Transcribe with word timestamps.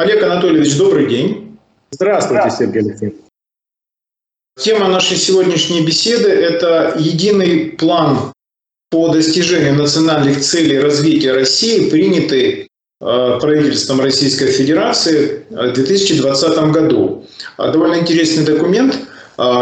Олег 0.00 0.22
Анатольевич, 0.22 0.78
добрый 0.78 1.06
день. 1.06 1.58
Здравствуйте, 1.90 2.50
Сергей 2.58 2.80
Алексеевич. 2.80 3.18
Тема 4.58 4.88
нашей 4.88 5.18
сегодняшней 5.18 5.84
беседы– 5.84 6.28
это 6.30 6.94
единый 6.96 7.72
план 7.72 8.32
по 8.90 9.08
достижению 9.08 9.74
национальных 9.74 10.40
целей 10.40 10.78
развития 10.78 11.32
России, 11.32 11.90
принятый 11.90 12.62
э, 12.62 13.38
правительством 13.42 14.00
Российской 14.00 14.46
Федерации 14.46 15.44
в 15.50 15.72
2020 15.72 16.72
году. 16.72 17.26
Довольно 17.58 17.96
интересный 17.96 18.46
документ, 18.46 18.94
э, 18.94 18.98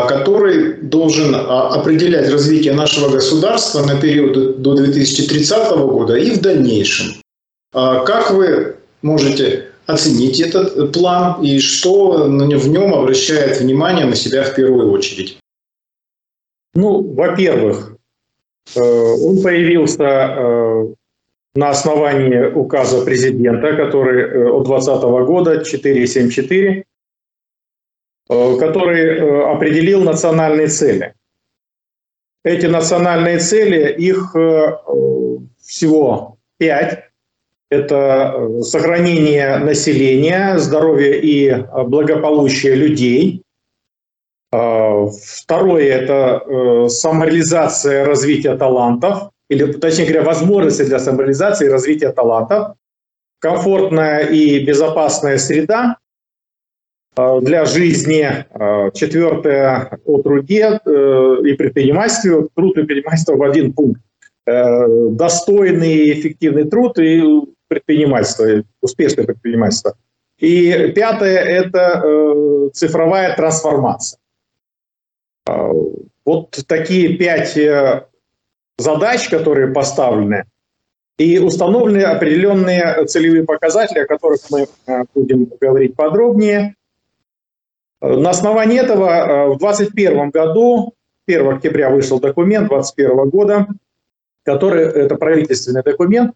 который 0.09 0.75
должен 0.75 1.35
э, 1.35 1.39
определять 1.39 2.31
развитие 2.31 2.75
нашего 2.75 3.09
государства 3.09 3.85
на 3.85 4.01
период 4.01 4.63
до 4.63 4.75
2030 4.75 5.71
года 5.79 6.15
и 6.15 6.31
в 6.31 6.41
дальнейшем. 6.41 7.07
Как 7.73 8.31
вы 8.31 8.77
можете 9.03 9.68
оценить 9.89 10.39
этот 10.39 10.93
план 10.93 11.43
и 11.43 11.59
что 11.61 12.25
в 12.25 12.69
нем 12.69 12.95
обращает 12.95 13.59
внимание 13.59 14.05
на 14.05 14.15
себя 14.15 14.45
в 14.45 14.55
первую 14.55 14.93
очередь? 14.93 15.39
Ну, 16.75 17.15
во-первых, 17.15 17.97
э, 18.77 18.81
он 18.81 19.43
появился 19.43 20.05
э, 20.05 20.95
на 21.55 21.71
основании 21.71 22.53
указа 22.53 23.03
президента, 23.03 23.75
который 23.77 24.23
э, 24.25 24.51
от 24.51 24.67
2020 24.67 25.03
года 25.27 25.65
474, 25.65 26.85
который 28.29 29.55
определил 29.55 30.03
национальные 30.03 30.67
цели. 30.67 31.15
Эти 32.45 32.67
национальные 32.67 33.39
цели, 33.39 33.91
их 33.95 34.37
всего 35.59 36.37
пять 36.59 37.08
это 37.71 38.35
э, 38.35 38.61
сохранение 38.63 39.59
населения, 39.59 40.59
здоровье 40.59 41.21
и 41.21 41.49
э, 41.49 41.83
благополучие 41.85 42.75
людей. 42.75 43.43
А, 44.51 45.07
второе– 45.07 45.85
это 45.85 46.43
э, 46.47 46.89
самореализация 46.89 48.05
развития 48.07 48.57
талантов, 48.57 49.31
или, 49.51 49.73
точнее 49.73 50.07
говоря, 50.07 50.23
возможности 50.23 50.85
для 50.85 50.99
самореализации 50.99 51.67
и 51.67 51.71
развития 51.71 52.13
талантов. 52.13 52.75
Комфортная 53.41 54.25
и 54.25 54.65
безопасная 54.65 55.39
среда 55.39 55.97
для 57.17 57.65
жизни. 57.67 58.27
Четвертое– 58.95 60.01
о 60.05 60.23
труде 60.23 60.81
и 60.85 61.53
предпринимательстве. 61.55 62.49
Труд 62.55 62.77
и 62.77 62.83
предпринимательство 62.83 63.37
в 63.37 63.43
один 63.45 63.73
пункт 63.73 64.01
достойный 64.45 65.95
и 65.95 66.13
эффективный 66.15 66.65
труд 66.65 66.99
и 66.99 67.23
предпринимательства, 67.69 68.65
успешное 68.81 69.25
предпринимательство. 69.25 69.97
И 70.39 70.93
пятое– 70.95 71.39
это 71.39 72.03
э, 72.05 72.71
цифровая 72.73 73.35
трансформация. 73.37 74.21
А, 75.47 75.71
вот 76.25 76.59
такие 76.67 77.17
пять 77.17 77.57
э, 77.57 78.07
задач, 78.77 79.29
которые 79.29 79.73
поставлены, 79.73 80.45
и 81.17 81.41
установлены 81.41 82.03
определенные 82.03 83.05
целевые 83.07 83.45
показатели, 83.45 84.01
о 84.01 84.07
которых 84.07 84.41
мы 84.51 84.67
э, 84.87 85.05
будем 85.15 85.51
говорить 85.61 85.97
подробнее. 85.97 86.77
На 88.01 88.31
основании 88.31 88.79
этого 88.81 89.55
в 89.55 89.59
2021 89.59 90.31
году, 90.31 90.95
1 91.27 91.49
октября 91.49 91.91
вышел 91.91 92.21
документ 92.21 92.69
2021 92.69 93.29
года, 93.29 93.67
который, 94.45 94.85
это 94.85 95.17
правительственный 95.17 95.83
документ, 95.83 96.33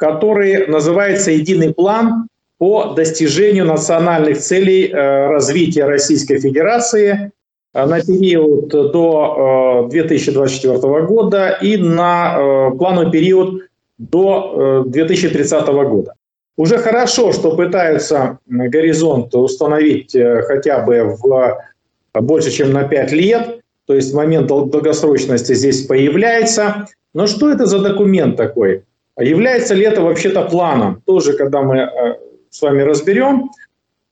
который 0.00 0.66
называется 0.66 1.30
«Единый 1.30 1.74
план 1.74 2.26
по 2.58 2.94
достижению 2.94 3.66
национальных 3.66 4.38
целей 4.38 4.88
э, 4.88 5.26
развития 5.28 5.84
Российской 5.84 6.38
Федерации 6.40 7.32
э, 7.74 7.86
на 7.86 8.00
период 8.00 8.68
до 8.68 9.88
2024 9.90 10.74
э, 10.74 11.06
года 11.06 11.58
и 11.60 11.76
на 11.76 12.70
плановый 12.78 13.10
период 13.12 13.62
до 13.98 14.84
2030 14.86 15.66
года. 15.66 16.14
Уже 16.56 16.78
хорошо, 16.78 17.32
что 17.32 17.54
пытаются 17.54 18.38
горизонт 18.46 19.34
установить 19.34 20.16
хотя 20.46 20.80
бы 20.80 21.16
в 21.22 21.58
больше, 22.14 22.50
чем 22.50 22.72
на 22.72 22.84
5 22.84 23.12
лет, 23.12 23.60
то 23.86 23.94
есть 23.94 24.14
момент 24.14 24.46
долгосрочности 24.46 25.54
здесь 25.54 25.86
появляется. 25.86 26.86
Но 27.12 27.26
что 27.26 27.50
это 27.50 27.66
за 27.66 27.80
документ 27.80 28.36
такой? 28.36 28.84
А 29.20 29.22
является 29.22 29.74
ли 29.74 29.84
это 29.84 30.00
вообще-то 30.00 30.44
планом? 30.48 31.02
Тоже, 31.04 31.34
когда 31.34 31.60
мы 31.60 31.76
э, 31.76 32.16
с 32.48 32.62
вами 32.62 32.80
разберем, 32.80 33.50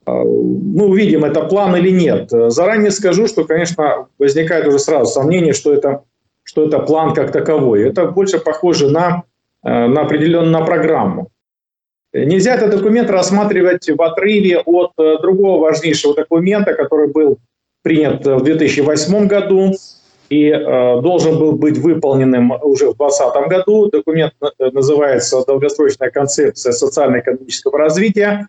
э, 0.06 0.10
мы 0.12 0.84
увидим, 0.84 1.24
это 1.24 1.44
план 1.44 1.74
или 1.76 1.90
нет. 1.90 2.28
Заранее 2.30 2.90
скажу, 2.90 3.26
что, 3.26 3.44
конечно, 3.44 4.08
возникает 4.18 4.66
уже 4.66 4.78
сразу 4.78 5.10
сомнение, 5.10 5.54
что 5.54 5.72
это, 5.72 6.02
что 6.42 6.66
это 6.66 6.80
план 6.80 7.14
как 7.14 7.32
таковой. 7.32 7.88
Это 7.88 8.04
больше 8.04 8.38
похоже 8.38 8.90
на, 8.90 9.22
э, 9.64 9.86
на 9.86 10.02
определенную 10.02 10.52
на 10.52 10.60
программу. 10.66 11.30
Нельзя 12.12 12.56
этот 12.56 12.72
документ 12.72 13.08
рассматривать 13.08 13.88
в 13.88 14.02
отрыве 14.02 14.58
от 14.58 14.92
другого 15.22 15.58
важнейшего 15.60 16.14
документа, 16.14 16.74
который 16.74 17.08
был 17.08 17.38
принят 17.82 18.26
в 18.26 18.42
2008 18.42 19.26
году, 19.26 19.72
и 20.28 20.48
э, 20.48 21.00
должен 21.00 21.38
был 21.38 21.52
быть 21.52 21.78
выполненным 21.78 22.52
уже 22.62 22.90
в 22.90 22.96
2020 22.96 23.48
году. 23.48 23.88
Документ 23.90 24.34
э, 24.40 24.70
называется 24.70 25.44
«Долгосрочная 25.46 26.10
концепция 26.10 26.72
социально-экономического 26.72 27.78
развития 27.78 28.48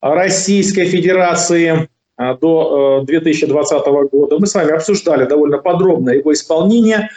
Российской 0.00 0.84
Федерации 0.84 1.88
э, 2.18 2.36
до 2.40 3.02
э, 3.02 3.06
2020 3.06 3.86
года». 4.12 4.38
Мы 4.38 4.46
с 4.46 4.54
вами 4.54 4.72
обсуждали 4.72 5.26
довольно 5.26 5.58
подробно 5.58 6.10
его 6.10 6.32
исполнение. 6.32 7.10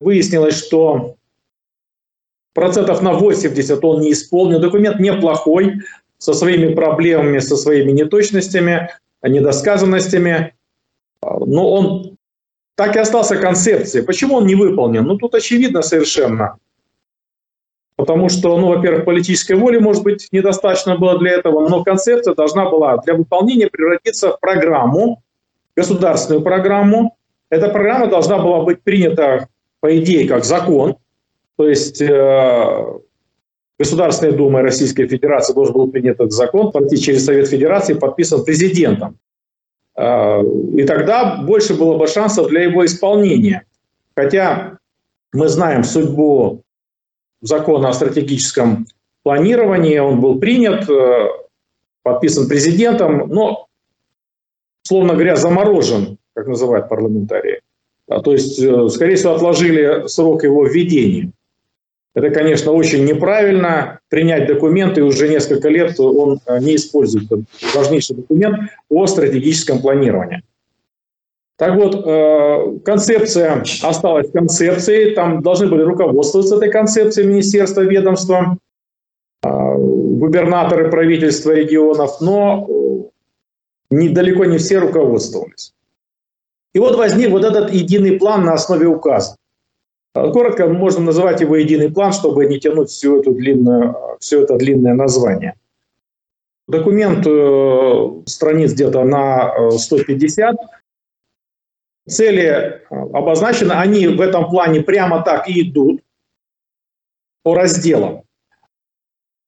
Выяснилось, 0.00 0.58
что 0.58 1.16
процентов 2.54 3.02
на 3.02 3.12
80 3.12 3.84
он 3.84 4.00
не 4.00 4.12
исполнил. 4.12 4.60
Документ 4.60 5.00
неплохой, 5.00 5.74
со 6.18 6.34
своими 6.34 6.74
проблемами, 6.74 7.38
со 7.38 7.56
своими 7.56 7.92
неточностями, 7.92 8.90
недосказанностями. 9.22 10.54
Но 11.22 11.70
он 11.70 12.17
так 12.78 12.94
и 12.94 13.00
остался 13.00 13.36
концепцией. 13.36 14.04
Почему 14.04 14.36
он 14.36 14.46
не 14.46 14.54
выполнен? 14.54 15.02
Ну, 15.02 15.18
тут 15.18 15.34
очевидно 15.34 15.82
совершенно. 15.82 16.58
Потому 17.96 18.28
что, 18.28 18.56
ну, 18.56 18.68
во-первых, 18.68 19.04
политической 19.04 19.54
воли, 19.54 19.78
может 19.78 20.04
быть, 20.04 20.28
недостаточно 20.30 20.96
было 20.96 21.18
для 21.18 21.32
этого, 21.32 21.68
но 21.68 21.82
концепция 21.82 22.34
должна 22.34 22.70
была 22.70 22.98
для 22.98 23.14
выполнения 23.14 23.66
превратиться 23.66 24.30
в 24.30 24.38
программу, 24.38 25.24
государственную 25.74 26.44
программу. 26.44 27.16
Эта 27.50 27.68
программа 27.68 28.06
должна 28.06 28.38
была 28.38 28.62
быть 28.62 28.80
принята, 28.80 29.48
по 29.80 29.98
идее, 29.98 30.28
как 30.28 30.44
закон. 30.44 30.98
То 31.56 31.68
есть 31.68 32.00
э, 32.00 32.84
Государственной 33.76 34.36
Думой 34.36 34.62
Российской 34.62 35.08
Федерации 35.08 35.52
должен 35.52 35.74
был 35.74 35.90
принят 35.90 36.20
этот 36.20 36.30
закон, 36.30 36.70
пройти 36.70 36.96
через 36.96 37.24
Совет 37.24 37.48
Федерации, 37.48 37.94
подписан 37.94 38.44
президентом. 38.44 39.18
А, 39.98 40.40
и 40.40 40.84
тогда 40.84 41.42
больше 41.42 41.74
было 41.74 41.98
бы 41.98 42.06
шансов 42.06 42.48
для 42.48 42.62
его 42.62 42.86
исполнения. 42.86 43.64
Хотя 44.16 44.78
мы 45.32 45.48
знаем 45.48 45.82
судьбу 45.82 46.62
закона 47.40 47.88
о 47.88 47.92
стратегическом 47.92 48.86
планировании, 49.24 49.98
он 49.98 50.20
был 50.20 50.38
принят, 50.38 50.88
э, 50.88 51.28
подписан 52.04 52.48
президентом, 52.48 53.28
но, 53.28 53.66
словно 54.82 55.14
говоря, 55.14 55.34
заморожен, 55.34 56.18
как 56.32 56.46
называют 56.46 56.88
парламентарии. 56.88 57.60
А, 58.08 58.20
то 58.20 58.32
есть, 58.32 58.60
э, 58.60 58.88
скорее 58.90 59.16
всего, 59.16 59.34
отложили 59.34 60.06
срок 60.06 60.44
его 60.44 60.64
введения. 60.64 61.32
Это, 62.18 62.30
конечно, 62.30 62.72
очень 62.72 63.04
неправильно. 63.04 64.00
Принять 64.08 64.48
документы 64.48 65.04
уже 65.04 65.28
несколько 65.28 65.68
лет 65.68 66.00
он 66.00 66.40
э, 66.46 66.58
не 66.58 66.74
использует. 66.74 67.30
Это 67.30 67.44
важнейший 67.74 68.16
документ 68.16 68.70
о 68.88 69.06
стратегическом 69.06 69.80
планировании. 69.80 70.42
Так 71.56 71.76
вот, 71.76 71.94
э, 71.94 72.78
концепция 72.84 73.62
осталась 73.82 74.32
концепцией. 74.32 75.14
Там 75.14 75.42
должны 75.42 75.68
были 75.68 75.82
руководствоваться 75.82 76.56
этой 76.56 76.72
концепцией 76.72 77.28
министерства, 77.28 77.82
ведомства, 77.82 78.58
э, 79.44 79.48
губернаторы 79.48 80.90
правительства 80.90 81.52
регионов, 81.52 82.20
но 82.20 82.66
недалеко 83.90 84.44
не 84.44 84.58
все 84.58 84.78
руководствовались. 84.78 85.72
И 86.74 86.80
вот 86.80 86.96
возник 86.96 87.30
вот 87.30 87.44
этот 87.44 87.72
единый 87.72 88.18
план 88.18 88.44
на 88.44 88.54
основе 88.54 88.88
указа. 88.88 89.36
А, 90.18 90.30
коротко 90.30 90.66
можно 90.66 91.02
называть 91.02 91.40
его 91.40 91.56
единый 91.56 91.90
план, 91.90 92.12
чтобы 92.12 92.46
не 92.46 92.58
тянуть 92.58 92.90
всю 92.90 93.20
эту 93.20 93.32
длинную, 93.32 93.96
все 94.20 94.42
это 94.42 94.56
длинное 94.56 94.94
название. 94.94 95.54
Документ 96.66 97.26
э, 97.26 98.22
страниц 98.26 98.72
где-то 98.72 99.04
на 99.04 99.70
150. 99.70 100.54
Э, 100.54 100.58
Цели 102.08 102.42
э, 102.42 102.80
обозначены, 102.90 103.72
они 103.72 104.08
в 104.08 104.20
этом 104.20 104.50
плане 104.50 104.82
прямо 104.82 105.22
так 105.22 105.48
и 105.48 105.62
идут 105.62 106.02
по 107.42 107.54
разделам. 107.54 108.22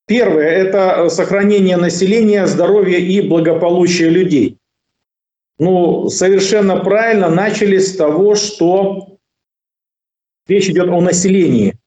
Первое– 0.07 0.49
это 0.49 1.09
сохранение 1.09 1.77
населения, 1.77 2.47
здоровья 2.47 2.99
и 2.99 3.21
благополучия 3.21 4.09
людей. 4.09 4.59
Ну, 5.59 6.09
совершенно 6.09 6.77
правильно 6.79 7.29
начали 7.29 7.79
с 7.79 7.95
того, 7.97 8.35
что 8.35 9.10
речь 10.51 10.69
идет 10.69 10.89
о 10.89 11.01
населении, 11.01 11.79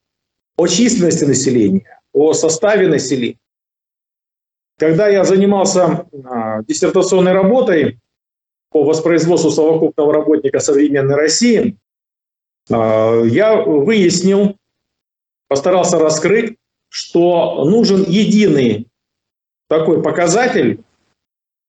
о 0.57 0.67
численности 0.67 1.25
населения, 1.25 1.99
о 2.13 2.33
составе 2.33 2.87
населения. 2.87 3.37
Когда 4.79 5.07
я 5.07 5.23
занимался 5.23 6.07
а, 6.25 6.63
диссертационной 6.63 7.33
работой 7.33 7.99
по 8.71 8.83
воспроизводству 8.83 9.51
совокупного 9.51 10.13
работника 10.13 10.59
современной 10.59 11.15
России, 11.15 11.77
а, 12.71 13.21
я 13.23 13.61
выяснил, 13.61 14.57
постарался 15.47 15.99
раскрыть, 15.99 16.57
что 16.89 17.65
нужен 17.65 18.03
единый 18.03 18.87
такой 19.67 20.01
показатель, 20.01 20.83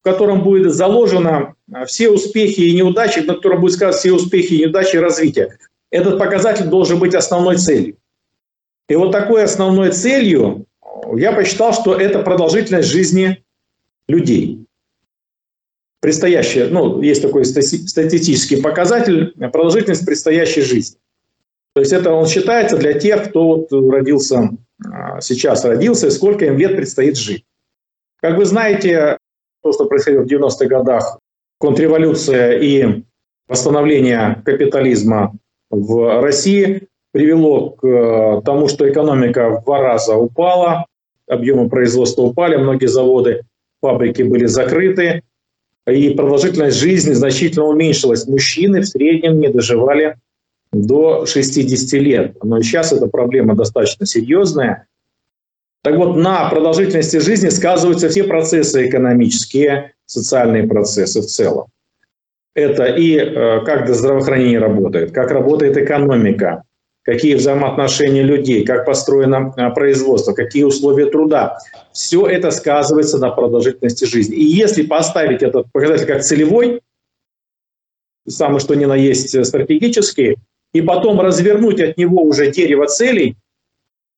в 0.00 0.04
котором 0.04 0.42
будет 0.42 0.72
заложено 0.72 1.54
а, 1.72 1.84
все 1.84 2.10
успехи 2.10 2.60
и 2.60 2.76
неудачи, 2.76 3.20
на 3.20 3.34
котором 3.34 3.60
будет 3.60 3.74
сказать 3.74 3.96
все 3.96 4.12
успехи 4.12 4.54
и 4.54 4.62
неудачи 4.62 4.96
развития. 4.96 5.58
Этот 5.94 6.18
показатель 6.18 6.66
должен 6.66 6.98
быть 6.98 7.14
основной 7.14 7.56
целью. 7.56 7.98
И 8.88 8.96
вот 8.96 9.12
такой 9.12 9.44
основной 9.44 9.92
целью 9.92 10.66
я 11.14 11.30
посчитал, 11.32 11.72
что 11.72 11.94
это 11.94 12.18
продолжительность 12.18 12.88
жизни 12.88 13.44
людей. 14.08 14.66
Предстоящая, 16.00 16.66
ну, 16.66 17.00
есть 17.00 17.22
такой 17.22 17.44
статистический 17.44 18.60
показатель, 18.60 19.34
продолжительность 19.52 20.04
предстоящей 20.04 20.62
жизни. 20.62 20.98
То 21.74 21.80
есть 21.80 21.92
это 21.92 22.10
он 22.10 22.26
считается 22.26 22.76
для 22.76 22.94
тех, 22.94 23.28
кто 23.28 23.68
вот 23.68 23.72
родился 23.92 24.50
а, 24.84 25.20
сейчас 25.20 25.64
родился 25.64 26.08
и 26.08 26.10
сколько 26.10 26.44
им 26.44 26.58
лет 26.58 26.74
предстоит 26.74 27.16
жить. 27.16 27.44
Как 28.16 28.36
вы 28.36 28.46
знаете, 28.46 29.16
то, 29.62 29.72
что 29.72 29.84
происходило 29.84 30.24
в 30.24 30.26
90-х 30.26 30.66
годах, 30.66 31.20
контрреволюция 31.58 32.58
и 32.58 33.04
восстановление 33.46 34.42
капитализма 34.44 35.38
в 35.70 36.20
России 36.20 36.88
привело 37.12 37.70
к 37.70 37.86
э, 37.86 38.42
тому, 38.44 38.68
что 38.68 38.90
экономика 38.90 39.50
в 39.50 39.64
два 39.64 39.80
раза 39.80 40.16
упала, 40.16 40.86
объемы 41.28 41.68
производства 41.68 42.22
упали, 42.22 42.56
многие 42.56 42.86
заводы, 42.86 43.42
фабрики 43.80 44.22
были 44.22 44.46
закрыты, 44.46 45.22
и 45.86 46.10
продолжительность 46.10 46.78
жизни 46.78 47.12
значительно 47.12 47.66
уменьшилась. 47.66 48.26
Мужчины 48.26 48.80
в 48.80 48.86
среднем 48.86 49.38
не 49.38 49.48
доживали 49.48 50.16
до 50.72 51.26
60 51.26 52.00
лет. 52.00 52.36
Но 52.42 52.60
сейчас 52.62 52.92
эта 52.92 53.06
проблема 53.06 53.54
достаточно 53.54 54.06
серьезная. 54.06 54.86
Так 55.82 55.96
вот, 55.96 56.16
на 56.16 56.48
продолжительности 56.48 57.18
жизни 57.18 57.50
сказываются 57.50 58.08
все 58.08 58.24
процессы 58.24 58.88
экономические, 58.88 59.92
социальные 60.06 60.66
процессы 60.66 61.20
в 61.20 61.26
целом. 61.26 61.66
Это 62.54 62.84
и 62.84 63.16
э, 63.16 63.60
как 63.64 63.88
здравоохранение 63.88 64.60
работает, 64.60 65.10
как 65.10 65.30
работает 65.32 65.76
экономика, 65.76 66.62
какие 67.02 67.34
взаимоотношения 67.34 68.22
людей, 68.22 68.64
как 68.64 68.86
построено 68.86 69.52
э, 69.56 69.70
производство, 69.70 70.32
какие 70.32 70.62
условия 70.62 71.06
труда. 71.06 71.58
Все 71.92 72.26
это 72.26 72.52
сказывается 72.52 73.18
на 73.18 73.30
продолжительности 73.30 74.04
жизни. 74.04 74.36
И 74.36 74.44
если 74.44 74.86
поставить 74.86 75.42
этот 75.42 75.66
показатель 75.72 76.06
как 76.06 76.22
целевой, 76.22 76.80
самый 78.28 78.60
что 78.60 78.74
ни 78.74 78.84
на 78.84 78.94
есть 78.94 79.44
стратегический, 79.44 80.36
и 80.72 80.80
потом 80.80 81.20
развернуть 81.20 81.80
от 81.80 81.96
него 81.96 82.22
уже 82.22 82.52
дерево 82.52 82.86
целей, 82.86 83.36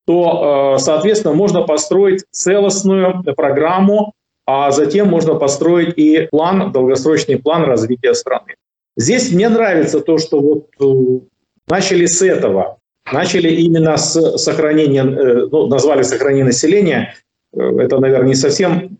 то, 0.06 0.76
э, 0.76 0.78
соответственно, 0.78 1.34
можно 1.34 1.62
построить 1.62 2.24
целостную 2.30 3.24
программу, 3.34 4.12
а 4.46 4.70
затем 4.70 5.08
можно 5.08 5.34
построить 5.34 5.94
и 5.96 6.28
план, 6.30 6.72
долгосрочный 6.72 7.38
план 7.38 7.64
развития 7.64 8.14
страны. 8.14 8.54
Здесь 8.96 9.32
мне 9.32 9.48
нравится 9.48 10.00
то, 10.00 10.18
что 10.18 10.40
вот 10.40 10.68
э, 10.80 11.20
начали 11.68 12.06
с 12.06 12.22
этого, 12.22 12.78
начали 13.12 13.48
именно 13.48 13.96
с 13.96 14.38
сохранения, 14.38 15.02
э, 15.02 15.48
ну, 15.50 15.66
назвали 15.66 16.02
сохранение 16.02 16.46
населения, 16.46 17.14
это, 17.52 17.98
наверное, 17.98 18.28
не 18.28 18.34
совсем 18.34 18.98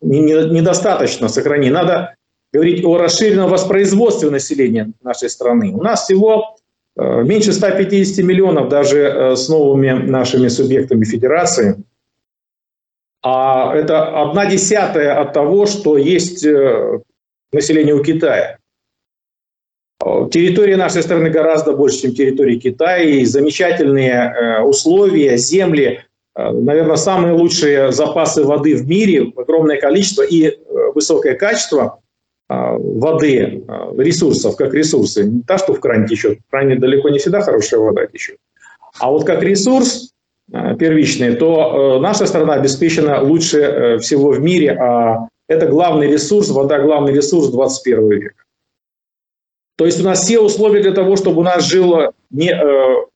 недостаточно 0.00 1.28
сохранения. 1.28 1.72
Надо 1.72 2.14
говорить 2.52 2.84
о 2.84 2.96
расширенном 2.96 3.50
воспроизводстве 3.50 4.30
населения 4.30 4.92
нашей 5.02 5.28
страны. 5.28 5.72
У 5.72 5.82
нас 5.82 6.04
всего 6.04 6.56
Э, 7.00 7.22
меньше 7.22 7.52
150 7.52 8.24
миллионов 8.24 8.68
даже 8.68 8.98
э, 8.98 9.36
с 9.36 9.48
новыми 9.48 9.90
нашими 9.90 10.48
субъектами 10.48 11.04
федерации. 11.04 11.76
А 13.22 13.74
это 13.74 14.22
одна 14.22 14.46
десятая 14.46 15.20
от 15.20 15.32
того, 15.32 15.66
что 15.66 15.98
есть 15.98 16.44
э, 16.44 17.00
население 17.52 17.94
у 17.94 18.02
Китая. 18.02 18.58
Территория 20.30 20.78
нашей 20.78 21.02
страны 21.02 21.28
гораздо 21.28 21.72
больше, 21.72 22.00
чем 22.00 22.14
территория 22.14 22.56
Китая. 22.56 23.02
И 23.02 23.24
замечательные 23.26 24.62
условия, 24.62 25.36
земли, 25.36 26.00
наверное, 26.34 26.96
самые 26.96 27.34
лучшие 27.34 27.92
запасы 27.92 28.42
воды 28.44 28.76
в 28.76 28.88
мире, 28.88 29.30
огромное 29.36 29.78
количество 29.78 30.22
и 30.22 30.58
высокое 30.94 31.34
качество– 31.34 32.00
воды, 32.50 33.62
ресурсов, 33.96 34.56
как 34.56 34.74
ресурсы. 34.74 35.24
Не 35.24 35.42
та, 35.42 35.58
что 35.58 35.72
в 35.72 35.80
кране 35.80 36.08
течет. 36.08 36.40
В 36.40 36.50
кране 36.50 36.76
далеко 36.76 37.08
не 37.08 37.18
всегда 37.18 37.42
хорошая 37.42 37.80
вода 37.80 38.06
течет. 38.06 38.38
А 38.98 39.10
вот 39.10 39.24
как 39.24 39.42
ресурс 39.42 40.12
а, 40.52 40.74
первичный, 40.74 41.36
то 41.36 41.96
э, 41.96 42.00
наша 42.00 42.26
страна 42.26 42.54
обеспечена 42.54 43.22
лучше 43.22 43.58
э, 43.60 43.98
всего 43.98 44.30
в 44.30 44.40
мире, 44.40 44.72
а 44.72 45.28
это 45.48 45.66
главный 45.66 46.08
ресурс, 46.08 46.50
вода 46.50 46.80
главный 46.80 47.12
ресурс 47.12 47.48
21 47.48 48.08
века. 48.10 48.34
То 49.76 49.86
есть 49.86 50.00
у 50.00 50.04
нас 50.04 50.22
все 50.22 50.40
условия 50.40 50.82
для 50.82 50.92
того, 50.92 51.16
чтобы 51.16 51.40
у 51.40 51.44
нас 51.44 51.64
жило 51.64 52.12
не, 52.30 52.50
э, 52.50 53.06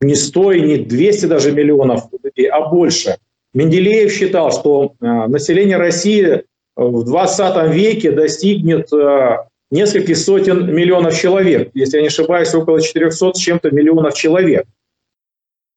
не 0.00 0.14
100, 0.14 0.54
не 0.54 0.76
200 0.78 1.26
даже 1.26 1.52
миллионов 1.52 2.04
людей, 2.22 2.48
а 2.48 2.68
больше. 2.68 3.18
Менделеев 3.54 4.12
считал, 4.12 4.52
что 4.52 4.94
население 5.00 5.78
России 5.78 6.44
в 6.76 7.04
20 7.04 7.74
веке 7.74 8.12
достигнет 8.12 8.92
э, 8.92 9.38
нескольких 9.70 10.16
сотен 10.16 10.72
миллионов 10.72 11.18
человек. 11.18 11.70
Если 11.74 11.96
я 11.96 12.02
не 12.02 12.08
ошибаюсь, 12.08 12.54
около 12.54 12.80
400 12.80 13.34
с 13.34 13.38
чем-то 13.38 13.70
миллионов 13.72 14.14
человек. 14.14 14.64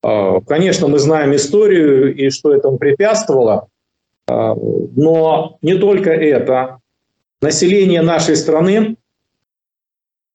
Э, 0.04 0.40
конечно, 0.48 0.88
мы 0.88 1.00
знаем 1.00 1.36
историю 1.36 2.16
и 2.16 2.30
что 2.30 2.54
этому 2.54 2.78
препятствовало, 2.78 3.68
э, 4.28 4.34
но 4.34 5.58
не 5.62 5.76
только 5.76 6.12
это. 6.12 6.80
Население 7.42 8.02
нашей 8.02 8.36
страны 8.36 8.98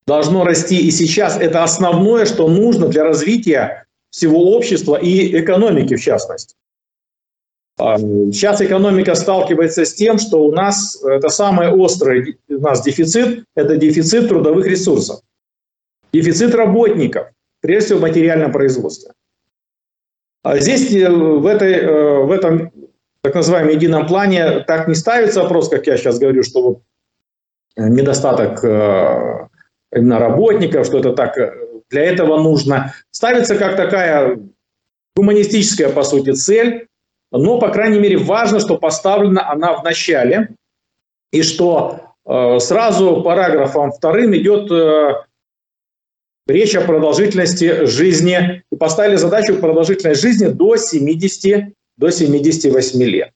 должно 0.07 0.45
расти 0.45 0.77
и 0.77 0.91
сейчас. 0.91 1.37
Это 1.37 1.63
основное, 1.63 2.27
что 2.27 2.49
нужно 2.49 2.89
для 2.89 3.05
развития 3.05 3.87
всего 4.11 4.57
общества 4.57 4.97
и 4.97 5.39
экономики 5.41 5.95
в 5.95 6.03
частности. 6.03 6.57
А, 7.79 7.99
сейчас 7.99 8.63
экономика 8.63 9.15
сталкивается 9.15 9.85
с 9.85 9.95
тем, 9.95 10.19
что 10.19 10.43
у 10.45 10.53
нас 10.53 11.03
это 11.05 11.29
самый 11.29 11.69
острый 11.69 12.39
у 12.49 12.55
нас 12.55 12.83
дефицит, 12.83 13.45
это 13.55 13.77
дефицит 13.77 14.29
трудовых 14.29 14.67
ресурсов, 14.67 15.21
дефицит 16.13 16.55
работников, 16.55 17.29
прежде 17.61 17.87
всего 17.87 17.99
в 17.99 18.03
материальном 18.03 18.51
производстве. 18.51 19.13
А 20.47 20.61
здесь 20.61 20.95
э, 20.95 21.11
в, 21.11 21.45
этой, 21.45 21.73
э, 21.73 22.19
в 22.21 22.31
этом 22.31 22.71
так 23.21 23.35
называемом 23.35 23.73
едином 23.73 24.07
плане 24.07 24.61
так 24.61 24.87
не 24.87 24.95
ставится 24.95 25.43
вопрос, 25.43 25.69
как 25.69 25.89
я 25.89 25.97
сейчас 25.97 26.21
говорю, 26.21 26.45
что 26.45 26.63
вот 26.63 26.83
недостаток 27.77 28.63
э, 28.63 29.49
именно 29.93 30.21
работников, 30.21 30.87
что 30.87 31.01
это 31.01 31.15
так 31.15 31.37
для 31.91 32.05
этого 32.05 32.41
нужно. 32.41 32.95
Ставится 33.11 33.57
как 33.57 33.75
такая 33.75 34.39
гуманистическая, 35.17 35.89
по 35.89 36.05
сути, 36.05 36.31
цель, 36.31 36.87
но, 37.33 37.59
по 37.59 37.71
крайней 37.71 37.99
мере, 37.99 38.17
важно, 38.17 38.61
что 38.61 38.79
поставлена 38.79 39.51
она 39.51 39.73
в 39.77 39.83
начале, 39.83 40.51
и 41.33 41.43
что 41.43 42.13
сразу 42.25 43.21
параграфом 43.23 43.91
вторым 43.91 44.37
идет 44.37 44.71
речь 46.47 46.77
о 46.77 46.83
продолжительности 46.83 47.87
жизни, 47.87 48.63
и 48.77 48.79
поставили 48.79 49.17
задачу 49.17 49.57
продолжительность 49.57 50.21
жизни 50.21 50.49
до 50.49 50.77
70, 50.77 51.73
до 51.97 52.11
78 52.11 53.03
лет. 53.03 53.31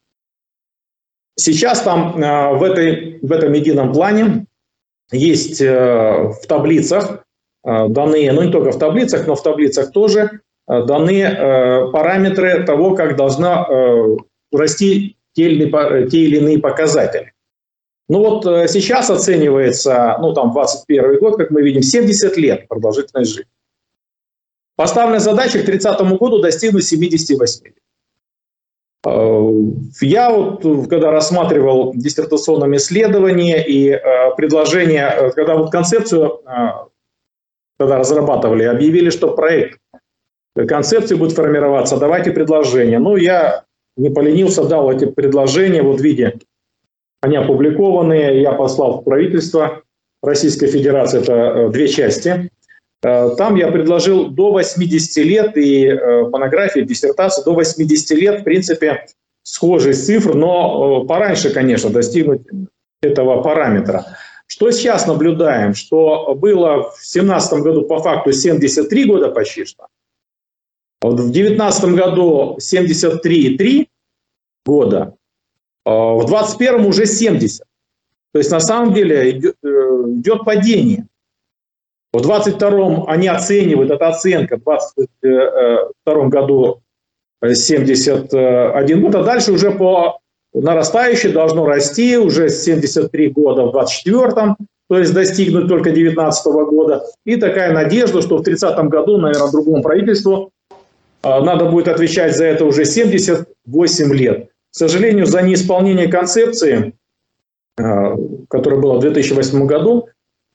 Сейчас 1.37 1.81
там 1.81 2.23
э, 2.23 2.55
в, 2.57 2.63
этой, 2.63 3.19
в 3.23 3.33
этом 3.33 3.53
едином 3.55 3.93
плане 3.93 4.47
есть 5.11 5.61
э, 5.63 5.69
в 5.69 6.47
таблицах 6.47 7.25
э, 7.65 7.89
данные, 7.89 8.33
ну 8.33 8.43
не 8.43 8.53
только 8.53 8.73
в 8.73 8.79
таблицах, 8.79 9.27
но 9.27 9.35
в 9.35 9.43
таблицах 9.43 9.93
тоже 9.93 10.41
даны 10.67 11.91
параметры 11.91 12.63
того, 12.63 12.95
как 12.95 13.17
должна 13.17 13.67
расти 14.53 15.17
те 15.33 15.51
или, 15.51 16.09
те 16.09 16.19
или 16.19 16.37
иные 16.37 16.61
показатели. 16.61 17.33
Ну 18.09 18.21
вот 18.21 18.45
сейчас 18.71 19.11
оценивается, 19.11 20.17
ну 20.21 20.33
там 20.33 20.53
21 20.53 21.19
год, 21.19 21.39
как 21.39 21.51
мы 21.51 21.63
видим, 21.63 21.83
70 21.83 22.37
лет 22.37 22.69
продолжительность 22.69 23.35
жизни. 23.35 23.51
Поставленная 24.81 25.21
задача 25.21 25.59
к 25.59 25.67
30 25.67 26.01
году 26.19 26.41
достигнуть 26.41 26.87
78 26.87 27.67
лет. 27.67 27.75
Я 30.01 30.31
вот, 30.31 30.63
когда 30.89 31.11
рассматривал 31.11 31.93
диссертационное 31.95 32.79
исследование 32.79 33.63
и 33.63 33.91
предложение, 34.39 35.33
когда 35.37 35.57
вот 35.57 35.71
концепцию, 35.71 36.41
когда 37.79 37.99
разрабатывали, 37.99 38.63
объявили, 38.63 39.11
что 39.11 39.35
проект 39.35 39.79
концепции 40.57 41.15
будет 41.15 41.33
формироваться, 41.33 41.99
давайте 41.99 42.31
предложения. 42.31 42.99
Ну, 42.99 43.17
я 43.17 43.65
не 43.99 44.09
поленился, 44.09 44.65
дал 44.65 44.91
эти 44.91 45.05
предложения 45.05 45.83
вот 45.83 46.01
в 46.01 46.03
виде, 46.03 46.39
они 47.21 47.37
опубликованные, 47.37 48.41
я 48.41 48.53
послал 48.53 49.03
в 49.03 49.05
правительство 49.05 49.83
Российской 50.23 50.69
Федерации, 50.69 51.21
это 51.21 51.33
э, 51.35 51.69
две 51.69 51.87
части. 51.87 52.51
Э, 53.02 53.30
там 53.37 53.57
я 53.57 53.71
предложил 53.71 54.28
до 54.28 54.52
80 54.52 55.25
лет 55.25 55.57
и 55.57 55.87
э, 55.87 56.28
монографии, 56.28 56.80
диссертации 56.80 57.42
до 57.45 57.54
80 57.54 58.11
лет, 58.19 58.40
в 58.40 58.45
принципе, 58.45 59.07
схожие 59.42 59.95
цифры, 59.95 60.35
но 60.35 61.04
пораньше, 61.04 61.50
конечно, 61.50 61.90
достигнуть 61.90 62.42
этого 63.02 63.42
параметра. 63.42 64.07
Что 64.47 64.71
сейчас 64.71 65.07
наблюдаем? 65.07 65.75
Что 65.75 66.35
было 66.35 66.90
в 66.90 66.97
2017 66.97 67.61
году 67.61 67.83
по 67.83 68.00
факту 68.00 68.33
73 68.33 69.04
года 69.04 69.30
почти 69.30 69.64
что, 69.64 69.87
в 71.00 71.14
2019 71.14 71.85
году 71.95 72.59
73,3 72.61 73.87
года, 74.66 75.14
а 75.87 76.14
в 76.14 76.26
2021 76.26 76.85
уже 76.85 77.07
70. 77.07 77.62
То 78.33 78.38
есть 78.38 78.50
на 78.50 78.61
самом 78.61 78.92
деле 78.92 79.30
э, 79.30 79.52
идет 79.62 80.45
падение. 80.45 81.07
В 82.12 82.21
2022 82.21 83.05
они 83.07 83.29
оценивают, 83.29 83.90
это 83.90 84.09
оценка, 84.09 84.57
в 84.57 84.64
2022 84.64 86.29
году 86.29 86.83
71 87.43 89.00
год, 89.02 89.14
а 89.14 89.23
дальше 89.23 89.52
уже 89.52 89.71
по 89.71 90.19
нарастающей 90.52 91.31
должно 91.33 91.67
расти 91.67 92.19
уже 92.19 92.49
73 92.49 93.29
года 93.29 93.67
в 93.67 93.73
2024 93.73 94.57
то 94.90 94.99
есть 94.99 95.14
достигнуть 95.14 95.69
только 95.69 95.93
2019 95.93 96.47
года. 96.47 97.05
И 97.25 97.37
такая 97.37 97.73
надежда, 97.73 98.21
что 98.23 98.38
в 98.38 98.43
30 98.43 98.76
году, 98.88 99.19
наверное, 99.19 99.52
другому 99.52 99.85
правительству 99.85 100.50
а, 101.23 101.40
надо 101.43 101.67
будет 101.67 101.87
отвечать 101.87 102.37
за 102.37 102.47
это 102.47 102.64
уже 102.64 102.85
78 102.85 104.14
лет. 104.14 104.49
К 104.49 104.75
сожалению, 104.75 105.26
за 105.26 105.43
неисполнение 105.43 106.09
концепции, 106.09 106.95
а, 107.79 108.17
которая 108.49 108.81
была 108.81 108.97
в 108.97 109.00
2008 109.00 109.64
году, 109.67 110.09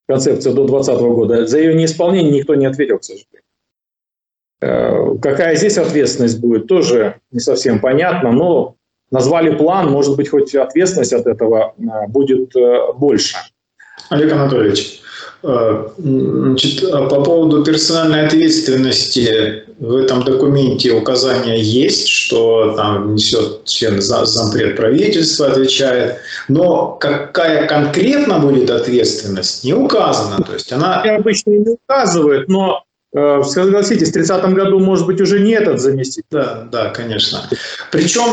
концепция 0.08 0.54
до 0.54 0.66
2020 0.66 1.16
года, 1.16 1.48
за 1.48 1.60
ее 1.60 1.74
неисполнение 1.74 2.32
никто 2.32 2.56
не 2.56 2.66
ответил, 2.66 3.00
к 3.00 3.04
сожалению. 3.04 3.42
А, 4.62 5.18
какая 5.18 5.56
здесь 5.56 5.78
ответственность 5.78 6.40
будет, 6.40 6.68
тоже 6.68 7.20
не 7.32 7.40
совсем 7.40 7.80
понятно, 7.80 8.32
но 8.32 8.76
назвали 9.12 9.56
план, 9.56 9.92
может 9.92 10.16
быть, 10.16 10.30
хоть 10.30 10.56
ответственность 10.56 11.14
от 11.14 11.28
этого 11.28 11.76
будет 12.08 12.54
больше. 12.98 13.38
Олег 14.10 14.32
Анатольевич, 14.34 15.02
Э, 15.48 15.90
значит, 15.98 16.84
а 16.92 17.08
по 17.08 17.24
поводу 17.24 17.64
персональной 17.64 18.26
ответственности 18.26 19.64
в 19.78 19.96
этом 19.96 20.24
документе 20.24 20.92
указания 20.92 21.62
есть, 21.62 22.08
что 22.08 22.74
там 22.76 23.14
несет 23.14 23.66
член 23.66 24.02
зампред 24.02 24.76
правительства, 24.76 25.48
отвечает, 25.48 26.18
но 26.48 26.94
какая 27.00 27.68
конкретно 27.68 28.40
будет 28.40 28.72
ответственность, 28.72 29.64
не 29.64 29.74
указана. 29.74 30.44
То 30.44 30.54
есть 30.54 30.74
она... 30.74 31.04
Обычно 31.04 31.52
не 31.52 31.78
указывают, 31.78 32.48
но 32.50 32.84
э, 33.16 33.44
Согласитесь, 33.44 34.10
в 34.10 34.14
30 34.14 34.46
году, 34.54 34.80
может 34.80 35.06
быть, 35.06 35.22
уже 35.22 35.40
не 35.40 35.52
этот 35.52 35.80
заместитель. 35.80 36.26
Да, 36.32 36.68
да, 36.72 36.90
конечно. 36.90 37.48
Причем 37.92 38.24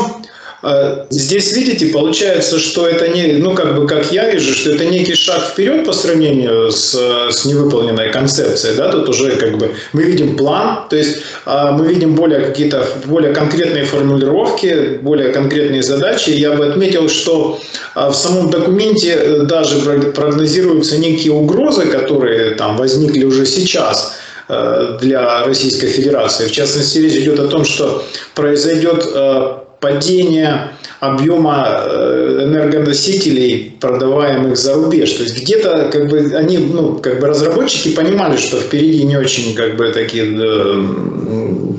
здесь, 1.09 1.51
видите, 1.53 1.87
получается, 1.87 2.57
что 2.57 2.87
это 2.87 3.09
не, 3.09 3.33
ну, 3.33 3.53
как 3.53 3.75
бы, 3.75 3.85
как 3.85 4.11
я 4.11 4.29
вижу, 4.29 4.53
что 4.53 4.71
это 4.71 4.85
некий 4.85 5.15
шаг 5.15 5.49
вперед 5.49 5.85
по 5.85 5.91
сравнению 5.91 6.71
с, 6.71 6.93
с 7.31 7.45
невыполненной 7.45 8.11
концепцией, 8.11 8.75
да, 8.77 8.89
тут 8.89 9.09
уже, 9.09 9.35
как 9.35 9.57
бы, 9.57 9.71
мы 9.91 10.03
видим 10.03 10.37
план, 10.37 10.87
то 10.89 10.95
есть 10.95 11.17
а, 11.45 11.71
мы 11.71 11.87
видим 11.87 12.15
более 12.15 12.39
какие-то, 12.39 12.87
более 13.05 13.33
конкретные 13.33 13.85
формулировки, 13.85 14.99
более 15.01 15.31
конкретные 15.31 15.83
задачи. 15.83 16.29
Я 16.29 16.51
бы 16.51 16.67
отметил, 16.67 17.09
что 17.09 17.59
а, 17.95 18.09
в 18.09 18.15
самом 18.15 18.49
документе 18.49 19.13
э, 19.13 19.39
даже 19.43 19.79
прогнозируются 20.11 20.97
некие 20.97 21.33
угрозы, 21.33 21.85
которые 21.85 22.55
там 22.55 22.77
возникли 22.77 23.23
уже 23.25 23.45
сейчас, 23.45 24.13
э, 24.47 24.97
для 25.01 25.45
Российской 25.45 25.87
Федерации. 25.87 26.47
В 26.47 26.51
частности, 26.51 26.99
речь 26.99 27.15
идет 27.15 27.39
о 27.39 27.47
том, 27.47 27.65
что 27.65 28.05
произойдет 28.35 29.05
э, 29.13 29.57
падение 29.83 30.69
объема 31.07 31.83
э, 31.85 32.43
энергоносителей, 32.43 33.75
продаваемых 33.79 34.55
за 34.57 34.75
рубеж. 34.75 35.11
То 35.11 35.23
есть 35.23 35.41
где-то 35.41 35.89
как 35.91 36.09
бы 36.09 36.33
они, 36.35 36.57
ну, 36.57 36.97
как 36.97 37.19
бы 37.19 37.27
разработчики 37.27 37.89
понимали, 37.89 38.37
что 38.37 38.57
впереди 38.57 39.03
не 39.03 39.17
очень 39.17 39.53
как 39.55 39.75
бы 39.75 39.91
такие 39.91 40.25
э, 40.25 40.83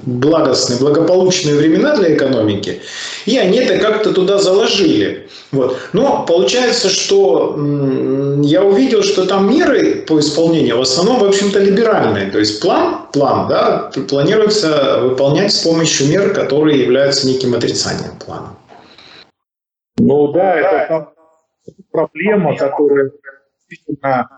благостные, 0.07 0.79
благополучные 0.79 1.55
времена 1.55 1.97
для 1.97 2.15
экономики, 2.15 2.81
и 3.27 3.39
они 3.39 3.59
это 3.59 3.79
как-то 3.79 4.13
туда 4.13 4.39
заложили. 4.39 5.27
Вот. 5.53 5.79
Но 5.93 6.25
получается, 6.27 6.89
что 6.89 7.57
я 8.43 8.63
увидел, 8.63 9.03
что 9.03 9.25
там 9.25 9.51
меры 9.51 10.05
по 10.07 10.19
исполнению 10.19 10.79
в 10.79 10.83
основном, 10.83 11.21
в 11.21 11.25
общем-то, 11.25 11.61
либеральные. 11.61 12.31
То 12.31 12.39
есть 12.39 12.61
план, 12.61 13.07
план, 13.13 13.49
да, 13.49 13.91
планируется 14.09 14.99
выполнять 15.03 15.53
с 15.53 15.59
помощью 15.59 16.09
мер, 16.09 16.35
которые 16.35 16.83
являются 16.83 17.27
неким 17.27 17.55
отрицанием 17.55 18.11
плана. 18.25 18.57
Ну 19.97 20.33
да, 20.33 20.57
это 20.57 21.13
проблема, 21.91 22.57
которая 22.57 23.11
действительно 23.69 24.29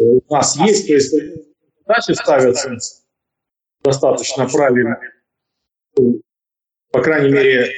у 0.00 0.20
нас 0.34 0.56
есть. 0.56 0.86
То 0.86 0.94
есть 0.94 1.14
задачи 1.86 2.12
ставятся 2.12 2.76
достаточно 3.82 4.48
правильно. 4.48 4.98
По 6.92 7.02
крайней 7.02 7.30
мере, 7.30 7.72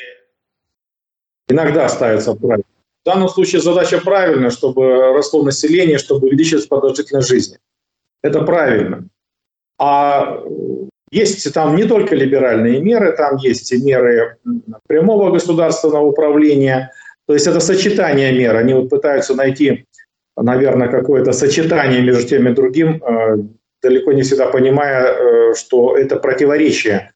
иногда 1.49 1.88
ставятся 1.88 2.35
правильно. 2.35 2.64
В 3.02 3.05
данном 3.05 3.29
случае 3.29 3.61
задача 3.61 4.00
правильная, 4.00 4.50
чтобы 4.50 5.12
росло 5.12 5.43
население, 5.43 5.99
чтобы 5.99 6.29
увеличилась 6.29 6.67
продолжительность 6.67 7.29
жизни. 7.29 7.59
Это 8.23 8.43
правильно. 8.43 9.09
А 9.79 10.41
есть 11.11 11.52
там 11.52 11.75
не 11.75 11.85
только 11.85 12.14
либеральные 12.14 12.81
меры, 12.81 13.17
там 13.17 13.37
есть 13.37 13.73
и 13.73 13.83
меры 13.83 14.38
прямого 14.87 15.33
государственного 15.33 16.05
управления. 16.05 16.93
То 17.33 17.37
есть 17.37 17.47
это 17.47 17.61
сочетание 17.61 18.31
мер. 18.31 18.55
Они 18.57 18.75
вот 18.75 18.91
пытаются 18.91 19.35
найти, 19.35 19.87
наверное, 20.37 20.89
какое-то 20.89 21.33
сочетание 21.33 22.03
между 22.03 22.29
тем 22.29 22.47
и 22.47 22.53
другим, 22.53 23.03
э, 23.03 23.39
далеко 23.83 24.12
не 24.12 24.21
всегда 24.21 24.49
понимая, 24.49 25.15
э, 25.15 25.55
что 25.55 25.97
это 25.97 26.17
противоречие 26.17 27.12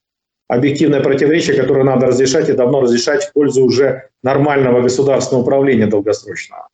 объективное 0.48 1.02
противоречие, 1.02 1.54
которое 1.54 1.84
надо 1.84 2.06
разрешать 2.06 2.48
и 2.48 2.54
давно 2.54 2.80
разрешать 2.80 3.24
в 3.24 3.34
пользу 3.34 3.62
уже 3.62 4.08
нормального 4.22 4.80
государственного 4.80 5.42
управления 5.42 5.86
долгосрочного. 5.86 6.68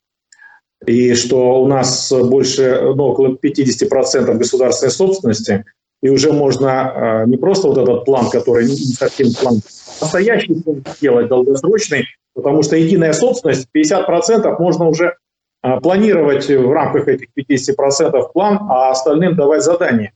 И 0.86 1.14
что 1.14 1.60
у 1.62 1.66
нас 1.66 2.12
больше, 2.12 2.80
ну, 2.94 3.06
около 3.06 3.36
50% 3.36 4.38
государственной 4.38 4.92
собственности, 4.92 5.64
и 6.02 6.08
уже 6.08 6.32
можно 6.32 7.22
э, 7.24 7.28
не 7.28 7.36
просто 7.36 7.68
вот 7.68 7.78
этот 7.78 8.04
план, 8.04 8.28
который 8.28 8.64
не 8.64 8.74
совсем 8.74 9.28
план, 9.40 9.60
настоящий 10.00 10.60
план 10.60 10.84
сделать 10.96 11.28
долгосрочный, 11.28 12.06
потому 12.34 12.62
что 12.62 12.76
единая 12.76 13.12
собственность, 13.12 13.68
50% 13.74 14.56
можно 14.58 14.88
уже 14.88 15.16
э, 15.62 15.80
планировать 15.80 16.48
в 16.48 16.72
рамках 16.72 17.06
этих 17.06 17.28
50% 17.38 18.32
план, 18.32 18.58
а 18.68 18.90
остальным 18.90 19.36
давать 19.36 19.62
задания 19.62 20.12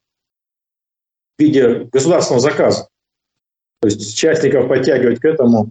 в 1.39 1.43
виде 1.43 1.89
государственного 1.93 2.41
заказа. 2.41 2.89
То 3.81 3.89
есть 3.89 4.13
участников 4.13 4.69
подтягивать 4.69 5.21
к 5.21 5.25
этому, 5.25 5.71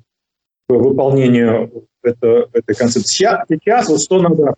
к 0.70 0.74
выполнению 0.74 1.88
это, 2.04 2.48
этой 2.54 2.76
концепции. 2.76 3.46
Сейчас, 3.48 3.90
вот 3.90 4.02
что 4.02 4.22
надо, 4.22 4.56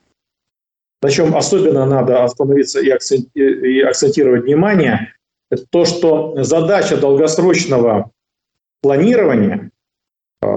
на 1.01 1.09
чем 1.09 1.35
особенно 1.35 1.85
надо 1.85 2.23
остановиться 2.23 2.79
и 2.79 2.89
акцентировать 3.81 4.43
внимание, 4.43 5.13
это 5.49 5.65
то, 5.69 5.85
что 5.85 6.43
задача 6.43 6.97
долгосрочного 6.97 8.11
планирования, 8.81 9.71
э, 10.41 10.47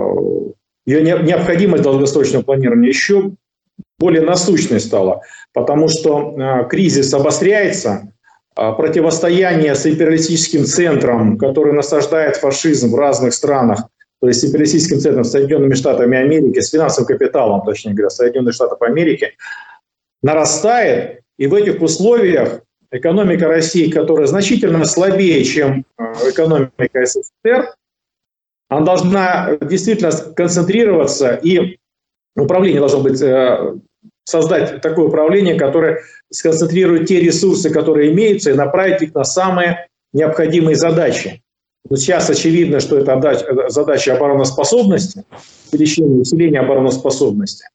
ее 0.86 1.02
необходимость 1.02 1.82
долгосрочного 1.82 2.42
планирования 2.42 2.88
еще 2.88 3.32
более 3.98 4.22
насущной 4.22 4.80
стала, 4.80 5.22
потому 5.52 5.88
что 5.88 6.36
э, 6.36 6.68
кризис 6.68 7.12
обостряется, 7.14 8.12
а, 8.56 8.72
противостояние 8.72 9.74
с 9.74 9.86
империалистическим 9.86 10.64
центром, 10.64 11.38
который 11.38 11.72
насаждает 11.72 12.36
фашизм 12.36 12.90
в 12.90 12.94
разных 12.96 13.32
странах, 13.32 13.84
то 14.20 14.28
есть 14.28 14.44
империалистическим 14.44 15.00
центром 15.00 15.24
Соединенными 15.24 15.74
Штатами 15.74 16.18
Америки, 16.18 16.60
с 16.60 16.70
финансовым 16.70 17.06
капиталом, 17.06 17.62
точнее 17.64 17.94
говоря, 17.94 18.10
Соединенных 18.10 18.54
Штатов 18.54 18.82
Америки, 18.82 19.32
нарастает, 20.22 21.20
и 21.38 21.46
в 21.46 21.54
этих 21.54 21.80
условиях 21.80 22.60
экономика 22.90 23.48
России, 23.48 23.90
которая 23.90 24.26
значительно 24.26 24.84
слабее, 24.84 25.44
чем 25.44 25.84
а, 25.96 26.12
экономика 26.28 27.04
СССР, 27.04 27.74
она 28.68 28.86
должна 28.86 29.56
действительно 29.60 30.12
концентрироваться, 30.12 31.34
и 31.34 31.78
управление 32.36 32.80
должно 32.80 33.00
быть, 33.00 33.20
э, 33.20 33.74
создать 34.24 34.80
такое 34.80 35.06
управление, 35.06 35.56
которое 35.56 36.02
сконцентрирует 36.30 37.08
те 37.08 37.20
ресурсы, 37.20 37.70
которые 37.70 38.12
имеются, 38.12 38.50
и 38.50 38.54
направить 38.54 39.02
их 39.02 39.14
на 39.14 39.24
самые 39.24 39.88
необходимые 40.12 40.76
задачи. 40.76 41.42
Сейчас 41.88 42.30
очевидно, 42.30 42.78
что 42.78 42.98
это 42.98 43.68
задача 43.68 44.14
обороноспособности, 44.14 45.24
увеличение 45.72 46.20
усиления 46.20 46.60
обороноспособности. 46.60 47.66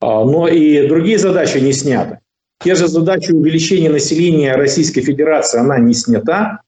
А, 0.00 0.24
но 0.24 0.48
и 0.48 0.86
другие 0.88 1.18
задачи 1.18 1.58
не 1.58 1.72
сняты. 1.72 2.20
Те 2.62 2.74
же 2.74 2.88
задачи 2.88 3.32
увеличения 3.32 3.88
населения 3.88 4.54
Российской 4.54 5.00
Федерации, 5.00 5.58
она 5.58 5.78
не 5.78 5.94
снята. 5.94 6.60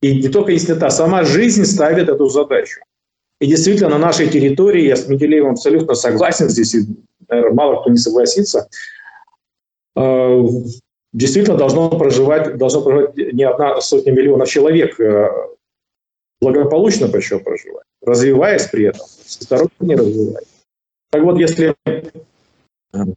И 0.00 0.22
не 0.22 0.28
только 0.28 0.52
не 0.52 0.58
снята, 0.58 0.88
сама 0.90 1.24
жизнь 1.24 1.64
ставит 1.64 2.08
эту 2.08 2.28
задачу. 2.28 2.80
И 3.40 3.46
действительно, 3.46 3.90
на 3.90 3.98
нашей 3.98 4.28
территории, 4.28 4.86
я 4.86 4.96
с 4.96 5.08
Менделеевым 5.08 5.52
абсолютно 5.52 5.94
согласен, 5.94 6.48
здесь, 6.48 6.76
наверное, 7.28 7.54
мало 7.54 7.80
кто 7.80 7.90
не 7.90 7.98
согласится, 7.98 8.68
э, 9.96 10.40
действительно 11.12 11.56
должно 11.56 11.90
проживать, 11.90 12.56
должно 12.56 12.82
проживать 12.82 13.16
не 13.16 13.42
одна 13.42 13.80
сотня 13.80 14.12
миллионов 14.12 14.48
человек, 14.48 14.98
э, 15.00 15.28
благополучно 16.40 17.08
причем 17.08 17.40
проживать, 17.40 17.84
развиваясь 18.00 18.66
при 18.66 18.84
этом, 18.84 19.06
всесторонне 19.24 19.96
развиваясь. 19.96 20.48
Так 21.10 21.22
вот, 21.22 21.38
если 21.38 21.74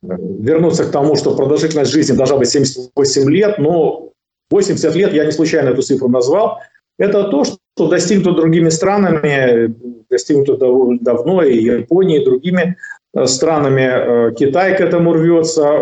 вернуться 0.10 0.86
к 0.86 0.92
тому, 0.92 1.16
что 1.16 1.36
продолжительность 1.36 1.92
жизни 1.92 2.16
должна 2.16 2.38
быть 2.38 2.50
78 2.50 3.30
лет, 3.30 3.58
но 3.58 4.12
80 4.50 4.96
лет, 4.96 5.14
я 5.14 5.26
не 5.26 5.32
случайно 5.32 5.70
эту 5.70 5.82
цифру 5.82 6.10
назвал, 6.10 6.60
это 7.00 7.24
то, 7.30 7.46
что 7.46 7.88
достигнуто 7.88 8.34
другими 8.34 8.70
странами, 8.70 9.74
достигнуто 10.10 10.58
довольно 10.58 11.00
давно 11.00 11.44
и 11.44 11.58
Японией, 11.58 12.22
и 12.22 12.26
другими 12.26 12.76
э, 13.14 13.26
странами. 13.26 14.30
Э, 14.30 14.36
Китай 14.36 14.76
к 14.78 14.82
этому 14.82 15.14
рвется. 15.14 15.82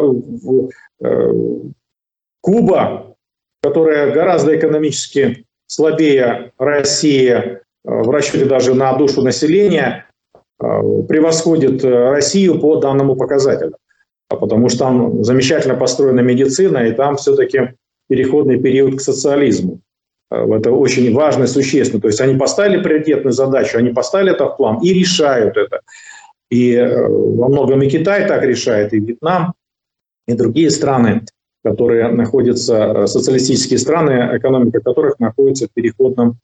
Э, 1.01 1.33
Куба, 2.41 3.15
которая 3.61 4.13
гораздо 4.13 4.55
экономически 4.55 5.45
слабее 5.65 6.53
России 6.57 7.59
в 7.83 8.09
расчете 8.09 8.45
даже 8.45 8.73
на 8.73 8.93
душу 8.93 9.21
населения, 9.21 10.05
превосходит 10.57 11.83
Россию 11.83 12.59
по 12.61 12.77
данному 12.77 13.17
показателю. 13.17 13.75
Потому 14.29 14.69
что 14.69 14.79
там 14.79 15.23
замечательно 15.23 15.75
построена 15.75 16.19
медицина, 16.19 16.79
и 16.79 16.91
там 16.91 17.15
все-таки 17.15 17.73
переходный 18.09 18.59
период 18.59 18.97
к 18.97 19.01
социализму. 19.01 19.81
Э, 20.31 20.45
это 20.53 20.71
очень 20.71 21.13
важно 21.13 21.45
и 21.45 21.47
существенно. 21.47 22.01
То 22.01 22.07
есть 22.07 22.21
они 22.21 22.35
поставили 22.35 22.81
приоритетную 22.81 23.33
задачу, 23.33 23.77
они 23.77 23.89
поставили 23.89 24.31
это 24.31 24.45
в 24.45 24.57
план 24.57 24.79
и 24.81 24.93
решают 24.93 25.57
это. 25.57 25.81
И 26.49 26.73
э, 26.73 27.07
во 27.07 27.49
многом 27.49 27.81
и 27.81 27.89
Китай 27.89 28.27
так 28.27 28.43
решает, 28.43 28.93
и 28.93 28.99
Вьетнам, 28.99 29.53
и 30.27 30.33
другие 30.33 30.69
страны, 30.69 31.25
которые 31.63 32.09
находятся, 32.09 32.75
э, 32.75 33.07
социалистические 33.07 33.79
страны, 33.79 34.37
экономика 34.37 34.81
которых 34.81 35.19
находится 35.19 35.67
в 35.67 35.71
переходном 35.73 36.37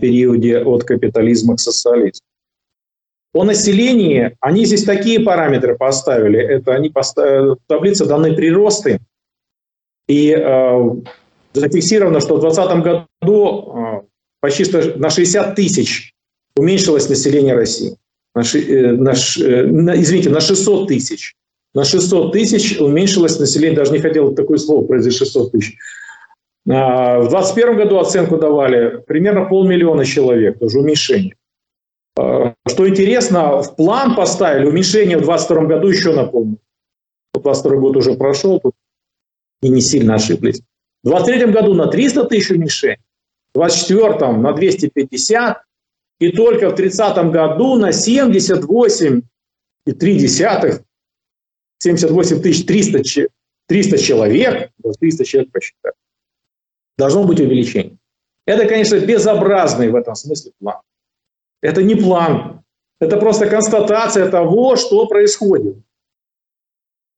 периоде 0.00 0.58
от 0.58 0.82
капитализма 0.82 1.54
к 1.54 1.60
социализму. 1.60 2.26
По 3.38 3.44
населению 3.44 4.36
они 4.40 4.64
здесь 4.64 4.82
такие 4.82 5.20
параметры 5.20 5.76
поставили. 5.76 6.40
Это 6.40 6.74
они 6.74 6.88
поставили, 6.88 7.50
в 7.50 7.58
таблице 7.68 8.04
даны 8.04 8.34
приросты. 8.34 8.98
И 10.08 10.34
зафиксировано, 11.52 12.18
что 12.18 12.34
в 12.34 12.40
2020 12.40 13.10
году 13.22 13.72
а, 13.76 14.02
почти 14.40 14.64
что 14.64 14.98
на 14.98 15.08
60 15.08 15.54
тысяч 15.54 16.14
уменьшилось 16.56 17.08
население 17.08 17.54
России. 17.54 17.96
На, 18.34 18.40
э, 18.40 18.92
на, 18.94 19.12
э, 19.12 19.66
на, 19.66 19.94
извините, 19.94 20.30
на 20.30 20.40
600 20.40 20.88
тысяч. 20.88 21.36
На 21.74 21.84
600 21.84 22.32
тысяч 22.32 22.80
уменьшилось 22.80 23.38
население, 23.38 23.76
даже 23.76 23.92
не 23.92 24.00
хотел 24.00 24.34
такое 24.34 24.58
слово 24.58 24.84
произнести, 24.84 25.20
600 25.20 25.52
тысяч. 25.52 25.76
А, 26.68 27.20
в 27.20 27.28
2021 27.28 27.76
году 27.76 27.98
оценку 28.00 28.36
давали 28.36 29.00
примерно 29.06 29.44
полмиллиона 29.44 30.04
человек, 30.04 30.58
тоже 30.58 30.80
уменьшение. 30.80 31.36
А, 32.18 32.54
что 32.68 32.88
интересно, 32.88 33.62
в 33.62 33.76
план 33.76 34.16
поставили 34.16 34.66
уменьшение 34.66 35.18
в 35.18 35.24
2022 35.24 35.66
году 35.66 35.88
еще 35.88 36.12
на 36.12 36.24
полмиллиона. 36.24 36.58
22 37.34 37.76
год 37.76 37.96
уже 37.96 38.14
прошел, 38.14 38.58
тут 38.58 38.74
и 39.62 39.68
не 39.68 39.80
сильно 39.80 40.16
ошиблись. 40.16 40.60
В 41.04 41.08
2023 41.08 41.52
году 41.52 41.74
на 41.74 41.86
300 41.86 42.24
тысяч 42.24 42.50
мишень, 42.50 42.96
в 43.54 43.58
2024 43.58 44.32
на 44.32 44.52
250, 44.52 45.62
и 46.18 46.32
только 46.32 46.70
в 46.70 46.74
30 46.74 47.30
году 47.30 47.76
на 47.76 47.90
78,3 47.90 50.82
78 51.78 52.42
тысяч 52.42 52.66
300, 52.66 53.28
300 53.68 53.98
человек, 53.98 54.72
300 54.98 55.24
человек 55.24 55.52
посчитать, 55.52 55.94
должно 56.96 57.22
быть 57.22 57.38
увеличение. 57.38 57.96
Это, 58.44 58.66
конечно, 58.66 58.98
безобразный 58.98 59.90
в 59.90 59.94
этом 59.94 60.16
смысле 60.16 60.50
план. 60.58 60.80
Это 61.60 61.82
не 61.82 61.94
план, 61.94 62.62
это 63.00 63.16
просто 63.16 63.48
констатация 63.48 64.30
того, 64.30 64.76
что 64.76 65.06
происходит. 65.06 65.76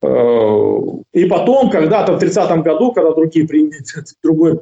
Э, 0.02 0.78
и 1.12 1.24
потом, 1.26 1.70
когда-то 1.70 2.18
в 2.18 2.22
30-м 2.22 2.62
году, 2.62 2.92
когда 2.92 3.12
другие, 3.12 3.46
другой 4.22 4.60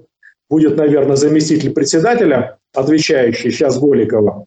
будет, 0.49 0.77
наверное, 0.77 1.17
заместитель 1.17 1.73
председателя, 1.73 2.59
отвечающий 2.75 3.51
сейчас 3.51 3.79
Голикова, 3.79 4.47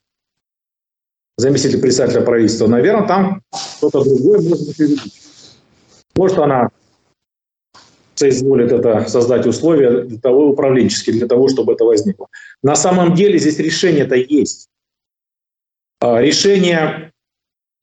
заместитель 1.37 1.81
председателя 1.81 2.21
правительства, 2.21 2.67
наверное, 2.67 3.07
там 3.07 3.41
кто-то 3.77 4.03
другой 4.03 4.41
может 4.41 4.67
быть. 4.67 4.99
Может, 6.15 6.37
она 6.39 6.69
соизволит 8.15 8.71
это 8.71 9.07
создать 9.07 9.47
условия 9.47 10.03
для 10.03 10.19
того, 10.19 10.49
управленческие, 10.49 11.15
для 11.15 11.27
того, 11.27 11.47
чтобы 11.47 11.73
это 11.73 11.85
возникло. 11.85 12.27
На 12.61 12.75
самом 12.75 13.15
деле 13.15 13.39
здесь 13.39 13.57
решение-то 13.59 14.15
есть. 14.15 14.70
А, 16.01 16.19
решение 16.19 17.11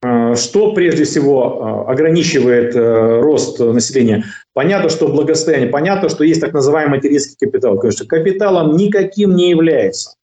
Э, 0.00 0.36
что 0.36 0.74
прежде 0.74 1.04
всего 1.04 1.86
э, 1.86 1.90
ограничивает 1.90 2.74
рост 2.74 3.58
населения? 3.58 4.24
Понятно, 4.52 4.90
что 4.90 5.08
благосостояние, 5.08 5.70
понятно, 5.70 6.08
что 6.08 6.24
есть 6.24 6.40
так 6.40 6.52
называемый 6.52 6.98
материнский 6.98 7.36
капитал. 7.38 7.78
Конечно, 7.78 8.06
капиталом 8.06 8.76
никаким 8.76 9.34
не 9.34 9.50
является. 9.50 10.14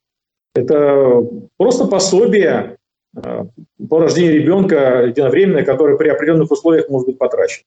Это 0.53 1.21
просто 1.57 1.85
пособие 1.85 2.77
по 3.13 3.99
рождению 3.99 4.41
ребенка 4.41 5.05
единовременное, 5.07 5.65
которое 5.65 5.97
при 5.97 6.09
определенных 6.09 6.51
условиях 6.51 6.89
может 6.89 7.07
быть 7.07 7.17
потрачено, 7.17 7.65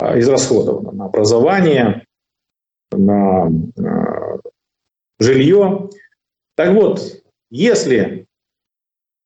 израсходовано 0.00 0.92
на 0.92 1.04
образование, 1.06 2.04
на 2.92 3.52
жилье. 5.18 5.90
Так 6.56 6.72
вот, 6.72 7.22
если 7.50 8.26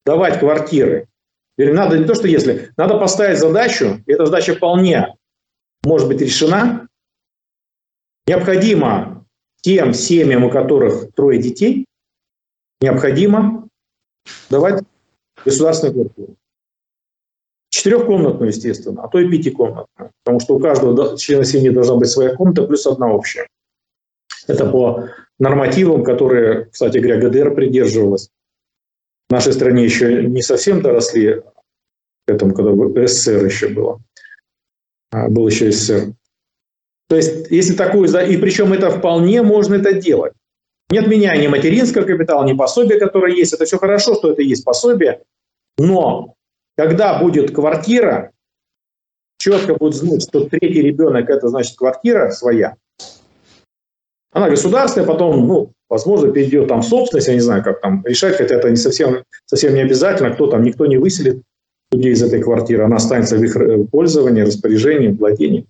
давать 0.04 0.38
квартиры 0.38 1.08
или 1.56 1.70
надо 1.70 1.98
не 1.98 2.04
то, 2.04 2.14
что 2.14 2.26
если, 2.26 2.72
надо 2.76 2.98
поставить 2.98 3.38
задачу, 3.38 4.02
и 4.06 4.12
эта 4.12 4.26
задача 4.26 4.54
вполне 4.54 5.14
может 5.84 6.08
быть 6.08 6.20
решена. 6.20 6.88
Необходимо 8.26 9.26
тем 9.60 9.94
семьям, 9.94 10.44
у 10.44 10.50
которых 10.50 11.12
трое 11.14 11.40
детей, 11.40 11.86
необходимо 12.80 13.68
давать 14.50 14.82
государственную 15.44 15.94
квартиру. 15.94 16.36
Четырехкомнатную, 17.68 18.48
естественно, 18.48 19.04
а 19.04 19.08
то 19.08 19.18
и 19.18 19.28
пятикомнатную. 19.30 20.10
Потому 20.24 20.40
что 20.40 20.56
у 20.56 20.58
каждого 20.58 21.18
члена 21.18 21.44
семьи 21.44 21.70
должна 21.70 21.96
быть 21.96 22.08
своя 22.08 22.34
комната 22.34 22.66
плюс 22.66 22.86
одна 22.86 23.12
общая. 23.12 23.46
Это 24.46 24.70
по 24.70 25.08
нормативам, 25.38 26.02
которые, 26.02 26.66
кстати 26.66 26.98
говоря, 26.98 27.20
ГДР 27.20 27.54
придерживалась 27.54 28.30
нашей 29.34 29.52
стране 29.52 29.84
еще 29.84 30.24
не 30.24 30.42
совсем 30.42 30.80
доросли 30.80 31.42
к 32.26 32.30
этому, 32.30 32.54
когда 32.54 33.06
СССР 33.06 33.44
еще 33.44 33.68
было. 33.68 34.00
А, 35.10 35.28
был 35.28 35.48
еще 35.48 35.72
СССР. 35.72 36.12
То 37.08 37.16
есть, 37.16 37.50
если 37.50 37.74
такую, 37.74 38.08
и 38.08 38.36
причем 38.36 38.72
это 38.72 38.90
вполне 38.90 39.42
можно 39.42 39.74
это 39.74 39.92
делать. 39.92 40.32
Не 40.90 40.98
отменяя 40.98 41.40
ни 41.40 41.48
материнского 41.48 42.04
капитала, 42.04 42.44
ни 42.44 42.54
пособия, 42.54 42.98
которое 42.98 43.34
есть. 43.34 43.52
Это 43.52 43.64
все 43.64 43.78
хорошо, 43.78 44.14
что 44.14 44.30
это 44.30 44.42
есть 44.42 44.64
пособие. 44.64 45.22
Но 45.78 46.34
когда 46.76 47.18
будет 47.18 47.54
квартира, 47.54 48.32
четко 49.38 49.74
будет 49.74 49.94
знать, 49.94 50.22
что 50.22 50.48
третий 50.48 50.82
ребенок 50.82 51.28
это 51.28 51.48
значит 51.48 51.76
квартира 51.76 52.30
своя. 52.30 52.76
Она 54.32 54.48
государственная, 54.48 55.06
потом, 55.06 55.46
ну, 55.46 55.72
возможно, 55.94 56.32
перейдет 56.32 56.66
там 56.66 56.82
собственность, 56.82 57.28
я 57.28 57.34
не 57.34 57.40
знаю, 57.40 57.62
как 57.62 57.80
там 57.80 58.02
решать, 58.04 58.36
хотя 58.36 58.56
это 58.56 58.68
не 58.68 58.76
совсем, 58.76 59.22
совсем 59.46 59.74
не 59.74 59.80
обязательно, 59.80 60.30
кто 60.30 60.48
там, 60.48 60.64
никто 60.64 60.86
не 60.86 60.96
выселит 60.96 61.42
людей 61.92 62.12
из 62.12 62.22
этой 62.22 62.42
квартиры, 62.42 62.82
она 62.82 62.96
останется 62.96 63.36
в 63.36 63.44
их 63.44 63.56
э, 63.56 63.84
пользовании, 63.84 64.42
распоряжении, 64.42 65.08
владении. 65.08 65.66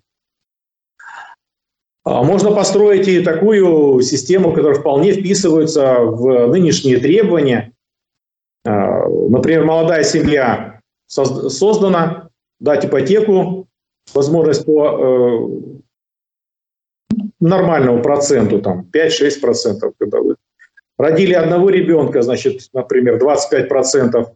А 2.03 2.23
можно 2.23 2.51
построить 2.51 3.07
и 3.07 3.21
такую 3.21 4.01
систему, 4.01 4.51
которая 4.51 4.79
вполне 4.79 5.11
вписывается 5.11 5.99
в 5.99 6.47
нынешние 6.47 6.97
требования. 6.97 7.73
Например, 8.63 9.63
молодая 9.63 10.03
семья 10.03 10.79
создана, 11.07 12.29
дать 12.59 12.85
ипотеку, 12.85 13.67
возможность 14.13 14.65
по 14.65 15.74
нормальному 17.39 18.01
проценту, 18.01 18.61
там 18.61 18.89
5-6% 18.93 19.93
годовых. 19.99 20.37
Родили 20.97 21.33
одного 21.33 21.69
ребенка, 21.69 22.21
значит, 22.21 22.69
например, 22.73 23.21
25% 23.21 24.33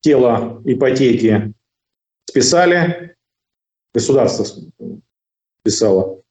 тела 0.00 0.62
ипотеки 0.64 1.52
списали, 2.28 3.16
государство 3.92 4.44
списало. 5.60 6.22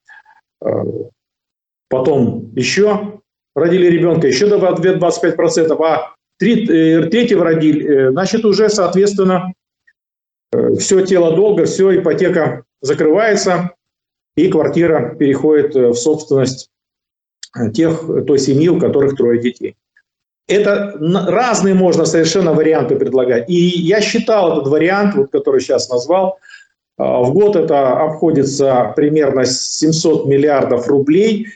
А, 0.61 0.69
потом 1.89 2.53
еще 2.55 3.21
родили 3.55 3.87
ребенка, 3.87 4.27
еще 4.27 4.47
25%, 4.47 5.83
а 5.83 6.15
э, 6.39 7.03
третьего 7.09 7.43
родили, 7.43 8.07
э, 8.07 8.11
значит, 8.11 8.45
уже, 8.45 8.69
соответственно, 8.69 9.53
э, 10.53 10.75
все 10.75 11.05
тело 11.05 11.35
долга, 11.35 11.65
все, 11.65 11.99
ипотека 11.99 12.63
закрывается, 12.81 13.71
и 14.37 14.49
квартира 14.49 15.15
переходит 15.15 15.75
в 15.75 15.95
собственность 15.95 16.69
тех, 17.73 18.05
той 18.25 18.39
семьи, 18.39 18.69
у 18.69 18.79
которых 18.79 19.17
трое 19.17 19.41
детей. 19.41 19.75
Это 20.47 20.95
разные 21.27 21.73
можно 21.73 22.05
совершенно 22.05 22.53
варианты 22.53 22.95
предлагать. 22.95 23.49
И 23.49 23.55
я 23.55 23.99
считал 23.99 24.53
этот 24.53 24.71
вариант, 24.71 25.15
вот, 25.15 25.31
который 25.31 25.59
сейчас 25.59 25.89
назвал, 25.89 26.37
а, 26.97 27.21
в 27.21 27.33
год 27.33 27.55
это 27.55 27.99
обходится 27.99 28.93
примерно 28.95 29.43
700 29.43 30.25
миллиардов 30.25 30.87
рублей. 30.87 31.47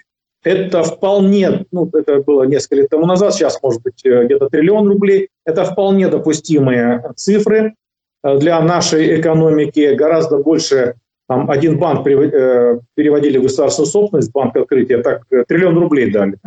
Это 0.43 0.83
вполне, 0.83 1.65
ну, 1.71 1.87
это 1.93 2.21
было 2.21 2.43
несколько 2.43 2.77
лет 2.77 2.89
тому 2.89 3.05
назад, 3.05 3.35
сейчас 3.35 3.61
может 3.61 3.83
быть 3.83 4.03
э, 4.03 4.25
где-то 4.25 4.49
триллион 4.49 4.87
рублей. 4.87 5.29
Это 5.45 5.65
вполне 5.65 6.07
допустимые 6.07 7.03
цифры 7.15 7.75
э, 8.23 8.37
для 8.39 8.59
нашей 8.59 9.21
экономики. 9.21 9.93
Гораздо 9.93 10.37
больше, 10.37 10.95
там, 11.31 11.49
один 11.49 11.79
банк 11.79 12.05
э, 12.05 12.79
переводили 12.93 13.37
в 13.37 13.43
государственную 13.43 13.87
собственность, 13.87 14.33
банк 14.33 14.53
открытия, 14.57 14.97
так 14.97 15.23
триллион 15.47 15.77
рублей 15.77 16.11
дали 16.11 16.37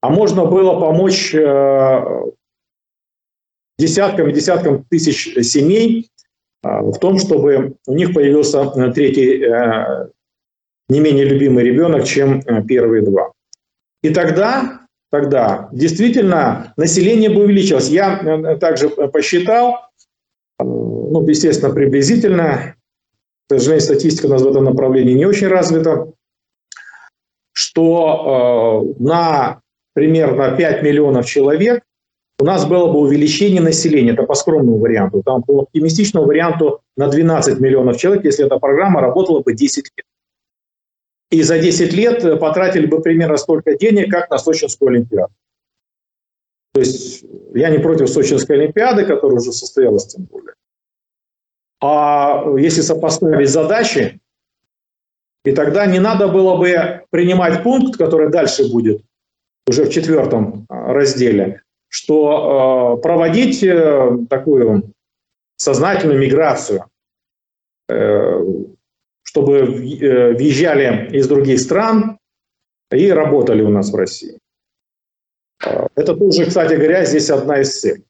А 0.00 0.10
можно 0.10 0.46
было 0.46 0.80
помочь 0.80 1.32
десяткам 3.78 4.28
и 4.28 4.32
десяткам 4.32 4.84
тысяч 4.90 5.32
семей 5.46 6.10
в 6.64 6.98
том, 6.98 7.20
чтобы 7.20 7.76
у 7.86 7.94
них 7.94 8.12
появился 8.12 8.62
э, 8.62 8.92
третий, 8.92 9.44
э, 9.44 10.08
не 10.88 10.98
менее 10.98 11.24
любимый 11.24 11.62
ребенок, 11.62 12.04
чем 12.04 12.40
э, 12.40 12.64
первые 12.64 13.02
два. 13.02 13.30
И 14.02 14.10
тогда, 14.10 14.80
тогда 15.12 15.68
действительно 15.70 16.74
население 16.76 17.30
бы 17.30 17.44
увеличилось. 17.44 17.88
Я 17.88 18.56
также 18.60 18.88
посчитал, 18.88 19.90
ну, 20.58 21.24
естественно, 21.28 21.72
приблизительно, 21.72 22.74
к 23.48 23.54
сожалению, 23.54 23.82
статистика 23.82 24.26
у 24.26 24.30
нас 24.30 24.42
в 24.42 24.48
этом 24.48 24.64
направлении 24.64 25.14
не 25.14 25.26
очень 25.26 25.48
развита, 25.48 26.12
что 27.52 28.94
на 28.98 29.60
примерно 29.94 30.56
5 30.56 30.82
миллионов 30.82 31.26
человек 31.26 31.82
у 32.38 32.44
нас 32.44 32.66
было 32.66 32.90
бы 32.90 32.98
увеличение 32.98 33.60
населения, 33.60 34.12
это 34.12 34.24
по 34.24 34.34
скромному 34.34 34.78
варианту, 34.78 35.22
там 35.22 35.42
по 35.42 35.60
оптимистичному 35.60 36.26
варианту 36.26 36.80
на 36.96 37.08
12 37.08 37.60
миллионов 37.60 37.98
человек, 37.98 38.24
если 38.24 38.46
эта 38.46 38.58
программа 38.58 39.00
работала 39.00 39.40
бы 39.40 39.52
10 39.52 39.84
лет. 39.96 40.06
И 41.30 41.42
за 41.42 41.58
10 41.58 41.92
лет 41.92 42.40
потратили 42.40 42.86
бы 42.86 43.00
примерно 43.00 43.36
столько 43.36 43.76
денег, 43.76 44.10
как 44.10 44.30
на 44.30 44.38
Сочинскую 44.38 44.88
Олимпиаду. 44.88 45.32
То 46.74 46.80
есть 46.80 47.24
я 47.54 47.70
не 47.70 47.78
против 47.78 48.08
Сочинской 48.08 48.56
Олимпиады, 48.58 49.04
которая 49.04 49.38
уже 49.38 49.52
состоялась 49.52 50.06
тем 50.06 50.24
более. 50.24 50.54
А 51.82 52.44
если 52.56 52.80
сопоставить 52.80 53.50
задачи, 53.50 54.20
и 55.44 55.50
тогда 55.50 55.84
не 55.86 55.98
надо 55.98 56.28
было 56.28 56.56
бы 56.56 57.02
принимать 57.10 57.64
пункт, 57.64 57.98
который 57.98 58.30
дальше 58.30 58.70
будет, 58.70 59.02
уже 59.66 59.84
в 59.84 59.90
четвертом 59.90 60.64
разделе, 60.68 61.62
что 61.88 62.98
э, 62.98 63.02
проводить 63.02 63.64
э, 63.64 64.16
такую 64.30 64.92
сознательную 65.56 66.20
миграцию, 66.20 66.84
э, 67.88 68.44
чтобы 69.24 69.58
э, 69.58 70.34
въезжали 70.34 71.10
из 71.12 71.26
других 71.26 71.58
стран 71.58 72.18
и 72.92 73.10
работали 73.10 73.62
у 73.62 73.70
нас 73.70 73.90
в 73.90 73.96
России. 73.96 74.38
Э, 75.64 75.88
это 75.96 76.14
тоже, 76.14 76.46
кстати 76.46 76.74
говоря, 76.74 77.04
здесь 77.04 77.28
одна 77.28 77.60
из 77.60 77.80
целей. 77.80 78.04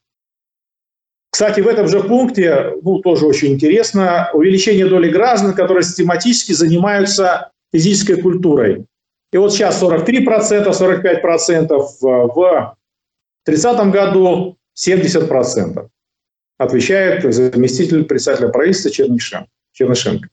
Кстати, 1.32 1.60
в 1.60 1.66
этом 1.66 1.88
же 1.88 2.00
пункте, 2.04 2.74
ну, 2.82 2.98
тоже 2.98 3.24
очень 3.24 3.54
интересно, 3.54 4.28
увеличение 4.34 4.86
доли 4.86 5.08
граждан, 5.08 5.54
которые 5.54 5.82
систематически 5.82 6.52
занимаются 6.52 7.50
физической 7.72 8.20
культурой. 8.20 8.84
И 9.32 9.38
вот 9.38 9.50
сейчас 9.54 9.82
43%, 9.82 10.70
45% 10.70 11.88
в 12.00 12.76
30 13.44 13.90
году 13.90 14.58
70%, 14.78 15.88
отвечает 16.58 17.34
заместитель 17.34 18.04
председателя 18.04 18.48
правительства 18.48 18.90
Чернышенко. 18.90 19.48
Чернышенко. 19.72 20.28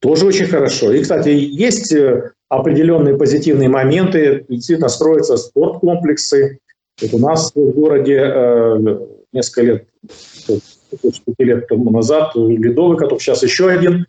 Тоже 0.00 0.24
очень 0.24 0.46
хорошо. 0.46 0.92
И, 0.92 1.02
кстати, 1.02 1.28
есть 1.28 1.92
э, 1.92 2.32
определенные 2.48 3.18
позитивные 3.18 3.68
моменты. 3.68 4.46
Действительно 4.48 4.88
строятся 4.88 5.36
спорткомплексы. 5.36 6.58
Вот 7.02 7.12
у 7.12 7.18
нас 7.18 7.52
в 7.54 7.70
городе 7.72 8.16
э, 8.16 8.98
несколько 9.32 9.62
лет, 9.62 9.88
лет 11.38 11.68
тому 11.68 11.90
назад 11.90 12.32
Ледовый 12.34 12.96
который 12.96 13.20
сейчас 13.20 13.42
еще 13.42 13.68
один 13.68 14.06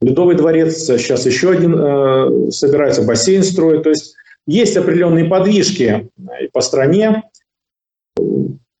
Ледовый 0.00 0.36
дворец, 0.36 0.76
сейчас 0.76 1.26
еще 1.26 1.50
один 1.50 1.74
э, 1.76 2.50
собирается, 2.50 3.02
бассейн 3.02 3.42
строит. 3.42 3.82
То 3.82 3.90
есть 3.90 4.14
есть 4.46 4.76
определенные 4.76 5.24
подвижки 5.24 6.08
по 6.52 6.60
стране, 6.60 7.24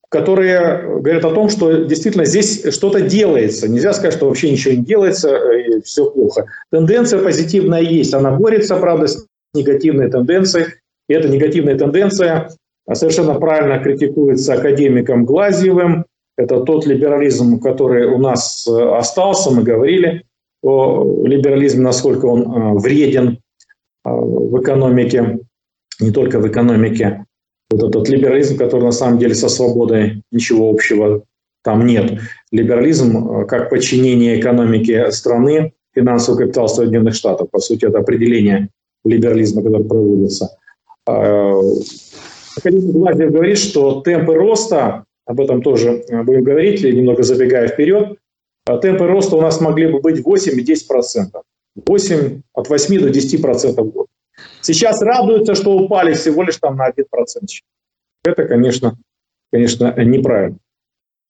которые 0.08 1.00
говорят 1.00 1.24
о 1.24 1.34
том, 1.34 1.48
что 1.48 1.84
действительно 1.84 2.24
здесь 2.24 2.72
что-то 2.72 3.00
делается. 3.00 3.68
Нельзя 3.68 3.92
сказать, 3.92 4.14
что 4.14 4.26
вообще 4.26 4.50
ничего 4.50 4.74
не 4.74 4.84
делается 4.84 5.36
и 5.54 5.82
все 5.82 6.08
плохо. 6.08 6.46
Тенденция 6.70 7.22
позитивная 7.22 7.82
есть. 7.82 8.14
Она 8.14 8.30
борется, 8.30 8.76
правда, 8.76 9.08
с 9.08 9.26
негативной 9.54 10.10
тенденцией. 10.10 10.66
И 11.08 11.14
эта 11.14 11.28
негативная 11.28 11.76
тенденция 11.76 12.50
совершенно 12.94 13.34
правильно 13.34 13.78
критикуется 13.78 14.54
академиком 14.54 15.24
Глазьевым. 15.24 16.04
Это 16.36 16.60
тот 16.60 16.86
либерализм, 16.86 17.60
который 17.60 18.06
у 18.06 18.18
нас 18.18 18.66
остался. 18.68 19.50
Мы 19.50 19.62
говорили 19.62 20.24
о 20.62 21.24
либерализме, 21.24 21.82
насколько 21.82 22.26
он 22.26 22.42
э, 22.42 22.78
вреден 22.78 23.38
э, 24.04 24.10
в 24.10 24.60
экономике 24.60 25.40
не 26.00 26.10
только 26.10 26.38
в 26.38 26.48
экономике. 26.48 27.24
Вот 27.70 27.82
этот 27.82 28.08
либерализм, 28.08 28.56
который 28.56 28.84
на 28.84 28.92
самом 28.92 29.18
деле 29.18 29.34
со 29.34 29.48
свободой 29.48 30.22
ничего 30.32 30.70
общего 30.70 31.22
там 31.62 31.86
нет. 31.86 32.20
Либерализм 32.50 33.42
э, 33.42 33.44
как 33.46 33.70
подчинение 33.70 34.40
экономики 34.40 35.10
страны, 35.10 35.72
финансового 35.94 36.40
капитала 36.40 36.66
Соединенных 36.66 37.14
Штатов. 37.14 37.50
По 37.50 37.58
сути, 37.60 37.84
это 37.84 37.98
определение 37.98 38.68
либерализма, 39.04 39.62
который 39.62 39.84
проводится. 39.84 40.56
Академик 42.58 42.92
Гладиев 42.92 43.32
говорит, 43.32 43.58
что 43.58 44.00
темпы 44.02 44.34
роста, 44.34 45.04
об 45.24 45.40
этом 45.40 45.62
тоже 45.62 46.04
э, 46.08 46.22
будем 46.22 46.44
говорить, 46.44 46.82
немного 46.82 47.22
забегая 47.22 47.68
вперед, 47.68 48.18
а 48.66 48.78
темпы 48.78 49.06
роста 49.06 49.36
у 49.36 49.40
нас 49.40 49.60
могли 49.60 49.86
бы 49.86 50.00
быть 50.00 50.24
8 50.24 50.60
и 50.60 50.64
10%. 50.64 51.42
8, 51.86 52.42
от 52.52 52.68
8 52.68 53.00
до 53.00 53.08
10% 53.08 53.82
в 53.82 53.90
год. 53.90 54.06
Сейчас 54.60 55.00
радуются, 55.02 55.54
что 55.54 55.76
упали 55.76 56.12
всего 56.12 56.42
лишь 56.42 56.56
там 56.56 56.76
на 56.76 56.88
1%. 56.90 57.04
Это, 58.24 58.44
конечно, 58.44 58.96
конечно, 59.52 59.94
неправильно. 60.04 60.58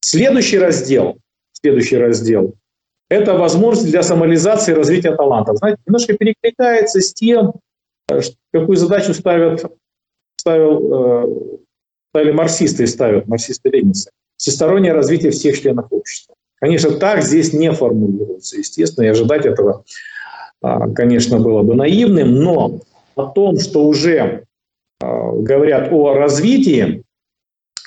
Следующий 0.01 0.59
раздел, 0.59 1.19
следующий 1.53 1.97
раздел– 1.97 2.55
это 3.09 3.35
возможность 3.35 3.91
для 3.91 4.03
самореализации 4.03 4.73
и 4.73 4.75
развития 4.75 5.14
талантов. 5.14 5.57
Знаете, 5.57 5.81
немножко 5.87 6.14
перекликается 6.14 7.01
с 7.01 7.12
тем, 7.14 7.55
э, 8.11 8.21
какую 8.53 8.77
задачу 8.77 9.14
ставят, 9.14 9.64
ставил, 10.49 10.95
э, 10.95 11.59
ставили 12.11 12.33
марксисты 12.33 12.85
и 12.85 12.87
ставят, 12.87 13.27
марксисты-ленинцы. 13.27 14.11
Всестороннее 14.37 14.93
развитие 14.93 15.31
всех 15.31 15.61
членов 15.61 15.87
общества. 15.91 16.35
Конечно, 16.61 16.93
так 16.93 17.23
здесь 17.23 17.53
не 17.53 17.71
формулируется, 17.73 18.57
естественно, 18.57 19.05
и 19.05 19.09
ожидать 19.09 19.47
этого, 19.47 19.85
а, 20.63 20.89
конечно, 20.91 21.39
было 21.39 21.63
бы 21.63 21.75
наивным, 21.75 22.35
но 22.35 22.81
о 23.15 23.27
том, 23.27 23.59
что 23.59 23.85
уже 23.85 24.45
э, 25.01 25.33
говорят 25.41 25.93
о 25.93 26.15
развитии, 26.15 27.05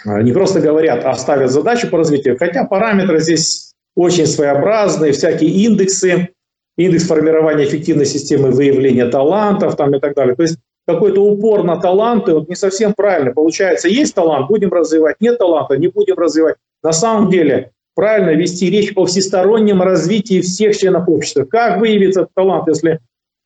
э, 0.06 0.22
не 0.22 0.32
просто 0.32 0.62
говорят, 0.62 1.04
а 1.04 1.16
ставят 1.16 1.52
задачу 1.52 1.90
по 1.90 1.98
развитию, 1.98 2.38
хотя 2.38 2.66
параметры 2.66 3.20
здесь 3.20 3.74
очень 3.96 4.26
своеобразные, 4.26 5.12
всякие 5.12 5.50
индексы, 5.50 6.30
индекс 6.78 7.06
формирования 7.06 7.66
эффективной 7.66 8.06
системы 8.06 8.52
выявления 8.52 9.08
талантов 9.08 9.76
там 9.76 9.94
и 9.96 10.00
так 10.00 10.16
далее. 10.16 10.36
То 10.36 10.44
есть 10.44 10.58
какой-то 10.94 11.24
упор 11.24 11.64
на 11.64 11.78
таланты, 11.78 12.34
вот 12.34 12.50
не 12.50 12.56
совсем 12.56 12.94
правильно. 12.94 13.32
Получается, 13.32 13.88
есть 13.88 14.14
талант, 14.14 14.48
будем 14.48 14.72
развивать, 14.72 15.18
нет 15.20 15.38
таланта, 15.38 15.78
не 15.78 15.88
будем 15.88 16.18
развивать. 16.18 16.56
На 16.84 16.92
самом 16.92 17.30
деле, 17.30 17.72
правильно 17.96 18.32
вести 18.32 18.70
речь 18.70 18.94
о 18.96 19.06
всестороннем 19.06 19.82
развитии 19.82 20.42
всех 20.42 20.78
членов 20.78 21.08
общества. 21.08 21.46
Как 21.46 21.80
выявить 21.80 22.12
этот 22.12 22.30
талант, 22.34 22.68
если 22.68 23.00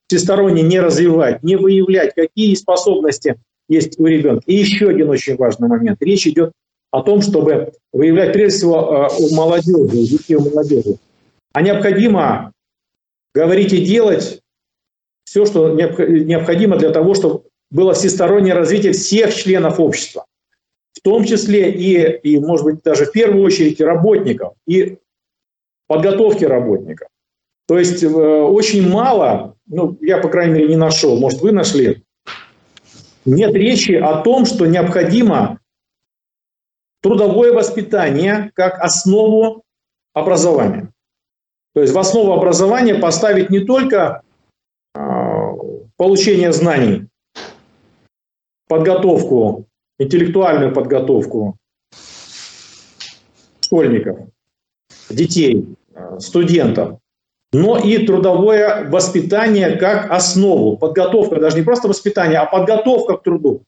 всесторонне 0.08 0.62
не 0.62 0.80
развивать, 0.80 1.42
не 1.42 1.56
выявлять, 1.56 2.14
какие 2.14 2.54
способности 2.54 3.36
есть 3.68 3.98
у 3.98 4.06
ребенка. 4.06 4.44
И 4.46 4.54
еще 4.54 4.88
один 4.88 5.10
очень 5.10 5.36
важный 5.36 5.68
момент. 5.68 6.00
Речь 6.00 6.26
идет 6.26 6.52
о 6.90 7.02
том, 7.02 7.20
чтобы 7.20 7.72
выявлять 7.92 8.32
прежде 8.32 8.58
всего 8.58 9.08
э, 9.10 9.22
у 9.22 9.34
молодежи, 9.34 9.76
у 9.76 9.88
детей, 9.88 10.36
у 10.36 10.40
молодежи. 10.40 10.96
А 11.52 11.62
необходимо 11.62 12.52
говорить 13.34 13.72
и 13.72 13.84
делать 13.84 14.40
все, 15.26 15.44
что 15.44 15.70
необходимо 15.70 16.78
для 16.78 16.90
того, 16.90 17.14
чтобы 17.14 17.42
было 17.70 17.92
всестороннее 17.94 18.54
развитие 18.54 18.92
всех 18.92 19.34
членов 19.34 19.80
общества, 19.80 20.24
в 20.92 21.00
том 21.00 21.24
числе 21.24 21.72
и, 21.72 22.18
и, 22.20 22.38
может 22.38 22.64
быть, 22.64 22.82
даже 22.82 23.06
в 23.06 23.12
первую 23.12 23.44
очередь 23.44 23.80
работников 23.80 24.54
и 24.66 24.98
подготовки 25.88 26.44
работников. 26.44 27.08
То 27.66 27.76
есть 27.76 28.04
э, 28.04 28.08
очень 28.08 28.88
мало, 28.88 29.56
ну, 29.66 29.98
я, 30.00 30.18
по 30.18 30.28
крайней 30.28 30.54
мере, 30.54 30.68
не 30.68 30.76
нашел, 30.76 31.18
может, 31.18 31.40
вы 31.40 31.50
нашли, 31.50 32.04
нет 33.24 33.52
речи 33.54 33.92
о 33.92 34.22
том, 34.22 34.46
что 34.46 34.66
необходимо 34.66 35.58
трудовое 37.02 37.52
воспитание 37.52 38.52
как 38.54 38.78
основу 38.80 39.64
образования. 40.12 40.92
То 41.74 41.80
есть 41.80 41.92
в 41.92 41.98
основу 41.98 42.32
образования 42.32 42.94
поставить 42.94 43.50
не 43.50 43.58
только 43.58 44.22
получение 45.96 46.52
знаний, 46.52 47.08
подготовку, 48.68 49.66
интеллектуальную 49.98 50.72
подготовку 50.72 51.56
школьников, 53.60 54.18
детей, 55.10 55.76
студентов, 56.18 56.98
но 57.52 57.78
и 57.78 58.04
трудовое 58.06 58.88
воспитание 58.90 59.76
как 59.76 60.10
основу. 60.10 60.76
Подготовка, 60.76 61.40
даже 61.40 61.56
не 61.56 61.62
просто 61.62 61.88
воспитание, 61.88 62.38
а 62.38 62.46
подготовка 62.46 63.16
к 63.16 63.22
труду. 63.22 63.62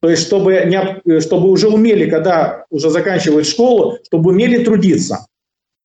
То 0.00 0.08
есть, 0.08 0.22
чтобы, 0.22 0.64
не, 0.64 1.20
чтобы 1.20 1.50
уже 1.50 1.68
умели, 1.68 2.08
когда 2.08 2.64
уже 2.70 2.88
заканчивают 2.88 3.46
школу, 3.46 3.98
чтобы 4.04 4.30
умели 4.30 4.64
трудиться. 4.64 5.26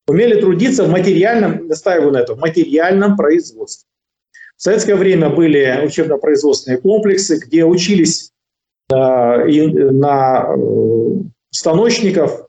Умели 0.07 0.39
трудиться 0.39 0.83
в 0.83 0.89
материальном, 0.89 1.67
настаиваю 1.67 2.11
на 2.11 2.17
этом, 2.17 2.37
в 2.37 2.39
материальном 2.39 3.15
производстве. 3.15 3.87
В 4.63 4.65
советское 4.65 4.95
время 4.95 5.29
были 5.29 5.81
учебно-производственные 5.83 6.79
комплексы, 6.79 7.37
где 7.37 7.65
учились 7.65 8.31
э, 8.89 8.95
на 8.95 10.45
э, 10.47 10.57
станочников, 11.51 12.47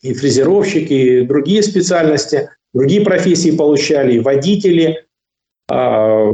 и 0.00 0.14
фрезеровщики, 0.14 0.94
и 0.94 1.26
другие 1.26 1.62
специальности, 1.62 2.48
другие 2.72 3.02
профессии 3.02 3.50
получали, 3.50 4.14
и 4.14 4.20
водители, 4.20 5.04
э, 5.70 6.32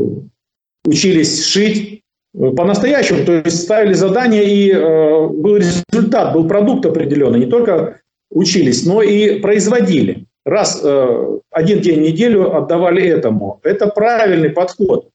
учились 0.85 1.45
шить 1.45 2.05
по-настоящему, 2.33 3.25
то 3.25 3.33
есть 3.33 3.65
ставили 3.65 3.95
задания, 3.95 4.43
и 4.43 4.73
был 4.73 5.57
результат, 5.57 6.35
был 6.35 6.47
продукт 6.47 6.87
определенный, 6.87 7.41
не 7.41 7.47
только 7.47 8.01
учились, 8.31 8.87
но 8.87 9.03
и 9.03 9.41
производили 9.41 10.29
раз 10.45 10.81
э, 10.83 11.39
один 11.51 11.81
день 11.81 12.01
в 12.01 12.03
неделю 12.03 12.55
отдавали 12.57 13.03
этому. 13.07 13.61
Это 13.63 13.87
правильный 13.87 14.51
подход. 14.51 15.09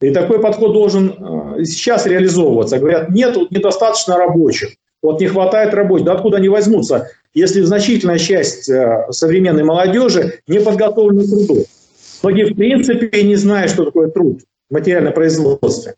И 0.00 0.10
такой 0.10 0.40
подход 0.40 0.72
должен 0.72 1.10
э, 1.58 1.64
сейчас 1.64 2.06
реализовываться. 2.06 2.78
Говорят, 2.78 3.10
нет, 3.10 3.36
недостаточно 3.50 4.16
рабочих. 4.16 4.70
Вот 5.02 5.20
не 5.20 5.28
хватает 5.28 5.74
рабочих. 5.74 6.06
Да 6.06 6.14
откуда 6.14 6.38
они 6.38 6.48
возьмутся, 6.48 7.10
если 7.32 7.60
значительная 7.62 8.18
часть 8.18 8.68
э, 8.68 9.06
современной 9.10 9.64
молодежи 9.64 10.40
не 10.48 10.60
подготовлена 10.60 11.22
к 11.22 11.28
труду? 11.28 11.64
Многие 12.22 12.52
в 12.52 12.56
принципе 12.56 13.22
не 13.22 13.36
знают, 13.36 13.70
что 13.70 13.84
такое 13.84 14.08
труд 14.08 14.40
в 14.70 14.74
материальном 14.74 15.12
производстве. 15.12 15.94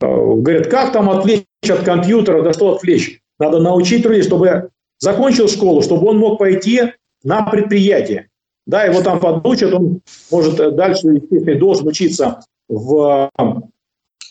Э, 0.00 0.06
говорят, 0.06 0.66
как 0.66 0.92
там 0.92 1.08
отвлечь 1.10 1.44
от 1.68 1.82
компьютера, 1.84 2.42
да 2.42 2.52
что 2.52 2.74
отвлечь? 2.74 3.20
Надо 3.38 3.60
научить 3.60 4.04
людей, 4.04 4.22
чтобы 4.22 4.70
закончил 4.98 5.48
школу, 5.48 5.82
чтобы 5.82 6.08
он 6.08 6.18
мог 6.18 6.38
пойти 6.38 6.92
на 7.24 7.42
предприятие. 7.42 8.28
Да, 8.66 8.84
его 8.84 9.00
там 9.00 9.20
подучат, 9.20 9.72
он 9.72 10.00
может 10.30 10.56
дальше, 10.74 11.06
естественно, 11.08 11.58
должен 11.58 11.86
учиться 11.86 12.40
в 12.68 13.30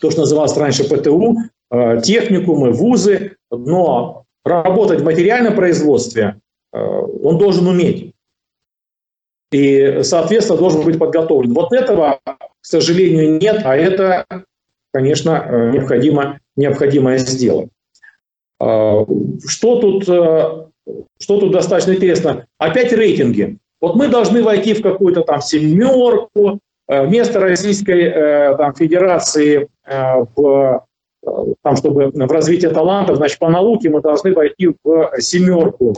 то, 0.01 0.11
что 0.11 0.21
называлось 0.21 0.57
раньше 0.57 0.83
ПТУ, 0.83 1.37
э, 1.71 2.01
техникумы, 2.01 2.71
вузы, 2.71 3.37
но 3.49 4.25
работать 4.43 5.01
в 5.01 5.05
материальном 5.05 5.55
производстве 5.55 6.39
э, 6.73 6.77
он 6.77 7.37
должен 7.37 7.67
уметь. 7.67 8.13
И, 9.51 10.01
соответственно, 10.03 10.59
должен 10.59 10.83
быть 10.83 10.99
подготовлен. 10.99 11.53
Вот 11.53 11.71
этого, 11.71 12.19
к 12.25 12.37
сожалению, 12.61 13.39
нет, 13.39 13.61
а 13.63 13.75
это, 13.75 14.25
конечно, 14.91 15.31
э, 15.31 15.71
необходимо, 15.71 16.39
необходимо 16.55 17.17
сделать. 17.17 17.69
Что 18.57 19.79
тут 19.81 20.07
что 21.19 21.39
тут 21.39 21.51
достаточно 21.51 21.93
интересно? 21.93 22.45
Опять 22.57 22.93
рейтинги. 22.93 23.57
Вот 23.81 23.95
мы 23.95 24.07
должны 24.07 24.41
войти 24.43 24.73
в 24.73 24.81
какую-то 24.81 25.21
там 25.21 25.41
семерку, 25.41 26.59
э, 26.87 27.07
место 27.07 27.39
Российской 27.39 28.03
э, 28.03 28.57
там, 28.57 28.73
Федерации 28.73 29.67
э, 29.85 30.25
в, 30.35 30.85
там, 31.63 31.75
чтобы 31.75 32.11
в 32.13 32.31
развитии 32.31 32.67
талантов, 32.67 33.17
значит, 33.17 33.39
по 33.39 33.49
науке 33.49 33.89
мы 33.89 34.01
должны 34.01 34.33
войти 34.33 34.75
в 34.83 35.11
семерку 35.19 35.95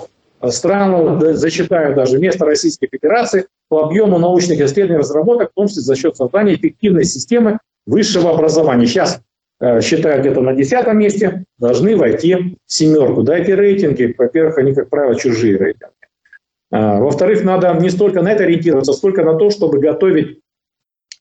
стран, 0.50 1.20
зачитаю 1.36 1.96
даже, 1.96 2.20
место 2.20 2.46
Российской 2.46 2.88
Федерации 2.88 3.48
по 3.70 3.84
объему 3.84 4.20
научных 4.20 4.62
исследований 4.62 5.00
и 5.00 5.00
разработок, 5.00 5.52
в 5.52 5.54
том 5.56 5.68
числе 5.68 5.82
за 5.82 5.96
счет 5.96 6.16
создания 6.16 6.56
эффективной 6.56 7.04
системы 7.04 7.60
высшего 7.86 8.30
образования. 8.32 8.86
Сейчас 8.86 9.22
Э, 9.60 9.82
считаю 9.82 10.22
где-то 10.22 10.42
на 10.42 10.54
десятом 10.54 11.00
месте, 11.00 11.44
должны 11.58 11.96
войти 11.96 12.36
в 12.36 12.72
семерку. 12.72 13.24
Да, 13.24 13.38
эти 13.38 13.52
рейтинги, 13.52 14.14
во-первых, 14.16 14.58
они, 14.60 14.74
как 14.74 14.90
правило, 14.90 15.16
чужие 15.16 15.58
рейтинги. 15.58 15.94
А, 16.72 17.00
во-вторых, 17.00 17.44
надо 17.44 17.74
не 17.80 17.90
столько 17.90 18.22
на 18.22 18.32
это 18.32 18.44
ориентироваться, 18.44 18.94
сколько 18.94 19.24
на 19.24 19.36
то, 19.36 19.50
чтобы 19.50 19.80
готовить 19.80 20.42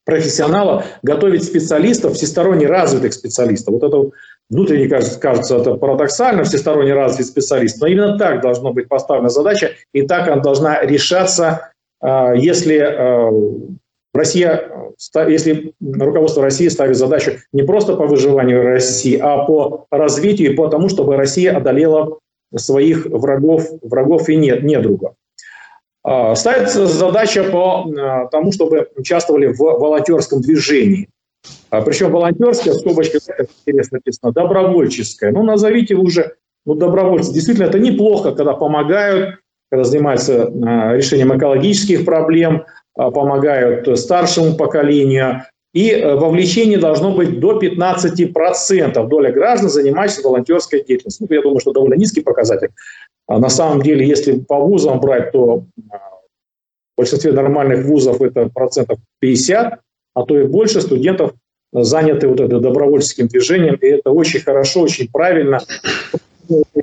профессионалов, 0.04 0.84
готовить 1.02 1.44
специалистов, 1.44 2.14
всесторонне 2.14 2.66
развитых 2.66 3.14
специалистов. 3.14 3.74
Вот 3.74 3.82
это 3.82 4.10
внутренне 4.50 4.88
кажется, 4.88 5.18
кажется 5.18 5.56
это 5.56 5.74
парадоксально, 5.74 6.44
всесторонне 6.44 6.92
развитый 6.92 7.24
специалист, 7.24 7.80
но 7.80 7.86
именно 7.86 8.18
так 8.18 8.42
должна 8.42 8.70
быть 8.70 8.88
поставлена 8.88 9.30
задача, 9.30 9.72
и 9.94 10.02
так 10.02 10.28
она 10.28 10.42
должна 10.42 10.82
решаться, 10.82 11.72
а, 12.00 12.34
если 12.34 12.78
а, 12.78 13.30
Россия, 14.12 14.70
если 15.28 15.74
руководство 15.80 16.42
России 16.42 16.68
ставит 16.68 16.96
задачу 16.96 17.32
не 17.52 17.62
просто 17.62 17.96
по 17.96 18.06
выживанию 18.06 18.62
России, 18.62 19.18
а 19.18 19.44
по 19.44 19.86
развитию 19.90 20.52
и 20.52 20.54
по 20.54 20.68
тому, 20.68 20.88
чтобы 20.88 21.16
Россия 21.16 21.56
одолела 21.56 22.18
своих 22.54 23.06
врагов, 23.06 23.68
врагов 23.82 24.28
и 24.28 24.36
нет, 24.36 24.62
недругов. 24.62 25.14
А, 26.08 26.36
ставится 26.36 26.86
задача 26.86 27.42
по 27.44 27.84
а, 27.84 28.26
тому, 28.28 28.52
чтобы 28.52 28.88
участвовали 28.94 29.48
в 29.48 29.58
волонтерском 29.58 30.40
движении. 30.40 31.08
А, 31.68 31.82
Причем 31.82 32.12
волонтерское, 32.12 32.74
в 32.74 32.76
скобочках 32.76 33.22
интересно 33.66 33.98
написано, 33.98 34.32
добровольческое. 34.32 35.32
Ну, 35.32 35.42
назовите 35.42 35.96
уже 35.96 36.36
ну, 36.64 36.74
добровольцы. 36.74 37.32
Действительно, 37.32 37.66
это 37.66 37.80
неплохо, 37.80 38.32
когда 38.32 38.52
помогают, 38.52 39.40
когда 39.68 39.82
занимаются 39.82 40.44
решением 40.94 41.36
экологических 41.36 42.04
проблем, 42.04 42.66
помогают 42.96 43.98
старшему 43.98 44.56
поколению. 44.56 45.44
И 45.76 45.90
э, 45.90 46.14
вовлечение 46.14 46.78
должно 46.78 47.14
быть 47.14 47.38
до 47.38 47.58
15% 47.58 49.08
доля 49.08 49.30
граждан, 49.30 49.68
занимающихся 49.68 50.26
волонтерской 50.26 50.82
деятельностью. 50.82 51.26
Ну, 51.28 51.36
я 51.36 51.42
думаю, 51.42 51.60
что 51.60 51.72
довольно 51.72 51.94
низкий 51.94 52.22
показатель. 52.22 52.70
А 53.26 53.38
на 53.38 53.50
самом 53.50 53.82
деле, 53.82 54.06
если 54.06 54.38
по 54.38 54.58
вузам 54.58 55.00
брать, 55.00 55.32
то 55.32 55.64
а, 55.90 55.96
в 55.96 56.96
большинстве 56.96 57.32
нормальных 57.32 57.84
вузов 57.84 58.22
это 58.22 58.48
процентов 58.48 58.98
50, 59.18 59.80
а 60.14 60.22
то 60.22 60.40
и 60.40 60.44
больше 60.44 60.80
студентов 60.80 61.34
заняты 61.74 62.28
вот 62.28 62.40
это 62.40 62.58
добровольческим 62.58 63.28
движением. 63.28 63.74
И 63.74 63.86
это 63.86 64.12
очень 64.12 64.40
хорошо, 64.40 64.80
очень 64.80 65.10
правильно 65.10 65.60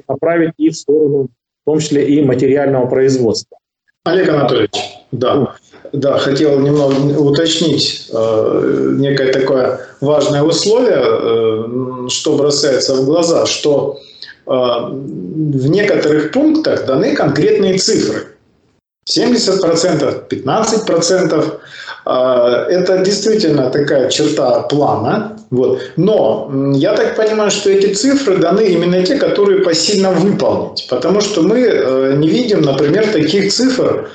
направить 0.08 0.54
и 0.58 0.69
в 0.69 0.76
сторону, 0.76 1.30
в 1.63 1.65
том 1.65 1.80
числе 1.80 2.08
и 2.08 2.21
материального 2.21 2.86
производства. 2.86 3.58
Олег 4.04 4.30
Анатольевич, 4.30 4.99
да. 5.12 5.56
Да, 5.91 6.17
хотел 6.17 6.60
немного 6.60 6.96
уточнить 7.19 8.10
э, 8.12 8.96
некое 8.98 9.34
такое 9.34 9.80
важное 10.02 10.41
условие, 10.43 11.04
э, 11.04 12.08
что 12.10 12.38
бросается 12.38 12.96
в 12.96 13.06
глаза, 13.06 13.46
что 13.46 14.00
э, 14.46 14.52
в 14.52 15.67
некоторых 15.69 16.32
пунктах 16.32 16.86
даны 16.86 17.15
конкретные 17.15 17.78
цифры. 17.78 18.28
70%, 19.10 20.28
15%. 20.30 21.60
Э, 22.06 22.65
это 22.69 22.98
действительно 23.00 23.69
такая 23.69 24.10
черта 24.10 24.62
плана, 24.62 25.38
Вот. 25.52 25.80
Но 25.98 26.52
я 26.74 26.96
так 26.96 27.15
понимаю, 27.15 27.52
что 27.52 27.69
эти 27.69 27.93
цифры 27.93 28.38
даны 28.38 28.62
именно 28.62 29.04
те, 29.04 29.15
которые 29.17 29.62
посильно 29.62 30.12
выполнить. 30.12 30.88
Потому 30.89 31.22
что 31.22 31.41
мы 31.41 31.60
э, 31.60 32.15
не 32.17 32.28
видим, 32.28 32.62
например, 32.62 33.08
таких 33.12 33.54
цифр 33.54 34.10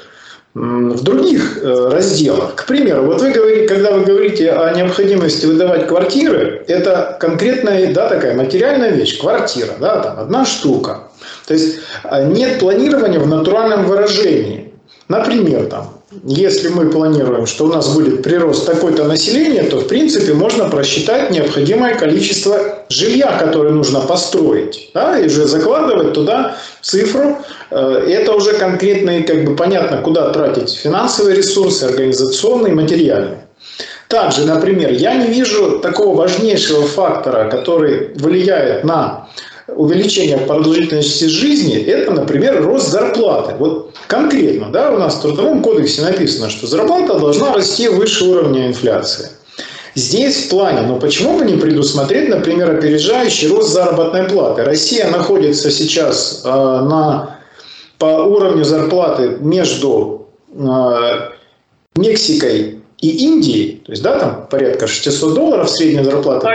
в 0.55 1.03
других 1.03 1.59
э, 1.63 1.89
разделах. 1.91 2.55
К 2.57 2.67
примеру, 2.67 3.05
вот 3.05 3.21
вы 3.21 3.31
говорите, 3.31 3.69
когда 3.69 3.93
вы 3.93 4.05
говорите 4.05 4.53
о 4.53 4.73
необходимости 4.75 5.47
выдавать 5.47 5.87
квартиры, 5.87 6.65
это 6.67 7.17
конкретная, 7.21 7.93
да, 7.93 8.09
такая 8.09 8.35
материальная 8.35 8.91
вещь, 8.91 9.19
квартира, 9.21 9.75
да, 9.79 10.01
там 10.01 10.19
одна 10.19 10.45
штука. 10.45 11.09
То 11.47 11.55
есть 11.55 11.79
а, 12.03 12.23
нет 12.25 12.59
планирования 12.59 13.21
в 13.21 13.29
натуральном 13.29 13.85
выражении. 13.85 14.73
Например, 15.09 15.67
там, 15.67 15.98
если 16.25 16.69
мы 16.69 16.89
планируем, 16.91 17.47
что 17.47 17.65
у 17.65 17.69
нас 17.69 17.95
будет 17.95 18.23
прирост 18.23 18.65
такой-то 18.65 19.05
населения, 19.05 19.65
то, 19.65 19.79
в 19.79 19.89
принципе, 19.89 20.33
можно 20.33 20.69
просчитать 20.69 21.31
необходимое 21.31 21.97
количество 21.97 22.85
жилья, 22.89 23.37
которое 23.39 23.73
нужно 23.73 24.01
построить, 24.01 24.91
да, 24.95 25.19
и 25.19 25.27
уже 25.27 25.47
закладывать 25.47 26.15
туда 26.15 26.57
цифру. 26.81 27.37
Э, 27.71 28.07
это 28.09 28.33
уже 28.33 28.55
конкретно 28.55 29.19
и 29.19 29.23
как 29.23 29.45
бы 29.45 29.55
понятно, 29.55 29.99
куда 29.99 30.31
тратить 30.31 30.73
финансовые 30.73 31.37
ресурсы, 31.37 31.85
организационные, 31.85 32.75
материальные. 32.75 33.47
Также, 34.09 34.47
например, 34.47 34.91
я 34.93 35.15
не 35.15 35.27
вижу 35.27 35.81
такого 35.81 36.17
важнейшего 36.17 36.87
фактора, 36.87 37.51
который 37.51 38.13
влияет 38.15 38.83
на 38.83 39.29
увеличение 39.69 40.39
продолжительности 40.39 41.25
жизни, 41.25 41.79
это, 41.79 42.13
например, 42.13 42.65
рост 42.65 42.89
зарплаты. 42.89 43.55
Вот 43.59 43.95
конкретно, 44.07 44.71
да, 44.71 44.91
у 44.93 44.99
нас 44.99 45.17
в 45.17 45.23
Трудовом 45.23 45.63
кодексе 45.63 46.03
написано, 46.03 46.49
что 46.51 46.67
зарплата 46.67 47.19
должна 47.19 47.53
расти 47.53 47.89
выше 47.89 48.25
уровня 48.25 48.67
инфляции. 48.67 49.29
Здесь 49.95 50.47
в 50.47 50.49
плане, 50.51 50.83
но 50.83 50.99
почему 50.99 51.39
бы 51.39 51.45
не 51.45 51.57
предусмотреть, 51.57 52.29
например, 52.29 52.71
опережающий 52.71 53.49
рост 53.49 53.71
заработной 53.71 54.25
платы? 54.25 54.65
Россия 54.65 55.11
находится 55.11 55.71
сейчас 55.71 56.43
э, 56.45 56.49
на, 56.49 57.39
по 57.99 58.05
уровню 58.05 58.65
зарплаты 58.65 59.39
между 59.41 60.29
э, 60.55 61.31
Мексикой 61.97 62.81
и 63.01 63.27
Индией, 63.27 63.83
то 63.85 63.93
есть, 63.93 64.03
да, 64.03 64.19
там 64.19 64.47
порядка 64.49 64.87
600 64.87 65.35
долларов 65.35 65.69
средняя 65.69 66.05
зарплата. 66.05 66.47
Да, 66.47 66.51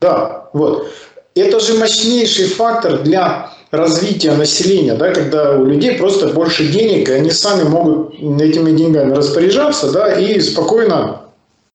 да, 0.00 0.48
вот. 0.52 0.88
Это 1.36 1.60
же 1.60 1.74
мощнейший 1.74 2.46
фактор 2.46 3.02
для 3.02 3.50
развития 3.70 4.32
населения, 4.32 4.94
да, 4.94 5.12
когда 5.12 5.58
у 5.58 5.66
людей 5.66 5.98
просто 5.98 6.28
больше 6.28 6.66
денег, 6.68 7.10
и 7.10 7.12
они 7.12 7.30
сами 7.30 7.68
могут 7.68 8.14
этими 8.14 8.74
деньгами 8.74 9.12
распоряжаться 9.12 9.92
да, 9.92 10.18
и 10.18 10.40
спокойно 10.40 11.22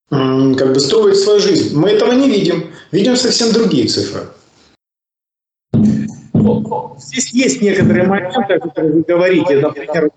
как 0.09 0.73
бы 0.73 0.79
строить 0.79 1.17
свою 1.17 1.39
жизнь. 1.39 1.77
Мы 1.77 1.91
этого 1.91 2.11
не 2.13 2.27
видим. 2.27 2.71
Видим 2.91 3.15
совсем 3.15 3.53
другие 3.53 3.87
цифры. 3.87 4.21
Здесь 6.97 7.31
есть 7.31 7.61
некоторые 7.61 8.07
моменты, 8.07 8.53
о 8.53 8.59
которых 8.59 8.95
вы 8.95 9.03
говорите. 9.03 9.57
Например, 9.57 10.11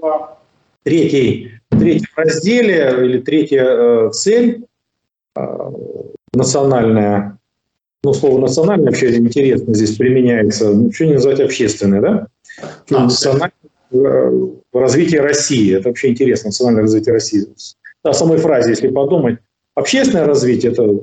в 0.00 0.38
третьей, 0.84 1.60
третьем 1.68 2.08
разделе 2.16 2.94
или 3.04 3.18
третья 3.18 3.64
э, 3.64 4.10
цель 4.12 4.64
э, 5.36 5.70
национальная 6.32 7.38
ну, 8.04 8.12
слово 8.12 8.38
национальное 8.38 8.86
вообще 8.86 9.16
интересно 9.16 9.74
здесь 9.74 9.96
применяется. 9.96 10.70
Ну, 10.70 10.92
что 10.92 11.06
не 11.06 11.14
назвать 11.14 11.40
общественное, 11.40 12.00
да? 12.00 12.26
А, 12.90 13.04
национальное 13.04 13.50
э, 13.92 14.48
развитие 14.74 15.22
России. 15.22 15.74
Это 15.74 15.88
вообще 15.88 16.10
интересно, 16.10 16.48
национальное 16.48 16.82
развитие 16.82 17.14
России. 17.14 17.46
О 18.02 18.12
самой 18.12 18.36
фразе, 18.36 18.70
если 18.70 18.88
подумать. 18.88 19.38
Общественное 19.74 20.26
развитие– 20.26 20.72
это 20.72 21.00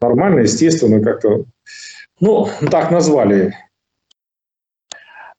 нормально, 0.00 0.40
естественно, 0.40 1.02
как-то, 1.02 1.44
ну, 2.20 2.48
так 2.70 2.90
назвали. 2.90 3.54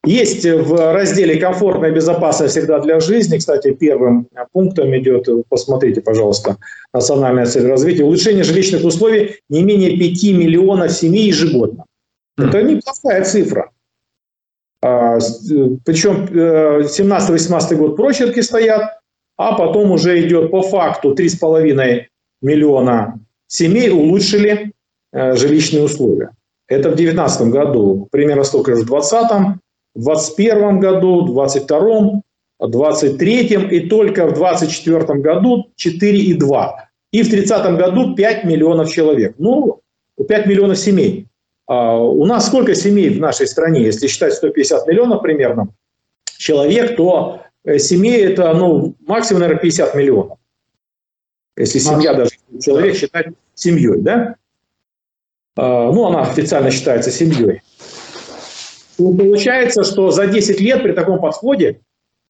Есть 0.04 0.46
в 0.46 0.94
разделе 0.94 1.40
«Комфортная 1.40 1.92
безопасность 1.92 2.54
всегда 2.54 2.80
для 2.80 3.00
жизни», 3.00 3.38
кстати, 3.38 3.72
первым 3.72 4.28
пунктом 4.52 4.98
идет, 4.98 5.28
посмотрите, 5.48 6.02
пожалуйста, 6.02 6.58
национальная 6.92 7.46
цель 7.46 7.68
развития, 7.68 8.04
улучшение 8.04 8.44
жилищных 8.44 8.84
условий 8.84 9.42
не 9.50 9.62
менее 9.64 9.96
5 9.98 10.24
миллионов 10.34 10.92
семей 10.92 11.28
ежегодно. 11.28 11.86
Это 12.36 12.64
неплохая 12.64 13.24
цифра. 13.24 13.70
А, 14.84 15.20
Причем 15.86 16.26
17-18 16.26 17.76
год 17.76 17.96
прочерки 17.96 18.40
стоят, 18.40 19.00
а 19.38 19.56
потом 19.56 19.92
уже 19.92 20.20
идет 20.26 20.50
по 20.50 20.64
факту 20.64 21.14
3,5 21.14 22.06
миллиона 22.42 23.20
семей 23.48 23.92
улучшили 23.92 24.72
э, 25.12 25.36
жилищные 25.36 25.84
условия. 25.84 26.32
Это 26.68 26.90
в 26.90 26.96
2019 26.96 27.48
году, 27.50 28.08
примерно 28.12 28.44
столько 28.44 28.76
же 28.76 28.84
в 28.84 28.86
2020, 28.86 29.58
в 29.96 30.04
2021 30.04 30.80
году, 30.80 31.22
в 31.26 31.34
2022, 31.34 32.22
2023 32.60 33.78
и 33.78 33.90
только 33.90 34.26
в 34.28 34.34
2024 34.34 35.20
году 35.20 35.68
4,2. 35.78 36.72
И 37.12 37.24
в 37.24 37.30
2030 37.30 37.78
году 37.78 38.16
5 38.16 38.44
миллионов 38.46 38.92
человек. 38.92 39.36
Ну, 39.38 39.82
5 40.28 40.46
миллионов 40.48 40.78
семей. 40.78 41.28
А 41.68 41.98
у 41.98 42.26
нас 42.26 42.48
сколько 42.48 42.76
семей 42.76 43.10
в 43.10 43.20
нашей 43.20 43.48
стране? 43.48 43.82
Если 43.82 44.08
считать 44.08 44.34
150 44.34 44.88
миллионов 44.88 45.22
примерно 45.22 45.70
человек, 46.38 46.96
то 46.96 47.42
э, 47.64 47.80
семей 47.80 48.26
это 48.26 48.54
ну, 48.54 48.96
максимум, 49.06 49.42
наверное, 49.42 49.62
50 49.62 49.96
миллионов. 49.96 50.38
Если 51.58 51.80
семья 51.80 52.14
даже 52.14 52.32
человек 52.62 52.96
считать 52.96 53.28
семьей, 53.54 54.02
да? 54.02 54.36
А, 55.56 55.92
ну, 55.92 56.08
она 56.08 56.22
официально 56.22 56.72
считается 56.72 57.12
семьей. 57.12 57.62
Ну, 58.98 59.16
получается, 59.16 59.84
что 59.84 60.12
за 60.12 60.28
10 60.28 60.60
лет 60.60 60.84
при 60.84 60.92
таком 60.94 61.20
подходе, 61.20 61.82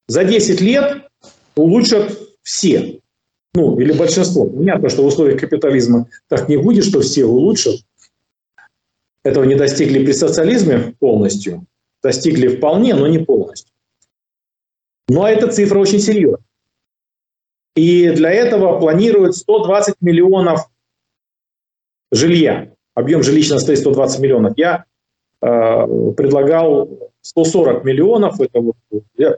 за 0.07 0.23
10 0.23 0.61
лет 0.61 1.07
улучшат 1.55 2.17
все. 2.43 2.99
Ну, 3.53 3.79
или 3.79 3.91
большинство. 3.91 4.45
Понятно, 4.45 4.89
что 4.89 5.03
в 5.03 5.07
условиях 5.07 5.39
капитализма 5.39 6.07
так 6.27 6.47
не 6.47 6.57
будет, 6.57 6.85
что 6.85 7.01
все 7.01 7.25
улучшат. 7.25 7.75
Этого 9.23 9.43
не 9.43 9.55
достигли 9.55 10.03
при 10.03 10.13
социализме 10.13 10.95
полностью. 10.99 11.65
Достигли 12.01 12.47
вполне, 12.47 12.95
но 12.95 13.07
не 13.07 13.19
полностью. 13.19 13.71
Но 15.09 15.27
эта 15.27 15.47
цифра 15.51 15.79
очень 15.79 15.99
серьезная. 15.99 16.43
И 17.75 18.09
для 18.09 18.31
этого 18.31 18.79
планируют 18.79 19.35
120 19.35 19.95
миллионов 20.01 20.69
жилья. 22.11 22.73
Объем 22.95 23.23
жилищного 23.23 23.59
стоит 23.59 23.79
120 23.79 24.19
миллионов. 24.19 24.53
Я 24.57 24.85
предлагал 25.41 27.11
140 27.21 27.83
миллионов, 27.83 28.39
это 28.39 28.59
вот 28.59 28.75
я 29.17 29.37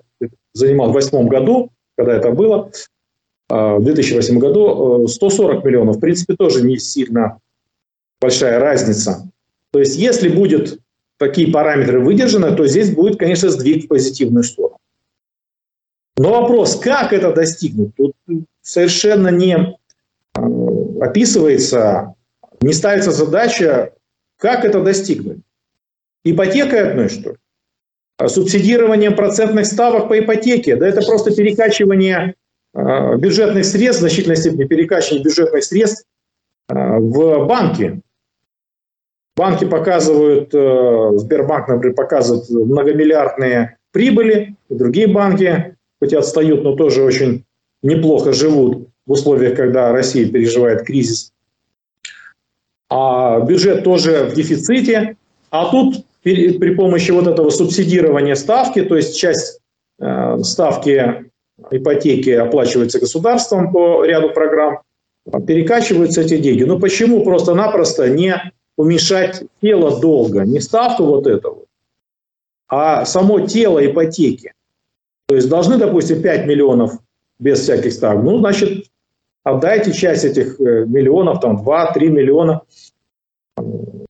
занимал 0.54 0.90
в 0.90 0.94
2008 0.94 1.28
году, 1.28 1.72
когда 1.98 2.16
это 2.16 2.32
было, 2.32 2.72
э, 3.50 3.76
в 3.76 3.84
2008 3.84 4.38
году 4.40 5.08
140 5.08 5.64
э, 5.64 5.68
миллионов, 5.68 5.98
в 5.98 6.00
принципе, 6.00 6.36
тоже 6.36 6.64
не 6.64 6.78
сильно 6.78 7.40
большая 8.22 8.60
разница. 8.60 9.30
То 9.72 9.80
есть, 9.80 9.98
если 9.98 10.30
будет 10.30 10.80
такие 11.18 11.52
параметры 11.52 12.00
выдержаны, 12.00 12.56
то 12.56 12.68
здесь 12.68 12.94
будет, 12.94 13.18
конечно, 13.18 13.50
сдвиг 13.50 13.86
в 13.86 13.88
позитивную 13.88 14.44
сторону. 14.44 14.78
Но 16.18 16.42
вопрос, 16.42 16.76
как 16.76 17.12
это 17.12 17.34
достигнуть, 17.34 17.96
тут 17.96 18.14
совершенно 18.62 19.30
не 19.30 19.78
описывается, 21.02 22.14
не 22.62 22.72
ставится 22.72 23.12
задача, 23.12 23.94
как 24.38 24.64
это 24.64 24.82
достигнуть. 24.82 25.40
Ипотекой 26.24 26.90
одной, 26.90 27.10
что 27.10 27.32
ли? 27.32 27.38
А 28.18 28.28
субсидированием 28.28 29.16
процентных 29.16 29.66
ставок 29.66 30.08
по 30.08 30.20
ипотеке. 30.20 30.76
Да 30.76 30.88
это 30.88 31.02
просто 31.02 31.36
перекачивание 31.36 32.36
э, 32.74 33.18
бюджетных 33.18 33.66
средств, 33.66 34.00
в 34.00 34.08
значительной 34.08 34.38
степени 34.38 34.66
перекачивание 34.66 35.24
бюджетных 35.24 35.64
средств 35.64 36.06
э, 36.70 36.74
в 36.76 37.46
банки. 37.46 38.02
Банки 39.36 39.66
показывают, 39.66 40.54
э, 40.54 41.18
Сбербанк, 41.18 41.68
например, 41.68 41.96
показывает 41.96 42.50
многомиллиардные 42.50 43.78
прибыли, 43.92 44.56
и 44.70 44.76
другие 44.76 45.08
банки, 45.08 45.76
хоть 46.00 46.14
и 46.14 46.16
отстают, 46.16 46.64
но 46.64 46.76
тоже 46.76 47.04
очень 47.04 47.46
неплохо 47.82 48.32
живут 48.32 48.90
в 49.06 49.12
условиях, 49.12 49.56
когда 49.56 49.92
Россия 49.92 50.30
переживает 50.30 50.84
кризис. 50.84 51.32
А 52.90 53.40
бюджет 53.40 53.84
тоже 53.84 54.26
в 54.26 54.36
дефиците. 54.36 55.18
А 55.50 55.70
тут 55.72 56.06
при 56.24 56.76
помощи 56.76 57.12
вот 57.12 57.28
этого 57.28 57.50
субсидирования 57.50 58.36
ставки, 58.36 58.82
то 58.82 58.96
есть 58.96 59.18
часть 59.18 59.60
э, 60.00 60.38
ставки 60.44 61.30
ипотеки 61.70 62.30
оплачивается 62.32 63.00
государством 63.00 63.72
по 63.72 64.06
ряду 64.06 64.30
программ, 64.30 64.80
перекачиваются 65.46 66.22
эти 66.22 66.38
деньги. 66.38 66.64
Но 66.64 66.80
почему 66.80 67.24
просто-напросто 67.24 68.10
не 68.10 68.36
уменьшать 68.78 69.44
тело 69.62 70.00
долга, 70.00 70.46
не 70.46 70.60
ставку 70.60 71.04
вот 71.04 71.28
этого, 71.28 71.66
а 72.68 73.06
само 73.06 73.42
тело 73.42 73.86
ипотеки? 73.86 74.54
То 75.28 75.36
есть 75.36 75.50
должны, 75.50 75.78
допустим, 75.78 76.22
5 76.22 76.48
миллионов 76.48 77.00
без 77.40 77.60
всяких 77.60 77.92
ставок. 77.94 78.24
Ну, 78.24 78.40
значит, 78.40 78.86
отдайте 79.44 79.92
часть 79.92 80.24
этих 80.24 80.60
э, 80.60 80.86
миллионов, 80.86 81.42
там 81.42 81.62
2-3 81.62 82.08
миллиона, 82.08 82.62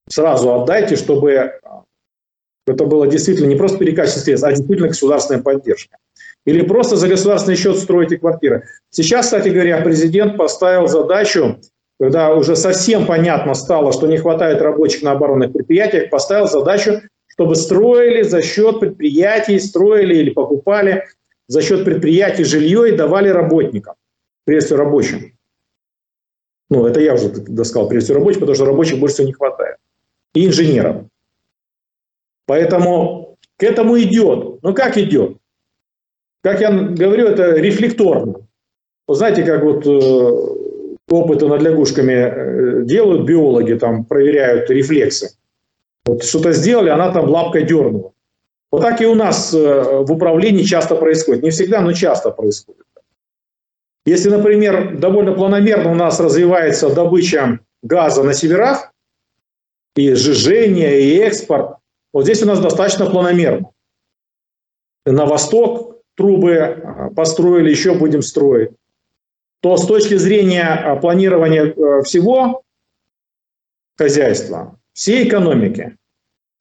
сразу 0.08 0.54
отдайте, 0.54 0.96
чтобы 0.96 1.60
это 2.66 2.86
было 2.86 3.08
действительно 3.08 3.48
не 3.48 3.56
просто 3.56 3.78
перекачивание 3.78 4.24
средств, 4.24 4.48
а 4.48 4.52
действительно 4.52 4.88
государственная 4.88 5.42
поддержка. 5.42 5.98
Или 6.46 6.62
просто 6.62 6.96
за 6.96 7.08
государственный 7.08 7.58
счет 7.58 7.78
строите 7.78 8.18
квартиры. 8.18 8.64
Сейчас, 8.90 9.26
кстати 9.26 9.50
говоря, 9.50 9.82
президент 9.82 10.38
поставил 10.38 10.88
задачу, 10.88 11.60
когда 12.00 12.34
уже 12.34 12.56
совсем 12.56 13.06
понятно 13.06 13.54
стало, 13.54 13.94
что 13.94 14.08
не 14.08 14.18
хватает 14.18 14.62
рабочих 14.62 15.04
на 15.04 15.12
оборонных 15.12 15.54
предприятиях, 15.54 16.10
поставил 16.10 16.48
задачу, 16.48 17.02
чтобы 17.28 17.56
строили 17.56 18.24
за 18.24 18.42
счет 18.42 18.80
предприятий, 18.80 19.60
строили 19.60 20.16
или 20.16 20.30
покупали 20.30 21.06
за 21.48 21.62
счет 21.62 21.86
предприятий 21.86 22.44
жилье 22.44 22.90
и 22.90 22.96
давали 22.96 23.30
работникам, 23.30 23.96
прежде 24.46 24.68
всего 24.68 24.80
рабочим. 24.80 25.34
Ну, 26.70 26.86
это 26.86 27.00
я 27.00 27.14
уже 27.14 27.34
сказал, 27.64 27.88
прежде 27.88 28.08
всего 28.08 28.20
рабочих, 28.20 28.40
потому 28.40 28.56
что 28.56 28.66
рабочих 28.66 29.00
больше 29.00 29.16
всего 29.16 29.28
не 29.28 29.34
хватает. 29.34 29.78
И 30.34 30.46
инженеров. 30.46 31.06
Поэтому 32.46 33.38
к 33.58 33.64
этому 33.64 34.00
идет. 34.00 34.62
Ну 34.62 34.74
как 34.74 34.98
идет? 34.98 35.38
Как 36.42 36.60
я 36.60 36.72
говорю, 36.72 37.28
это 37.28 37.56
рефлекторно. 37.56 38.36
Вы 39.08 39.16
знаете, 39.16 39.44
как 39.44 39.64
вот 39.64 39.86
э, 39.86 40.54
опыты 41.10 41.48
над 41.48 41.62
лягушками 41.62 42.12
э, 42.12 42.84
делают 42.84 43.26
биологи, 43.26 43.74
там 43.74 44.06
проверяют 44.06 44.70
рефлексы. 44.70 45.38
Вот 46.06 46.24
что-то 46.24 46.52
сделали, 46.52 46.90
она 46.90 47.12
там 47.12 47.30
лапкой 47.30 47.64
дернула. 47.64 48.12
Вот 48.72 48.82
так 48.82 49.02
и 49.02 49.06
у 49.06 49.16
нас 49.16 49.54
э, 49.54 50.04
в 50.04 50.12
управлении 50.12 50.64
часто 50.64 50.96
происходит. 50.96 51.44
Не 51.44 51.52
всегда, 51.52 51.82
но 51.82 51.94
часто 51.94 52.32
происходит. 52.32 52.84
Если, 54.06 54.30
например, 54.30 54.98
довольно 54.98 55.34
планомерно 55.34 55.92
у 55.92 55.96
нас 55.96 56.20
развивается 56.20 56.94
добыча 56.94 57.60
газа 57.82 58.24
на 58.24 58.34
северах, 58.34 58.92
и 59.96 60.14
сжижение, 60.14 61.02
и 61.02 61.18
экспорт, 61.20 61.78
вот 62.14 62.24
здесь 62.24 62.44
у 62.44 62.46
нас 62.46 62.60
достаточно 62.60 63.10
планомерно. 63.10 63.72
На 65.06 65.26
восток 65.26 65.98
трубы 66.16 66.58
а, 66.58 67.10
построили, 67.10 67.70
еще 67.70 67.96
будем 67.96 68.22
строить. 68.22 68.72
То 69.62 69.78
с 69.78 69.88
точки 69.88 70.16
зрения 70.16 70.64
а, 70.64 70.96
планирования 70.96 71.66
э, 71.66 72.04
всего 72.04 72.62
хозяйства, 73.98 74.78
всей 74.94 75.28
экономики, 75.28 75.98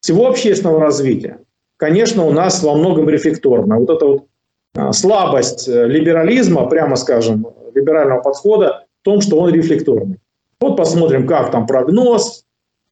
всего 0.00 0.28
общественного 0.28 0.80
развития, 0.80 1.40
конечно, 1.76 2.24
у 2.24 2.32
нас 2.32 2.62
во 2.62 2.74
многом 2.74 3.08
рефлекторно. 3.08 3.78
Вот 3.78 3.90
эта 3.90 4.06
вот 4.06 4.26
а, 4.74 4.92
слабость 4.92 5.68
э, 5.68 5.86
либерализма, 5.86 6.66
прямо 6.66 6.96
скажем, 6.96 7.46
либерального 7.74 8.22
подхода 8.22 8.86
в 9.02 9.04
том, 9.04 9.20
что 9.20 9.38
он 9.38 9.52
рефлекторный. 9.52 10.18
Вот 10.60 10.76
посмотрим, 10.76 11.26
как 11.26 11.50
там 11.50 11.66
прогноз, 11.66 12.44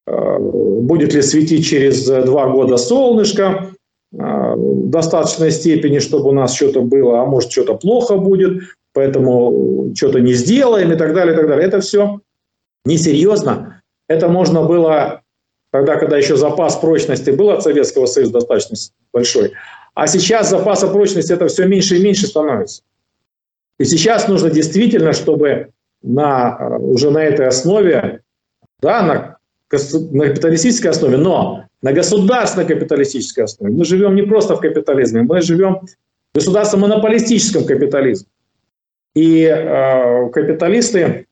будет 0.06 1.14
ли 1.14 1.22
светить 1.22 1.66
через 1.66 2.06
два 2.06 2.48
года 2.48 2.76
солнышко 2.76 3.70
э, 4.12 4.16
в 4.16 4.90
достаточной 4.90 5.50
степени, 5.50 5.98
чтобы 5.98 6.30
у 6.30 6.32
нас 6.32 6.54
что-то 6.54 6.82
было, 6.82 7.20
а 7.20 7.26
может 7.26 7.52
что-то 7.52 7.74
плохо 7.74 8.16
будет, 8.16 8.62
поэтому 8.92 9.92
что-то 9.94 10.20
не 10.20 10.32
сделаем 10.32 10.92
и 10.92 10.96
так 10.96 11.14
далее, 11.14 11.34
и 11.34 11.36
так 11.36 11.46
далее. 11.46 11.66
Это 11.66 11.80
все 11.80 12.20
несерьезно. 12.84 13.82
Это 14.08 14.28
можно 14.28 14.62
было 14.62 15.22
тогда, 15.70 15.96
когда 15.96 16.16
еще 16.16 16.36
запас 16.36 16.76
прочности 16.76 17.30
был 17.30 17.50
от 17.50 17.62
Советского 17.62 18.06
Союза 18.06 18.32
достаточно 18.32 18.76
большой. 19.12 19.52
А 19.94 20.06
сейчас 20.06 20.50
запаса 20.50 20.88
прочности 20.88 21.32
это 21.32 21.46
все 21.48 21.66
меньше 21.66 21.96
и 21.96 22.02
меньше 22.02 22.26
становится. 22.26 22.82
И 23.78 23.84
сейчас 23.84 24.28
нужно 24.28 24.50
действительно, 24.50 25.12
чтобы 25.12 25.70
на, 26.02 26.56
э, 26.58 26.78
уже 26.78 27.10
на 27.10 27.22
этой 27.22 27.46
основе, 27.46 28.22
да, 28.80 29.02
на 29.02 29.36
на 29.70 30.28
капиталистической 30.28 30.88
основе, 30.88 31.16
но 31.16 31.64
на 31.82 31.92
государственной 31.92 32.66
капиталистической 32.66 33.44
основе. 33.44 33.72
Мы 33.72 33.84
живем 33.84 34.14
не 34.14 34.22
просто 34.22 34.56
в 34.56 34.60
капитализме, 34.60 35.22
мы 35.22 35.40
живем 35.40 35.80
в 36.32 36.34
государственно-монополистическом 36.34 37.64
капитализме. 37.64 38.28
И 39.14 39.42
э, 39.42 40.28
капиталисты, 40.30 41.26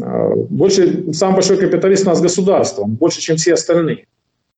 э, 0.00 0.34
больше, 0.50 1.12
самый 1.12 1.34
большой 1.34 1.58
капиталист 1.58 2.04
у 2.04 2.10
нас 2.10 2.20
государство, 2.20 2.82
он 2.82 2.92
больше, 2.92 3.20
чем 3.20 3.36
все 3.36 3.54
остальные. 3.54 4.06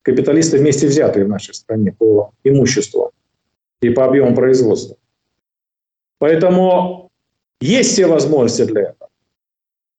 Капиталисты 0.03 0.59
вместе 0.59 0.87
взятые 0.87 1.24
в 1.26 1.29
нашей 1.29 1.55
стране 1.55 1.95
по 1.99 2.33
имуществу 2.45 3.12
и 3.81 3.91
по 3.91 4.07
объему 4.07 4.35
производства. 4.35 4.97
Поэтому 6.18 7.11
есть 7.61 7.93
все 7.93 8.07
возможности 8.07 8.64
для 8.64 8.83
этого. 8.83 9.11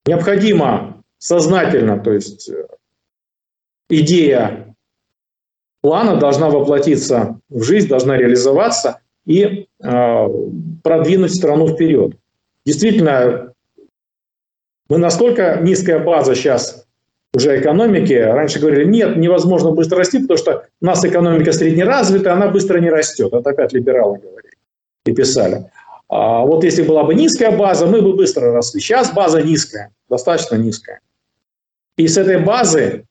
Необходимо 0.06 1.04
сознательно, 1.18 2.00
то 2.00 2.12
есть 2.14 2.50
идея 3.90 4.76
плана 5.82 6.18
должна 6.18 6.50
воплотиться 6.50 7.40
в 7.50 7.64
жизнь, 7.64 7.88
должна 7.88 8.18
реализоваться 8.18 9.00
и 9.26 9.68
э, 9.82 10.28
продвинуть 10.84 11.36
страну 11.36 11.68
вперед. 11.68 12.14
Действительно, 12.66 13.54
мы 14.90 14.98
настолько 14.98 15.60
низкая 15.62 16.00
база 16.00 16.36
сейчас 16.36 16.86
уже 17.34 17.60
экономики. 17.60 18.14
Раньше 18.14 18.60
говорили, 18.60 18.86
нет, 18.86 19.18
невозможно 19.18 19.72
быстро 19.72 20.00
расти, 20.00 20.20
потому 20.20 20.38
что 20.38 20.66
у 20.82 20.86
нас 20.86 21.04
экономика 21.06 21.52
среднеразвитая, 21.52 22.34
она 22.34 22.48
быстро 22.48 22.80
не 22.80 22.90
растет. 22.90 23.34
Это 23.34 23.52
опять 23.52 23.74
либералы 23.74 24.18
говорили 24.18 24.54
и 25.06 25.14
писали. 25.14 25.72
А 26.08 26.42
вот 26.42 26.64
если 26.64 26.82
была 26.82 27.04
бы 27.04 27.14
низкая 27.14 27.56
база, 27.56 27.86
мы 27.86 28.02
бы 28.02 28.14
быстро 28.14 28.52
росли. 28.52 28.82
Сейчас 28.82 29.14
база 29.14 29.44
низкая, 29.44 29.92
достаточно 30.10 30.56
низкая. 30.56 31.02
И 31.98 32.08
с 32.08 32.18
этой 32.18 32.40
базы 32.40 33.06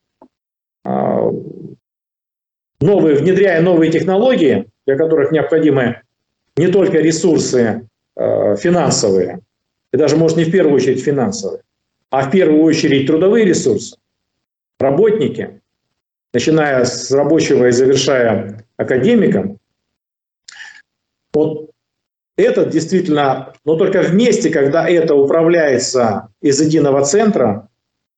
новые, 2.80 3.16
внедряя 3.16 3.60
новые 3.60 3.90
технологии, 3.90 4.66
для 4.86 4.96
которых 4.96 5.32
необходимы 5.32 6.02
не 6.56 6.68
только 6.68 6.98
ресурсы 6.98 7.88
а, 8.16 8.56
финансовые, 8.56 9.40
и 9.92 9.96
даже, 9.96 10.16
может, 10.16 10.36
не 10.36 10.44
в 10.44 10.50
первую 10.50 10.76
очередь 10.76 11.02
финансовые, 11.02 11.62
а 12.10 12.22
в 12.22 12.30
первую 12.30 12.62
очередь 12.62 13.06
трудовые 13.06 13.44
ресурсы, 13.44 13.96
работники, 14.78 15.60
начиная 16.32 16.84
с 16.84 17.10
рабочего 17.10 17.68
и 17.68 17.72
завершая 17.72 18.64
академиком, 18.76 19.58
вот 21.32 21.70
это 22.36 22.64
действительно, 22.66 23.52
но 23.64 23.76
только 23.76 24.02
вместе, 24.02 24.50
когда 24.50 24.88
это 24.88 25.14
управляется 25.14 26.28
из 26.40 26.60
единого 26.60 27.04
центра 27.04 27.68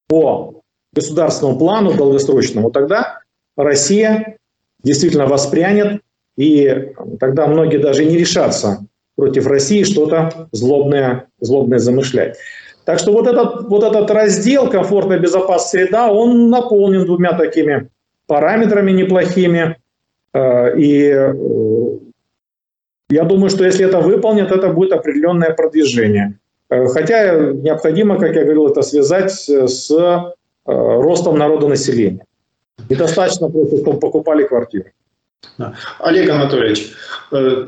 по 0.08 0.62
государственному 0.92 1.58
плану 1.58 1.94
долгосрочному, 1.94 2.70
тогда 2.70 3.20
Россия 3.56 4.38
действительно 4.82 5.26
воспрянет, 5.26 6.00
и 6.36 6.92
тогда 7.18 7.46
многие 7.46 7.78
даже 7.78 8.04
не 8.04 8.16
решатся 8.16 8.86
против 9.16 9.46
России 9.46 9.82
что-то 9.82 10.48
злобное, 10.52 11.26
злобное 11.40 11.78
замышлять. 11.78 12.38
Так 12.84 12.98
что 12.98 13.12
вот 13.12 13.26
этот, 13.26 13.68
вот 13.68 13.84
этот 13.84 14.10
раздел 14.10 14.68
комфортная 14.68 15.18
безопасная 15.18 15.84
среда, 15.84 16.10
он 16.10 16.48
наполнен 16.48 17.04
двумя 17.04 17.34
такими 17.34 17.88
параметрами 18.26 18.92
неплохими. 18.92 19.76
Э, 20.32 20.76
и 20.76 21.10
э, 21.10 21.34
я 23.10 23.24
думаю, 23.24 23.50
что 23.50 23.64
если 23.64 23.84
это 23.84 24.00
выполнят, 24.00 24.50
это 24.50 24.70
будет 24.70 24.92
определенное 24.92 25.50
продвижение. 25.50 26.38
Э, 26.70 26.86
хотя 26.86 27.52
необходимо, 27.52 28.18
как 28.18 28.34
я 28.34 28.42
говорил, 28.44 28.68
это 28.68 28.82
связать 28.82 29.32
с 29.32 29.90
ростом 30.64 31.38
народонаселения. 31.38 32.24
Недостаточно 32.91 33.49
просто, 33.49 33.78
чтобы 33.78 33.99
покупали 34.01 34.45
квартиры. 34.45 34.93
Олег 35.99 36.30
Анатольевич, 36.30 36.93
э, 37.32 37.66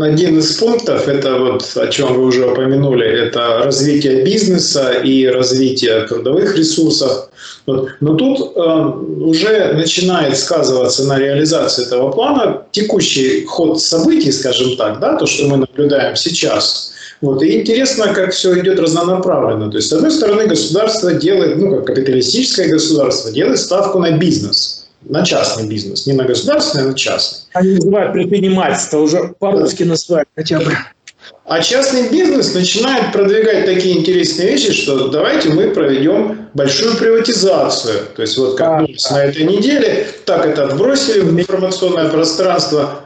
один 0.00 0.38
из 0.38 0.56
пунктов, 0.56 1.08
это 1.08 1.38
вот 1.38 1.76
о 1.76 1.86
чем 1.88 2.14
вы 2.14 2.24
уже 2.24 2.50
упомянули, 2.50 3.06
это 3.06 3.60
развитие 3.64 4.24
бизнеса 4.24 4.92
и 4.92 5.26
развитие 5.26 6.06
трудовых 6.06 6.56
ресурсов. 6.56 7.28
Но 7.66 8.14
тут 8.14 8.56
э, 8.56 8.60
уже 8.60 9.72
начинает 9.74 10.36
сказываться 10.36 11.04
на 11.04 11.18
реализации 11.18 11.86
этого 11.86 12.10
плана 12.10 12.62
текущий 12.72 13.44
ход 13.44 13.80
событий, 13.80 14.32
скажем 14.32 14.76
так, 14.76 15.00
да, 15.00 15.16
то, 15.16 15.26
что 15.26 15.46
мы 15.48 15.58
наблюдаем 15.58 16.16
сейчас. 16.16 16.92
Вот. 17.20 17.42
И 17.42 17.60
интересно, 17.60 18.14
как 18.14 18.32
все 18.32 18.58
идет 18.60 18.78
разнонаправленно. 18.78 19.70
То 19.70 19.78
есть, 19.78 19.88
с 19.88 19.92
одной 19.92 20.10
стороны, 20.10 20.46
государство 20.46 21.12
делает, 21.12 21.56
ну, 21.58 21.76
как 21.76 21.86
капиталистическое 21.86 22.68
государство, 22.68 23.32
делает 23.32 23.58
ставку 23.58 23.98
на 23.98 24.12
бизнес, 24.12 24.88
на 25.02 25.24
частный 25.24 25.68
бизнес. 25.68 26.06
Не 26.06 26.12
на 26.12 26.24
государственный, 26.24 26.84
а 26.84 26.88
на 26.88 26.94
частный. 26.94 27.48
Они 27.54 27.74
называют 27.74 28.12
предпринимательство, 28.12 28.98
уже 28.98 29.34
по-русски 29.38 29.82
называют 29.82 30.28
хотя 30.36 30.60
бы. 30.60 30.72
А 31.44 31.60
частный 31.60 32.08
бизнес 32.10 32.54
начинает 32.54 33.12
продвигать 33.12 33.64
такие 33.64 33.98
интересные 33.98 34.48
вещи, 34.48 34.72
что 34.72 35.08
давайте 35.08 35.48
мы 35.48 35.70
проведем 35.70 36.48
большую 36.54 36.96
приватизацию. 36.96 38.02
То 38.14 38.22
есть 38.22 38.36
вот 38.36 38.56
как 38.56 38.82
а, 38.82 39.14
на 39.14 39.24
этой 39.24 39.44
неделе, 39.44 40.06
так 40.26 40.46
это 40.46 40.64
отбросили 40.64 41.20
в 41.20 41.38
информационное 41.38 42.10
пространство. 42.10 43.00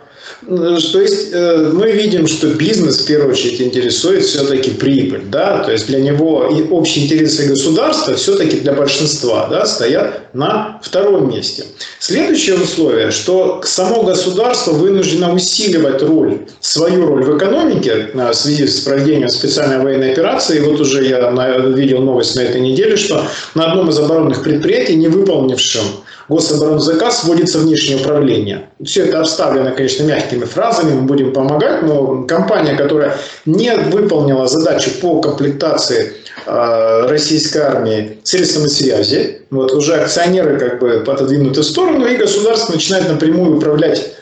То 0.47 1.01
есть 1.01 1.29
э, 1.33 1.71
мы 1.73 1.93
видим, 1.93 2.27
что 2.27 2.49
бизнес 2.49 2.99
в 2.99 3.07
первую 3.07 3.31
очередь 3.31 3.61
интересует 3.61 4.25
все-таки 4.25 4.71
прибыль, 4.71 5.23
да, 5.31 5.63
то 5.63 5.71
есть 5.71 5.87
для 5.87 6.01
него 6.01 6.49
и 6.49 6.69
общие 6.69 7.05
интересы 7.05 7.47
государства 7.47 8.15
все-таки 8.15 8.59
для 8.59 8.73
большинства, 8.73 9.47
да, 9.49 9.65
стоят 9.67 10.35
на 10.35 10.81
втором 10.83 11.31
месте. 11.31 11.65
Следующее 12.01 12.57
условие, 12.57 13.13
что 13.13 13.61
само 13.65 14.03
государство 14.03 14.73
вынуждено 14.73 15.33
усиливать 15.33 16.03
роль, 16.03 16.41
свою 16.61 17.07
роль 17.07 17.23
в 17.23 17.37
экономике 17.37 18.09
в 18.13 18.35
связи 18.35 18.67
с 18.67 18.81
проведением 18.81 19.29
специальной 19.29 19.79
военной 19.79 20.13
операции. 20.13 20.57
И 20.57 20.61
вот 20.61 20.81
уже 20.81 21.05
я 21.05 21.31
видел 21.75 22.03
новость 22.03 22.35
на 22.35 22.41
этой 22.41 22.61
неделе, 22.61 22.97
что 22.97 23.25
на 23.55 23.71
одном 23.71 23.91
из 23.91 23.99
оборонных 23.99 24.43
предприятий, 24.43 24.97
не 24.97 25.07
выполнившем 25.07 25.85
гособоронзаказ 26.33 27.25
вводится 27.25 27.59
внешнее 27.59 27.99
управление. 27.99 28.69
Все 28.83 29.05
это 29.05 29.21
обставлено, 29.21 29.73
конечно, 29.75 30.05
мягкими 30.05 30.45
фразами, 30.45 30.95
мы 30.95 31.03
будем 31.03 31.33
помогать, 31.33 31.83
но 31.83 32.23
компания, 32.23 32.75
которая 32.75 33.17
не 33.45 33.75
выполнила 33.75 34.47
задачу 34.49 34.91
по 35.01 35.21
комплектации 35.21 36.15
э, 36.47 37.07
российской 37.07 37.59
армии 37.59 38.19
средствами 38.23 38.69
связи, 38.69 39.43
вот 39.51 39.73
уже 39.73 39.95
акционеры 39.97 40.59
как 40.59 40.81
бы 40.81 41.03
пододвинуты 41.05 41.61
в 41.61 41.65
сторону, 41.65 42.07
и 42.07 42.17
государство 42.17 42.73
начинает 42.73 43.09
напрямую 43.09 43.59
управлять 43.59 44.15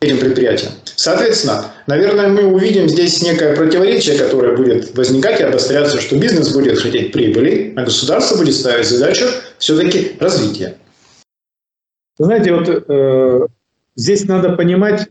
этим 0.00 0.18
предприятием. 0.18 0.72
Соответственно, 0.96 1.66
наверное, 1.86 2.28
мы 2.28 2.44
увидим 2.44 2.88
здесь 2.88 3.22
некое 3.22 3.54
противоречие, 3.54 4.18
которое 4.18 4.56
будет 4.56 4.96
возникать 4.96 5.40
и 5.40 5.42
обостряться, 5.42 6.00
что 6.00 6.16
бизнес 6.16 6.48
будет 6.50 6.78
хотеть 6.78 7.12
прибыли, 7.12 7.74
а 7.76 7.82
государство 7.82 8.36
будет 8.36 8.54
ставить 8.54 8.86
задачу 8.86 9.26
все-таки 9.58 10.12
развития. 10.18 10.76
Знаете, 12.18 12.54
вот 12.54 12.68
э, 12.68 13.46
здесь 13.94 14.24
надо 14.24 14.56
понимать 14.56 15.08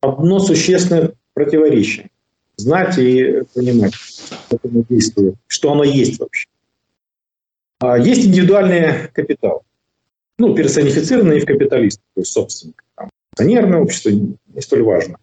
одно 0.00 0.38
существенное 0.38 1.14
противоречие. 1.32 2.10
Знать 2.56 2.96
и 2.98 3.42
понимать, 3.54 3.94
как 4.48 4.60
оно 4.64 4.84
действует, 4.88 5.34
что 5.48 5.72
оно 5.72 5.82
есть 5.82 6.20
вообще. 6.20 6.46
А 7.80 7.98
есть 7.98 8.26
индивидуальный 8.26 9.08
капитал. 9.12 9.64
Ну, 10.38 10.54
персонифицированный 10.54 11.40
в 11.40 11.46
капиталист, 11.46 12.00
то 12.14 12.20
есть 12.20 12.32
собственник. 12.32 12.84
Там, 12.96 13.10
акционерное 13.32 13.80
общество 13.80 14.10
не 14.10 14.60
столь 14.60 14.82
важно 14.82 15.18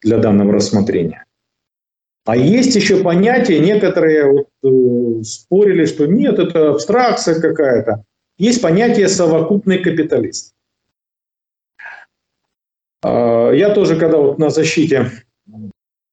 для 0.00 0.18
данного 0.18 0.52
рассмотрения. 0.52 1.24
А 2.24 2.36
есть 2.36 2.74
еще 2.74 3.02
понятие, 3.02 3.60
некоторые 3.60 4.24
вот, 4.32 4.48
э, 4.64 5.22
спорили, 5.22 5.84
что 5.84 6.06
нет, 6.06 6.38
это 6.38 6.70
абстракция 6.70 7.40
какая-то. 7.40 8.04
Есть 8.38 8.60
понятие 8.60 9.08
совокупный 9.08 9.78
капиталист. 9.78 10.54
А, 13.02 13.50
я 13.52 13.70
тоже, 13.70 13.98
когда 13.98 14.18
вот 14.18 14.38
на 14.38 14.50
защите 14.50 15.10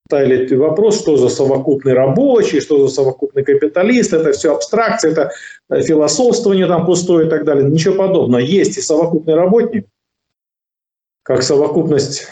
ставили 0.08 0.54
вопрос, 0.56 1.02
что 1.02 1.18
за 1.18 1.30
совокупный 1.30 1.94
рабочий, 1.94 2.60
что 2.60 2.88
за 2.88 2.94
совокупный 2.94 3.44
капиталист, 3.44 4.14
это 4.14 4.32
все 4.32 4.56
абстракция, 4.56 5.12
это 5.12 5.32
философствование 5.84 6.68
там 6.68 6.86
пустое 6.86 7.28
и 7.28 7.30
так 7.30 7.46
далее. 7.46 7.70
Ничего 7.70 7.96
подобного. 7.96 8.42
Есть 8.42 8.78
и 8.78 8.82
совокупный 8.82 9.36
работник, 9.36 9.88
как 11.24 11.42
совокупность 11.42 12.28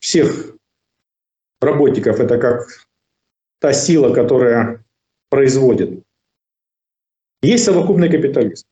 всех 0.00 0.54
работников, 1.60 2.20
это 2.20 2.38
как 2.38 2.66
та 3.60 3.72
сила, 3.72 4.12
которая 4.12 4.84
производит. 5.28 6.02
Есть 7.42 7.64
совокупный 7.64 8.10
капиталист. 8.10 8.66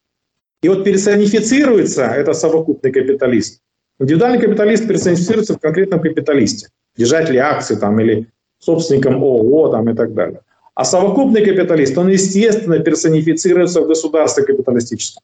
И 0.62 0.68
вот 0.68 0.84
персонифицируется 0.84 2.04
это 2.04 2.32
совокупный 2.34 2.92
капиталист. 2.92 3.60
Индивидуальный 3.98 4.40
капиталист 4.40 4.86
персонифицируется 4.86 5.54
в 5.54 5.60
конкретном 5.60 6.00
капиталисте, 6.00 6.68
держателе 6.96 7.40
акций 7.40 7.76
там, 7.76 7.98
или 8.00 8.28
собственником 8.58 9.22
ООО 9.22 9.72
там, 9.72 9.88
и 9.90 9.94
так 9.94 10.14
далее. 10.14 10.40
А 10.74 10.84
совокупный 10.84 11.44
капиталист, 11.44 11.96
он, 11.98 12.08
естественно, 12.08 12.78
персонифицируется 12.78 13.80
в 13.80 13.86
государстве 13.86 14.44
капиталистическом. 14.44 15.22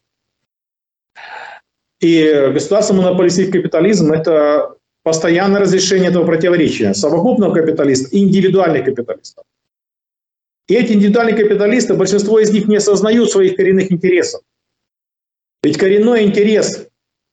И 2.00 2.50
государство 2.52 2.94
монополистический 2.94 3.60
капитализм– 3.60 4.12
это 4.12 4.74
постоянное 5.02 5.60
разрешение 5.60 6.10
этого 6.10 6.24
противоречия 6.24 6.94
совокупного 6.94 7.54
капиталиста 7.54 8.08
и 8.08 8.24
индивидуальных 8.24 8.84
капиталистов. 8.84 9.44
И 10.66 10.74
эти 10.74 10.92
индивидуальные 10.92 11.36
капиталисты, 11.36 11.94
большинство 11.94 12.40
из 12.40 12.50
них 12.50 12.66
не 12.66 12.76
осознают 12.76 13.30
своих 13.30 13.56
коренных 13.56 13.92
интересов. 13.92 14.42
Ведь 15.62 15.78
коренной 15.78 16.24
интерес 16.24 16.88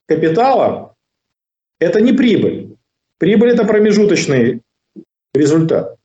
капитала– 0.06 0.96
это 1.80 2.02
не 2.02 2.14
прибыль. 2.14 2.76
Прибыль– 3.18 3.52
это 3.52 3.66
промежуточный 3.66 4.62
результат. 5.34 5.98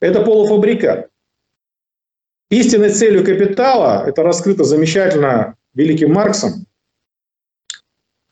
Это 0.00 0.22
полуфабрикат. 0.22 1.10
Истинной 2.50 2.90
целью 2.90 3.24
капитала, 3.24 4.04
это 4.08 4.22
раскрыто 4.22 4.64
замечательно 4.64 5.56
великим 5.74 6.12
Марксом 6.12 6.66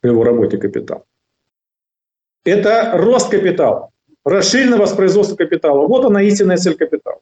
в 0.03 0.07
его 0.07 0.25
работе 0.25 0.59
«Капитал», 0.59 1.07
это 2.45 2.93
рост 2.95 3.31
капитала, 3.31 3.91
расширенное 4.25 4.79
воспроизводство 4.79 5.37
капитала. 5.37 5.87
Вот 5.87 6.05
она 6.05 6.23
истинная 6.23 6.57
цель 6.57 6.77
капитала. 6.77 7.18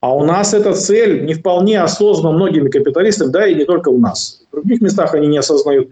А 0.00 0.14
у 0.14 0.24
нас 0.24 0.54
эта 0.54 0.74
цель 0.74 1.24
не 1.24 1.34
вполне 1.34 1.80
осознана 1.80 2.36
многими 2.36 2.68
капиталистами, 2.68 3.30
да 3.30 3.46
и 3.46 3.54
не 3.54 3.64
только 3.64 3.88
у 3.88 3.98
нас. 3.98 4.42
В 4.48 4.52
других 4.52 4.80
местах 4.80 5.14
они 5.14 5.26
не 5.26 5.38
осознают. 5.38 5.90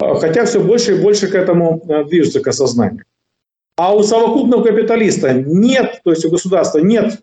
А, 0.00 0.14
хотя 0.16 0.44
все 0.46 0.60
больше 0.60 0.96
и 0.96 1.00
больше 1.00 1.28
к 1.28 1.34
этому 1.34 1.80
э, 1.88 2.04
движется, 2.04 2.40
к 2.40 2.48
осознанию. 2.48 3.04
А 3.76 3.94
у 3.94 4.02
совокупного 4.02 4.64
капиталиста 4.64 5.32
нет, 5.32 6.00
то 6.02 6.10
есть 6.10 6.24
у 6.24 6.30
государства 6.30 6.78
нет 6.78 7.20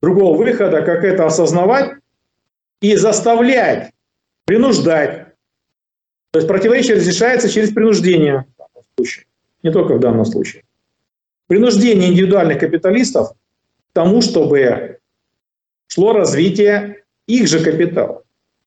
другого 0.00 0.36
выхода, 0.36 0.82
как 0.82 1.04
это 1.04 1.26
осознавать 1.26 1.92
и 2.80 2.96
заставлять, 2.96 3.92
принуждать. 4.46 5.26
То 6.30 6.38
есть 6.38 6.48
противоречие 6.48 6.96
разрешается 6.96 7.48
через 7.48 7.70
принуждение. 7.70 8.46
Не 9.62 9.70
только 9.70 9.94
в 9.94 10.00
данном 10.00 10.24
случае. 10.24 10.64
Принуждение 11.46 12.10
индивидуальных 12.10 12.58
капиталистов 12.58 13.32
к 13.32 13.92
тому, 13.92 14.22
чтобы 14.22 14.98
шло 15.92 16.12
развитие 16.12 17.02
их 17.26 17.48
же 17.48 17.60
капитала. 17.60 18.22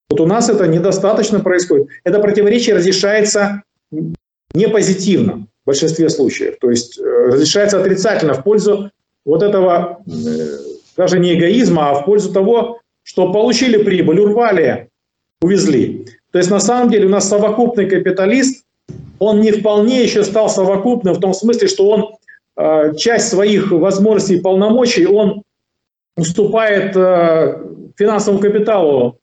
Вот 0.09 0.21
у 0.21 0.27
нас 0.27 0.49
это 0.49 0.67
недостаточно 0.67 1.39
происходит. 1.39 1.87
Это 2.03 2.19
противоречие 2.19 2.75
разрешается 2.75 3.63
не 4.53 4.67
позитивно 4.67 5.47
в 5.63 5.67
большинстве 5.67 6.09
случаев. 6.09 6.57
То 6.61 6.69
есть 6.69 6.99
э, 6.99 7.03
разрешается 7.03 7.79
отрицательно 7.79 8.35
в 8.35 8.43
пользу 8.43 8.91
вот 9.25 9.41
этого 9.41 10.03
э, 10.05 10.11
даже 10.95 11.19
не 11.19 11.33
эгоизма, 11.33 11.89
а 11.89 11.93
в 11.95 12.05
пользу 12.05 12.31
того, 12.31 12.79
что 13.01 13.33
получили 13.33 13.81
прибыль, 13.83 14.19
урвали, 14.19 14.89
увезли. 15.41 16.05
То 16.31 16.37
есть 16.37 16.51
на 16.51 16.59
самом 16.59 16.91
деле 16.91 17.07
у 17.07 17.09
нас 17.09 17.27
совокупный 17.27 17.89
капиталист, 17.89 18.63
он 19.17 19.41
не 19.41 19.51
вполне 19.51 20.03
еще 20.03 20.23
стал 20.23 20.49
совокупным 20.49 21.15
в 21.15 21.19
том 21.19 21.33
смысле, 21.33 21.67
что 21.67 21.89
он 21.89 22.15
э, 22.55 22.95
часть 22.95 23.29
своих 23.29 23.71
возможностей 23.71 24.35
и 24.35 24.41
полномочий 24.41 25.07
он 25.07 25.41
уступает 26.15 26.95
э, 26.95 27.63
финансовому 27.95 28.41
капиталу 28.41 29.19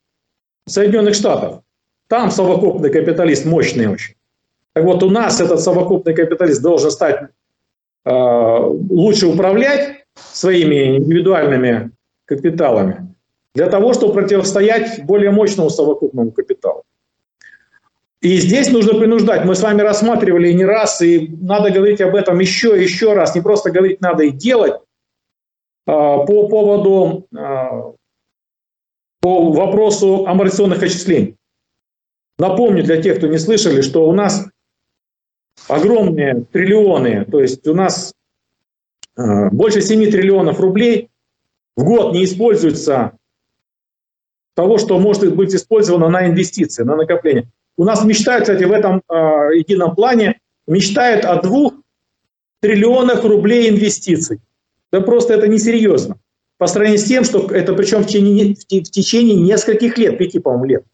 Соединенных 0.67 1.15
Штатов. 1.15 1.63
Там 2.09 2.31
совокупный 2.31 2.91
капиталист 2.91 3.47
мощный 3.47 3.87
очень. 3.87 4.15
Так 4.75 4.85
вот, 4.85 5.03
у 5.03 5.11
нас 5.11 5.41
этот 5.41 5.61
совокупный 5.61 6.15
капиталист 6.15 6.63
должен 6.63 6.91
стать 6.91 7.29
э, 8.05 8.11
лучше 8.11 9.27
управлять 9.27 10.05
своими 10.15 10.97
индивидуальными 10.97 11.91
капиталами 12.25 13.15
для 13.55 13.69
того, 13.69 13.93
чтобы 13.93 14.15
противостоять 14.15 15.05
более 15.05 15.31
мощному 15.31 15.71
совокупному 15.71 16.31
капиталу. 16.33 16.85
И 18.21 18.37
здесь 18.37 18.71
нужно 18.71 18.99
принуждать. 18.99 19.45
Мы 19.45 19.55
с 19.55 19.63
вами 19.63 19.83
рассматривали 19.83 20.53
не 20.53 20.65
раз, 20.65 21.03
и 21.03 21.29
надо 21.41 21.71
говорить 21.71 22.01
об 22.01 22.15
этом 22.15 22.39
еще 22.39 22.79
и 22.79 22.83
еще 22.85 23.15
раз. 23.15 23.35
Не 23.35 23.41
просто 23.41 23.71
говорить, 23.71 24.01
надо 24.01 24.23
и 24.23 24.31
делать. 24.31 24.75
А, 25.87 26.19
по 26.19 26.49
поводу, 26.49 27.27
а, 27.37 27.93
по 29.21 29.53
вопросу 29.53 30.27
амортизационных 30.27 30.83
отчислений. 30.83 31.37
Напомню 32.39 32.85
для 32.85 33.01
тех, 33.03 33.19
кто 33.19 33.27
не 33.27 33.39
слышали, 33.39 33.81
что 33.83 34.09
у 34.09 34.13
нас 34.13 34.49
огромные 35.69 36.45
триллионы, 36.53 37.25
то 37.25 37.41
есть 37.41 37.67
у 37.67 37.75
нас 37.75 38.15
а, 39.17 39.51
больше 39.51 39.81
7 39.81 40.11
триллионов 40.11 40.61
рублей 40.61 41.11
в 41.77 41.85
год 41.85 42.15
не 42.15 42.25
используется 42.25 43.17
того, 44.55 44.79
что 44.79 44.99
может 44.99 45.35
быть 45.35 45.55
использовано 45.55 46.09
на 46.09 46.27
инвестиции, 46.27 46.85
на 46.85 46.95
накопление. 46.95 47.49
У 47.77 47.85
нас 47.85 48.05
мечтают, 48.05 48.43
кстати, 48.43 48.65
в 48.65 48.71
этом 48.71 49.03
э, 49.09 49.15
едином 49.57 49.95
плане, 49.95 50.39
мечтают 50.67 51.25
о 51.25 51.41
двух 51.41 51.73
триллионах 52.61 53.25
рублей 53.25 53.71
инвестиций. 53.71 54.41
Да 54.93 55.01
просто 55.01 55.35
это 55.35 55.49
несерьезно. 55.49 56.19
По 56.59 56.67
сравнению 56.67 57.01
с 57.01 57.05
тем, 57.05 57.25
что 57.25 57.49
это 57.49 57.73
причем 57.73 58.03
в 58.03 58.07
течение, 58.07 58.55
в 58.55 58.91
течение 58.91 59.37
нескольких 59.37 59.99
лет, 59.99 60.19
пяти, 60.19 60.39
по-моему, 60.39 60.65
лет. 60.67 60.85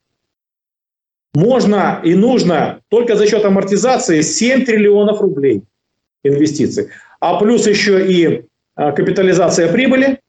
можно 1.35 2.01
и 2.05 2.15
нужно 2.15 2.81
только 2.89 3.17
за 3.17 3.27
счет 3.27 3.45
амортизации 3.45 4.23
7 4.23 4.65
триллионов 4.65 5.21
рублей 5.21 5.65
инвестиций. 6.23 6.89
А 7.21 7.39
плюс 7.39 7.67
еще 7.67 8.07
и 8.11 8.45
а, 8.77 8.93
капитализация 8.93 9.71
прибыли, 9.71 10.21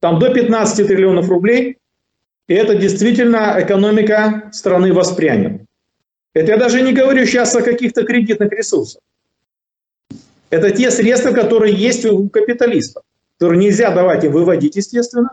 там 0.00 0.18
до 0.18 0.32
15 0.32 0.86
триллионов 0.86 1.28
рублей. 1.28 1.78
И 2.48 2.54
это 2.54 2.74
действительно 2.74 3.56
экономика 3.58 4.50
страны 4.52 4.92
воспрянет. 4.92 5.62
Это 6.34 6.52
я 6.52 6.58
даже 6.58 6.82
не 6.82 6.92
говорю 6.92 7.24
сейчас 7.24 7.54
о 7.56 7.62
каких-то 7.62 8.04
кредитных 8.04 8.52
ресурсах. 8.52 9.00
Это 10.52 10.70
те 10.70 10.90
средства, 10.90 11.32
которые 11.32 11.74
есть 11.74 12.04
у 12.04 12.28
капиталистов, 12.28 13.04
которые 13.38 13.58
нельзя 13.58 13.90
давать 13.90 14.22
им 14.22 14.32
выводить, 14.32 14.76
естественно. 14.76 15.30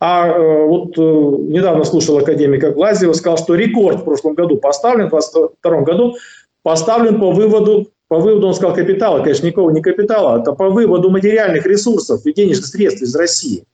А 0.00 0.26
э, 0.26 0.66
вот 0.66 0.98
э, 0.98 1.00
недавно 1.00 1.84
слушал 1.84 2.18
академика 2.18 2.72
Глазева, 2.72 3.12
сказал, 3.12 3.38
что 3.38 3.54
рекорд 3.54 4.00
в 4.00 4.04
прошлом 4.04 4.34
году 4.34 4.56
поставлен, 4.56 5.06
в 5.06 5.10
2022 5.10 5.80
году 5.82 6.16
поставлен 6.64 7.20
по 7.20 7.30
выводу, 7.30 7.92
по 8.08 8.18
выводу, 8.18 8.48
он 8.48 8.54
сказал, 8.54 8.74
капитала, 8.74 9.22
конечно, 9.22 9.46
никого 9.46 9.70
не 9.70 9.82
капитала, 9.82 10.40
это 10.40 10.52
по 10.52 10.68
выводу 10.68 11.10
материальных 11.10 11.64
ресурсов 11.64 12.26
и 12.26 12.32
денежных 12.32 12.66
средств 12.66 13.02
из 13.02 13.14
России. 13.14 13.64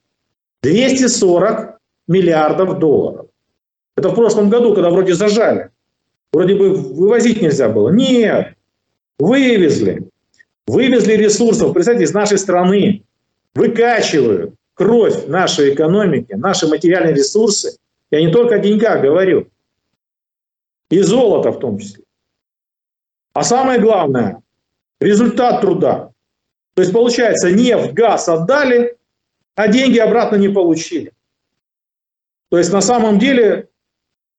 240 0.61 1.79
миллиардов 2.07 2.77
долларов. 2.77 3.25
Это 3.95 4.09
в 4.09 4.15
прошлом 4.15 4.51
году, 4.51 4.75
когда 4.75 4.91
вроде 4.91 5.15
зажали. 5.15 5.71
Вроде 6.31 6.53
бы 6.53 6.69
вывозить 6.69 7.41
нельзя 7.41 7.67
было. 7.67 7.89
Нет, 7.89 8.53
вывезли. 9.17 10.07
Вывезли 10.67 11.13
ресурсов, 11.13 11.73
представьте, 11.73 12.03
из 12.03 12.13
нашей 12.13 12.37
страны. 12.37 13.03
Выкачивают 13.55 14.53
кровь 14.73 15.25
нашей 15.27 15.73
экономики, 15.73 16.33
наши 16.33 16.67
материальные 16.67 17.15
ресурсы. 17.15 17.77
Я 18.11 18.21
не 18.21 18.31
только 18.31 18.55
о 18.55 18.59
деньгах 18.59 19.01
говорю. 19.01 19.47
И 20.89 21.01
золото 21.01 21.51
в 21.51 21.59
том 21.59 21.79
числе. 21.79 22.03
А 23.33 23.43
самое 23.43 23.79
главное, 23.79 24.41
результат 24.99 25.61
труда. 25.61 26.11
То 26.75 26.81
есть 26.81 26.93
получается, 26.93 27.51
нефть, 27.51 27.93
газ 27.93 28.27
отдали, 28.29 28.97
а 29.55 29.67
деньги 29.67 29.97
обратно 29.97 30.35
не 30.35 30.49
получили. 30.49 31.13
То 32.49 32.57
есть 32.57 32.71
на 32.71 32.81
самом 32.81 33.19
деле 33.19 33.69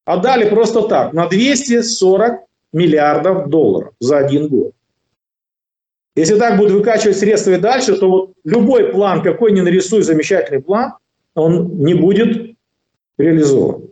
отдали 0.04 0.48
просто 0.48 0.82
так, 0.82 1.12
на 1.12 1.26
240 1.26 2.40
миллиардов 2.72 3.48
долларов 3.48 3.94
за 3.98 4.18
один 4.18 4.48
год. 4.48 4.72
Если 6.18 6.36
так 6.36 6.56
будут 6.56 6.72
выкачивать 6.72 7.16
средства 7.16 7.52
и 7.52 7.58
дальше, 7.58 7.96
то 7.96 8.10
вот 8.10 8.32
любой 8.44 8.92
план, 8.92 9.22
какой 9.22 9.52
ни 9.52 9.60
нарисуй 9.60 10.02
замечательный 10.02 10.60
план, 10.60 10.94
он 11.36 11.78
не 11.78 11.94
будет 11.94 12.56
реализован. 13.18 13.82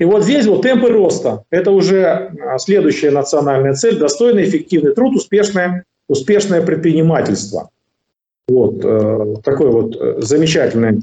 И 0.00 0.04
вот 0.04 0.24
здесь 0.24 0.46
вот 0.46 0.62
темпы 0.62 0.88
роста. 0.88 1.44
Это 1.50 1.70
уже 1.70 2.32
а, 2.42 2.58
следующая 2.58 3.10
национальная 3.10 3.74
цель. 3.74 3.98
Достойный, 3.98 4.44
эффективный 4.44 4.94
труд, 4.94 5.14
успешное, 5.14 5.84
успешное 6.08 6.62
предпринимательство. 6.62 7.68
Вот 8.48 8.80
э, 8.82 9.36
такой 9.44 9.70
вот 9.70 9.94
э, 9.94 10.22
замечательный, 10.22 11.02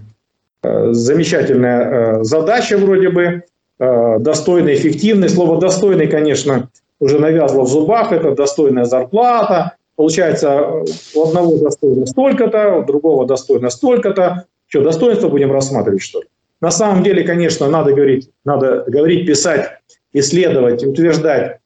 э, 0.63 0.91
замечательная 0.91 2.23
задача 2.23 2.77
вроде 2.77 3.09
бы. 3.09 3.43
Достойный, 3.79 4.73
эффективный. 4.73 5.29
Слово 5.29 5.61
достойный, 5.61 6.07
конечно, 6.07 6.67
уже 6.99 7.19
навязло 7.19 7.61
в 7.61 7.67
зубах. 7.67 8.11
Это 8.11 8.31
достойная 8.31 8.85
зарплата, 8.85 9.76
Получается, 9.97 10.83
у 11.15 11.23
одного 11.23 11.57
достойно 11.57 12.05
столько-то, 12.05 12.75
у 12.75 12.85
другого 12.85 13.25
достойно 13.25 13.71
столько-то. 13.71 14.45
Что, 14.67 14.83
достоинство 14.83 15.27
будем 15.27 15.51
рассматривать, 15.51 16.03
что 16.03 16.21
ли? 16.21 16.27
На 16.61 16.69
самом 16.69 17.03
деле, 17.03 17.23
конечно, 17.23 17.67
надо 17.67 17.93
говорить, 17.93 18.29
надо 18.45 18.85
говорить, 18.87 19.25
писать, 19.25 19.79
исследовать, 20.13 20.85
утверждать 20.85 21.59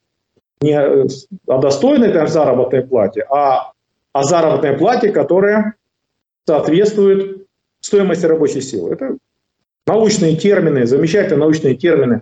не 0.61 0.79
о 0.79 1.57
достойной 1.57 2.13
там, 2.13 2.27
заработной 2.27 2.83
плате, 2.83 3.25
а 3.29 3.73
о 4.13 4.23
заработной 4.23 4.77
плате, 4.77 5.11
которая 5.11 5.75
соответствует 6.45 7.47
стоимости 7.81 8.25
рабочей 8.25 8.61
силы. 8.61 8.93
Это 8.93 9.17
научные 9.87 10.37
термины, 10.37 10.85
замечательные 10.85 11.39
научные 11.39 11.75
термины 11.75 12.21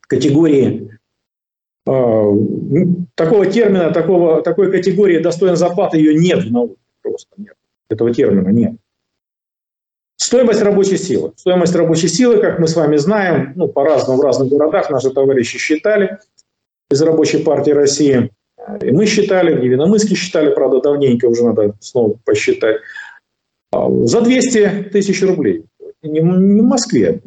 категории 0.00 0.97
такого 3.14 3.46
термина, 3.46 3.92
такого, 3.92 4.42
такой 4.42 4.70
категории 4.70 5.18
достойной 5.18 5.56
зарплаты 5.56 5.98
ее 5.98 6.14
нет 6.14 6.44
в 6.44 6.52
науке. 6.52 6.76
Просто 7.02 7.28
нет. 7.36 7.54
Этого 7.88 8.12
термина 8.12 8.48
нет. 8.48 8.74
Стоимость 10.16 10.62
рабочей 10.62 10.98
силы. 10.98 11.32
Стоимость 11.36 11.74
рабочей 11.74 12.08
силы, 12.08 12.38
как 12.38 12.58
мы 12.58 12.66
с 12.66 12.76
вами 12.76 12.96
знаем, 12.96 13.52
ну, 13.54 13.68
по-разному 13.68 14.18
в 14.18 14.24
разных 14.24 14.50
городах 14.50 14.90
наши 14.90 15.10
товарищи 15.10 15.58
считали 15.58 16.18
из 16.90 17.00
рабочей 17.02 17.38
партии 17.38 17.70
России. 17.70 18.30
И 18.82 18.90
мы 18.90 19.06
считали, 19.06 19.54
в 19.54 19.62
Невиномыске 19.62 20.14
считали, 20.14 20.52
правда, 20.52 20.80
давненько 20.80 21.26
уже 21.26 21.44
надо 21.44 21.74
снова 21.80 22.18
посчитать. 22.24 22.80
А, 23.72 23.88
за 24.04 24.20
200 24.20 24.90
тысяч 24.92 25.22
рублей. 25.22 25.64
Не 26.02 26.20
в 26.20 26.64
Москве. 26.64 27.20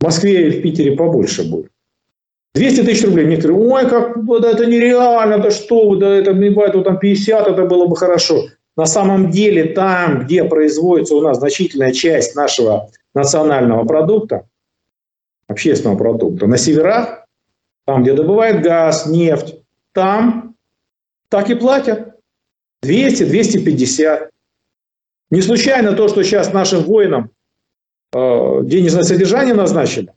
В 0.00 0.04
Москве 0.04 0.48
и 0.48 0.58
в 0.58 0.62
Питере 0.62 0.96
побольше 0.96 1.48
будет. 1.48 1.71
200 2.54 2.82
тысяч 2.82 3.04
рублей. 3.04 3.26
Некоторые, 3.26 3.58
ой, 3.58 3.88
как, 3.88 4.24
да 4.40 4.50
это 4.50 4.66
нереально, 4.66 5.38
да 5.38 5.50
что 5.50 5.96
да 5.96 6.14
это, 6.14 6.34
бывает, 6.34 6.74
вот 6.74 6.84
там 6.84 6.98
50, 6.98 7.48
это 7.48 7.64
было 7.64 7.86
бы 7.86 7.96
хорошо. 7.96 8.48
На 8.76 8.86
самом 8.86 9.30
деле 9.30 9.64
там, 9.74 10.20
где 10.20 10.44
производится 10.44 11.14
у 11.14 11.20
нас 11.20 11.38
значительная 11.38 11.92
часть 11.92 12.34
нашего 12.34 12.90
национального 13.14 13.84
продукта, 13.84 14.46
общественного 15.46 15.98
продукта, 15.98 16.46
на 16.46 16.56
северах, 16.56 17.26
там, 17.84 18.02
где 18.02 18.14
добывают 18.14 18.62
газ, 18.62 19.06
нефть, 19.06 19.56
там 19.92 20.54
так 21.28 21.50
и 21.50 21.54
платят. 21.54 22.12
200, 22.82 23.24
250. 23.24 24.30
Не 25.30 25.40
случайно 25.40 25.92
то, 25.92 26.08
что 26.08 26.22
сейчас 26.22 26.52
нашим 26.52 26.82
воинам 26.82 27.30
э, 28.12 28.60
денежное 28.64 29.04
содержание 29.04 29.54
назначили, 29.54 30.12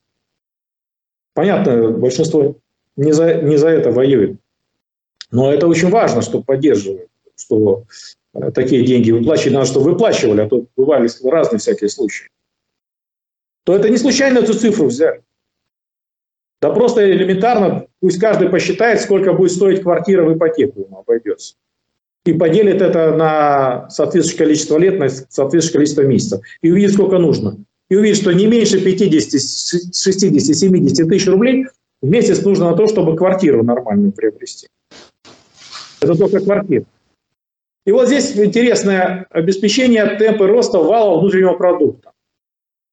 Понятно, 1.36 1.91
большинство 1.91 2.55
не 2.95 3.11
за, 3.11 3.36
не 3.36 3.57
за 3.57 3.67
это 3.67 3.91
воюет. 3.91 4.39
Но 5.31 5.53
это 5.53 5.67
очень 5.67 5.89
важно, 5.89 6.21
что 6.21 6.41
поддерживают, 6.41 7.09
что 7.36 7.83
э, 8.33 8.51
такие 8.51 8.86
деньги 8.86 9.11
выплачивали, 9.11 9.55
надо, 9.55 9.65
чтобы 9.65 9.91
выплачивали, 9.91 10.41
а 10.41 10.47
то 10.47 10.65
бывали 10.77 11.09
разные 11.29 11.59
всякие 11.59 11.89
случаи. 11.89 12.29
То 13.65 13.75
это 13.75 13.89
не 13.89 13.97
случайно 13.97 14.39
эту 14.39 14.53
цифру 14.53 14.86
взяли. 14.86 15.23
Да 16.61 16.71
просто 16.71 17.11
элементарно, 17.11 17.88
пусть 17.99 18.17
каждый 18.17 18.47
посчитает, 18.47 19.01
сколько 19.01 19.33
будет 19.33 19.51
стоить 19.51 19.81
квартира 19.81 20.23
в 20.23 20.33
ипотеку 20.33 20.83
ему 20.83 20.99
обойдется. 20.99 21.55
И 22.23 22.31
поделит 22.31 22.81
это 22.81 23.13
на 23.13 23.89
соответствующее 23.89 24.45
количество 24.45 24.77
лет, 24.77 24.99
на 24.99 25.09
соответствующее 25.09 25.73
количество 25.73 26.01
месяцев. 26.03 26.41
И 26.61 26.71
увидит, 26.71 26.93
сколько 26.93 27.17
нужно 27.17 27.64
и 27.89 27.95
увидит, 27.95 28.17
что 28.17 28.31
не 28.31 28.47
меньше 28.47 28.83
50, 28.83 29.31
60, 29.31 30.55
70 30.55 31.07
тысяч 31.07 31.27
рублей 31.27 31.67
в 32.01 32.07
месяц 32.07 32.43
нужно 32.43 32.71
на 32.71 32.77
то, 32.77 32.88
чтобы 32.88 33.15
квартиру 33.15 33.63
нормальную 33.63 34.11
приобрести. 34.11 34.67
Это 36.01 36.15
только 36.15 36.39
квартира. 36.39 36.86
И 37.86 37.91
вот 37.91 38.07
здесь 38.07 38.36
интересное 38.36 39.27
обеспечение 39.29 40.17
темпа 40.17 40.47
роста 40.47 40.79
вала 40.79 41.19
внутреннего 41.19 41.53
продукта. 41.53 42.11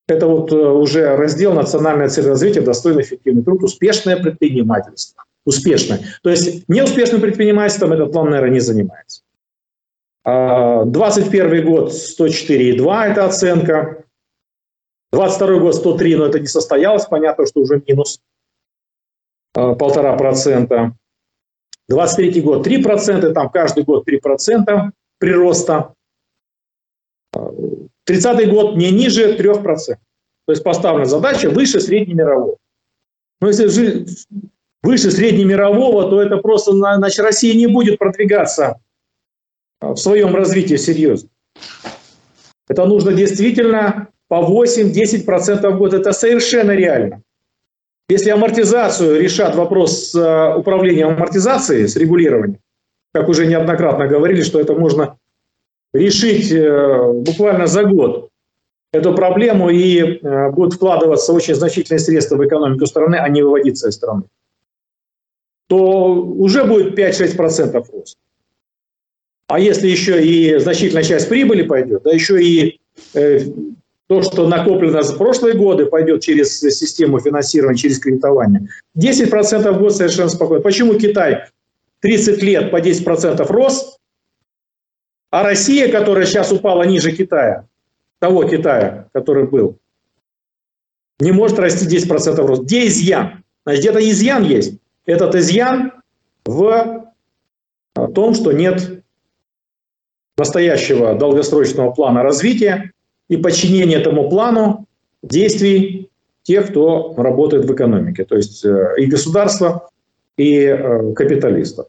Это 0.06 0.26
вот 0.26 0.52
э, 0.52 0.56
уже 0.56 1.16
раздел 1.16 1.54
«Национальная 1.54 2.08
цель 2.08 2.26
развития, 2.26 2.60
достойный 2.60 3.02
эффективный 3.02 3.42
труд, 3.42 3.62
успешное 3.62 4.16
предпринимательство». 4.16 5.24
Успешное. 5.44 6.00
То 6.22 6.30
есть 6.30 6.68
неуспешным 6.68 7.20
предпринимательством 7.20 7.92
этот 7.92 8.12
план, 8.12 8.30
наверное, 8.30 8.54
не 8.54 8.60
занимается. 8.60 9.22
21 10.24 10.86
а, 11.42 11.62
год 11.62 11.92
104,2 11.92 13.04
это 13.10 13.24
оценка. 13.24 14.01
22 15.12 15.58
год 15.58 15.74
103, 15.74 16.16
но 16.16 16.26
это 16.26 16.40
не 16.40 16.46
состоялось, 16.46 17.04
понятно, 17.04 17.46
что 17.46 17.60
уже 17.60 17.82
минус 17.86 18.20
э, 19.54 19.74
полтора 19.74 20.16
процента. 20.16 20.96
23 21.88 22.40
год 22.40 22.64
3 22.64 22.82
процента, 22.82 23.32
там 23.32 23.50
каждый 23.50 23.84
год 23.84 24.04
3 24.06 24.20
процента 24.20 24.92
прироста. 25.18 25.94
30 28.04 28.50
год 28.50 28.76
не 28.76 28.90
ниже 28.90 29.34
3 29.34 29.62
процентов. 29.62 30.04
То 30.46 30.52
есть 30.52 30.64
поставлена 30.64 31.04
задача 31.04 31.50
выше 31.50 31.80
среднемирового. 31.80 32.56
Но 33.40 33.48
если 33.48 33.66
же 33.66 34.06
выше 34.82 35.10
среднемирового, 35.10 36.08
то 36.08 36.22
это 36.22 36.38
просто, 36.38 36.72
значит, 36.72 37.20
Россия 37.20 37.54
не 37.54 37.66
будет 37.66 37.98
продвигаться 37.98 38.80
в 39.80 39.96
своем 39.96 40.34
развитии 40.34 40.76
серьезно. 40.76 41.28
Это 42.68 42.86
нужно 42.86 43.12
действительно 43.12 44.11
по 44.32 44.36
8-10% 44.36 45.70
в 45.70 45.76
год. 45.76 45.92
Это 45.92 46.12
совершенно 46.12 46.70
реально. 46.70 47.22
Если 48.08 48.30
амортизацию 48.30 49.20
решат 49.20 49.54
вопрос 49.54 50.10
с 50.10 50.14
э, 50.14 50.56
управлением 50.56 51.08
амортизацией, 51.08 51.86
с 51.86 51.96
регулированием, 51.96 52.58
как 53.12 53.28
уже 53.28 53.46
неоднократно 53.46 54.06
говорили, 54.06 54.40
что 54.40 54.58
это 54.58 54.72
можно 54.72 55.18
решить 55.92 56.50
э, 56.50 57.12
буквально 57.12 57.66
за 57.66 57.84
год. 57.84 58.30
эту 58.94 59.14
проблему 59.14 59.68
и 59.68 60.00
э, 60.00 60.50
будут 60.50 60.74
вкладываться 60.74 61.34
очень 61.34 61.54
значительные 61.54 61.98
средства 61.98 62.36
в 62.36 62.46
экономику 62.46 62.86
страны, 62.86 63.16
а 63.16 63.28
не 63.28 63.42
выводиться 63.42 63.90
из 63.90 63.96
страны, 63.96 64.22
то 65.66 66.14
уже 66.14 66.64
будет 66.64 66.98
5-6% 66.98 67.84
рост. 67.92 68.16
А 69.48 69.58
если 69.58 69.88
еще 69.88 70.24
и 70.24 70.58
значительная 70.58 71.02
часть 71.02 71.28
прибыли 71.28 71.64
пойдет, 71.64 72.02
да 72.04 72.12
еще 72.12 72.42
и 72.42 72.80
то, 74.12 74.20
что 74.20 74.46
накоплено 74.46 75.00
за 75.00 75.16
прошлые 75.16 75.54
годы, 75.54 75.86
пойдет 75.86 76.20
через 76.20 76.60
систему 76.60 77.18
финансирования, 77.18 77.78
через 77.78 77.98
кредитование, 77.98 78.68
10% 78.94 79.72
в 79.72 79.78
год 79.78 79.96
совершенно 79.96 80.28
спокойно. 80.28 80.62
Почему 80.62 80.98
Китай 80.98 81.46
30 82.00 82.42
лет 82.42 82.70
по 82.70 82.78
10% 82.78 83.42
рос, 83.50 83.96
а 85.30 85.42
Россия, 85.42 85.90
которая 85.90 86.26
сейчас 86.26 86.52
упала 86.52 86.82
ниже 86.82 87.12
Китая, 87.12 87.66
того 88.18 88.44
Китая, 88.44 89.08
который 89.14 89.46
был, 89.46 89.78
не 91.18 91.32
может 91.32 91.58
расти 91.58 91.86
10% 91.86 92.36
рост. 92.44 92.64
Где 92.64 92.88
изъян? 92.88 93.42
Значит, 93.64 93.80
где-то 93.80 94.10
изъян 94.10 94.42
есть. 94.42 94.74
Этот 95.06 95.34
изъян 95.36 95.92
в 96.44 97.06
том, 98.14 98.34
что 98.34 98.52
нет 98.52 99.04
настоящего 100.36 101.14
долгосрочного 101.14 101.92
плана 101.92 102.22
развития 102.22 102.92
и 103.28 103.36
подчинения 103.36 103.96
этому 103.96 104.28
плану 104.28 104.86
действий 105.22 106.10
тех, 106.42 106.68
кто 106.70 107.14
работает 107.16 107.64
в 107.64 107.74
экономике, 107.74 108.24
то 108.24 108.36
есть 108.36 108.64
э, 108.64 108.94
и 108.98 109.06
государства, 109.06 109.88
и 110.36 110.64
э, 110.64 111.12
капиталистов. 111.14 111.86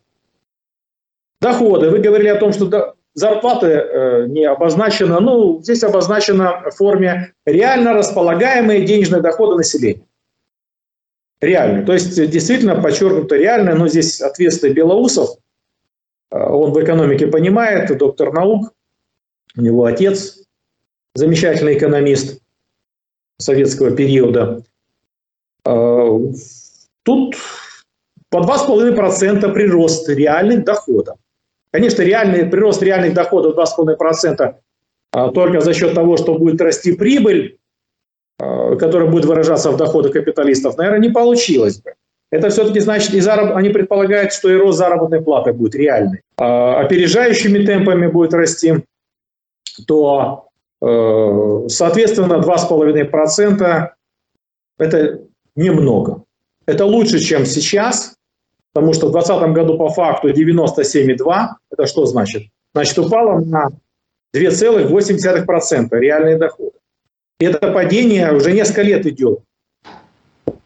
Доходы. 1.42 1.90
Вы 1.90 2.00
говорили 2.00 2.30
о 2.30 2.36
том, 2.36 2.54
что 2.54 2.96
зарплаты 3.14 3.68
э, 3.68 4.26
не 4.28 4.46
обозначены. 4.46 5.20
Ну, 5.20 5.62
здесь 5.62 5.84
обозначено 5.84 6.64
в 6.70 6.76
форме 6.76 7.34
реально 7.46 7.94
располагаемые 7.94 8.86
денежные 8.86 9.22
доходы 9.22 9.56
населения. 9.56 10.06
Реальные. 11.42 11.86
То 11.86 11.94
есть 11.94 12.16
действительно 12.30 12.82
подчеркнуто 12.82 13.36
реально, 13.36 13.76
но 13.76 13.88
здесь 13.88 14.22
ответственный 14.22 14.74
Белоусов, 14.74 15.30
он 16.32 16.72
в 16.72 16.82
экономике 16.82 17.28
понимает, 17.28 17.96
доктор 17.98 18.32
наук, 18.32 18.74
у 19.58 19.62
него 19.62 19.84
отец, 19.86 20.44
замечательный 21.16 21.78
экономист 21.78 22.42
советского 23.38 23.92
периода. 23.92 24.64
Э, 25.66 26.20
тут 27.04 27.36
по 28.30 28.38
2,5% 28.38 29.54
прирост 29.54 30.10
реальных 30.10 30.64
доходов. 30.64 31.18
Конечно, 31.72 32.02
реальный, 32.02 32.46
прирост 32.46 32.82
реальных 32.82 33.14
доходов 33.14 33.56
2,5% 33.56 34.56
а, 35.12 35.30
только 35.30 35.62
за 35.62 35.74
счет 35.74 35.94
того, 35.94 36.18
что 36.18 36.38
будет 36.38 36.60
расти 36.60 36.94
прибыль, 36.94 37.58
а, 38.40 38.76
которая 38.76 39.10
будет 39.10 39.26
выражаться 39.26 39.72
в 39.72 39.78
доходах 39.78 40.14
капиталистов, 40.14 40.78
наверное, 40.78 41.00
не 41.00 41.10
получилось 41.10 41.80
бы. 41.80 41.94
Это 42.32 42.50
все-таки 42.50 42.80
значит, 42.80 43.14
и 43.14 43.20
зараб... 43.20 43.56
они 43.56 43.70
предполагают, 43.70 44.34
что 44.34 44.50
и 44.50 44.56
рост 44.56 44.80
заработной 44.80 45.22
платы 45.22 45.54
будет 45.54 45.76
реальный. 45.76 46.22
А 46.38 46.80
опережающими 46.80 47.64
темпами 47.64 48.08
будет 48.08 48.34
расти, 48.34 48.84
то, 49.86 50.48
соответственно, 51.70 52.42
2,5% 52.42 53.90
это 54.80 55.22
немного. 55.56 56.24
Это 56.66 56.86
лучше, 56.86 57.20
чем 57.20 57.46
сейчас, 57.46 58.18
Потому 58.74 58.94
что 58.94 59.08
в 59.08 59.12
2020 59.12 59.54
году 59.54 59.78
по 59.78 59.90
факту 59.90 60.30
97,2. 60.30 61.48
Это 61.72 61.86
что 61.86 62.06
значит? 62.06 62.44
Значит, 62.74 62.98
упало 62.98 63.40
на 63.40 63.70
2,8% 64.36 65.88
реальные 65.92 66.38
доходы. 66.38 66.78
И 67.40 67.46
это 67.46 67.72
падение 67.72 68.34
уже 68.34 68.52
несколько 68.52 68.82
лет 68.82 69.06
идет. 69.06 69.42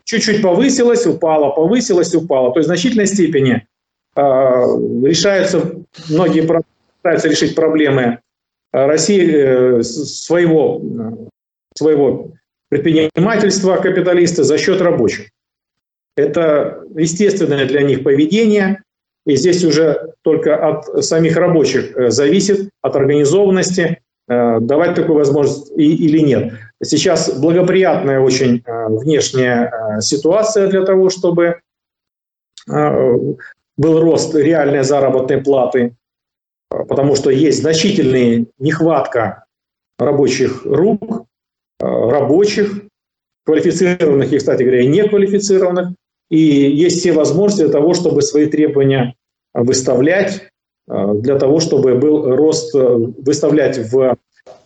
Чуть-чуть 0.05 0.41
повысилось, 0.41 1.05
упало, 1.05 1.51
повысилось, 1.51 2.15
упало. 2.15 2.53
То 2.53 2.59
есть 2.59 2.67
в 2.67 2.71
значительной 2.71 3.07
степени 3.07 3.67
э, 4.15 4.21
решаются, 4.21 5.73
многие 6.07 6.47
пытаются 7.01 7.27
решить 7.27 7.55
проблемы 7.55 8.19
России 8.71 9.79
э, 9.79 9.83
своего, 9.83 10.81
своего 11.75 12.31
предпринимательства 12.69 13.77
капиталиста 13.77 14.43
за 14.43 14.57
счет 14.57 14.81
рабочих. 14.81 15.29
Это 16.15 16.83
естественное 16.95 17.65
для 17.65 17.83
них 17.83 18.03
поведение, 18.03 18.81
и 19.25 19.35
здесь 19.35 19.63
уже 19.63 20.13
только 20.21 20.55
от 20.55 21.05
самих 21.05 21.37
рабочих 21.37 21.95
э, 21.95 22.09
зависит, 22.09 22.69
от 22.81 22.95
организованности, 22.95 23.99
э, 24.27 24.59
давать 24.59 24.95
такую 24.95 25.17
возможность 25.17 25.71
или 25.77 26.19
нет. 26.19 26.53
Сейчас 26.83 27.39
благоприятная 27.39 28.19
очень 28.19 28.63
внешняя 28.65 29.99
ситуация 29.99 30.67
для 30.67 30.85
того, 30.85 31.09
чтобы 31.09 31.59
был 32.67 34.01
рост 34.01 34.35
реальной 34.35 34.83
заработной 34.83 35.41
платы, 35.41 35.95
потому 36.69 37.15
что 37.15 37.29
есть 37.29 37.61
значительная 37.61 38.45
нехватка 38.59 39.45
рабочих 39.97 40.65
рук, 40.65 41.25
рабочих, 41.79 42.83
квалифицированных 43.45 44.33
и, 44.33 44.37
кстати 44.37 44.63
говоря, 44.63 44.85
неквалифицированных. 44.85 45.95
И 46.29 46.37
есть 46.37 46.99
все 46.99 47.13
возможности 47.13 47.63
для 47.63 47.71
того, 47.71 47.93
чтобы 47.93 48.21
свои 48.21 48.47
требования 48.47 49.15
выставлять, 49.53 50.49
э, 50.89 51.13
для 51.15 51.39
того, 51.39 51.59
чтобы 51.59 51.95
был 51.95 52.35
рост, 52.35 52.75
э, 52.75 52.79
выставлять 52.79 53.77
в 53.91 54.17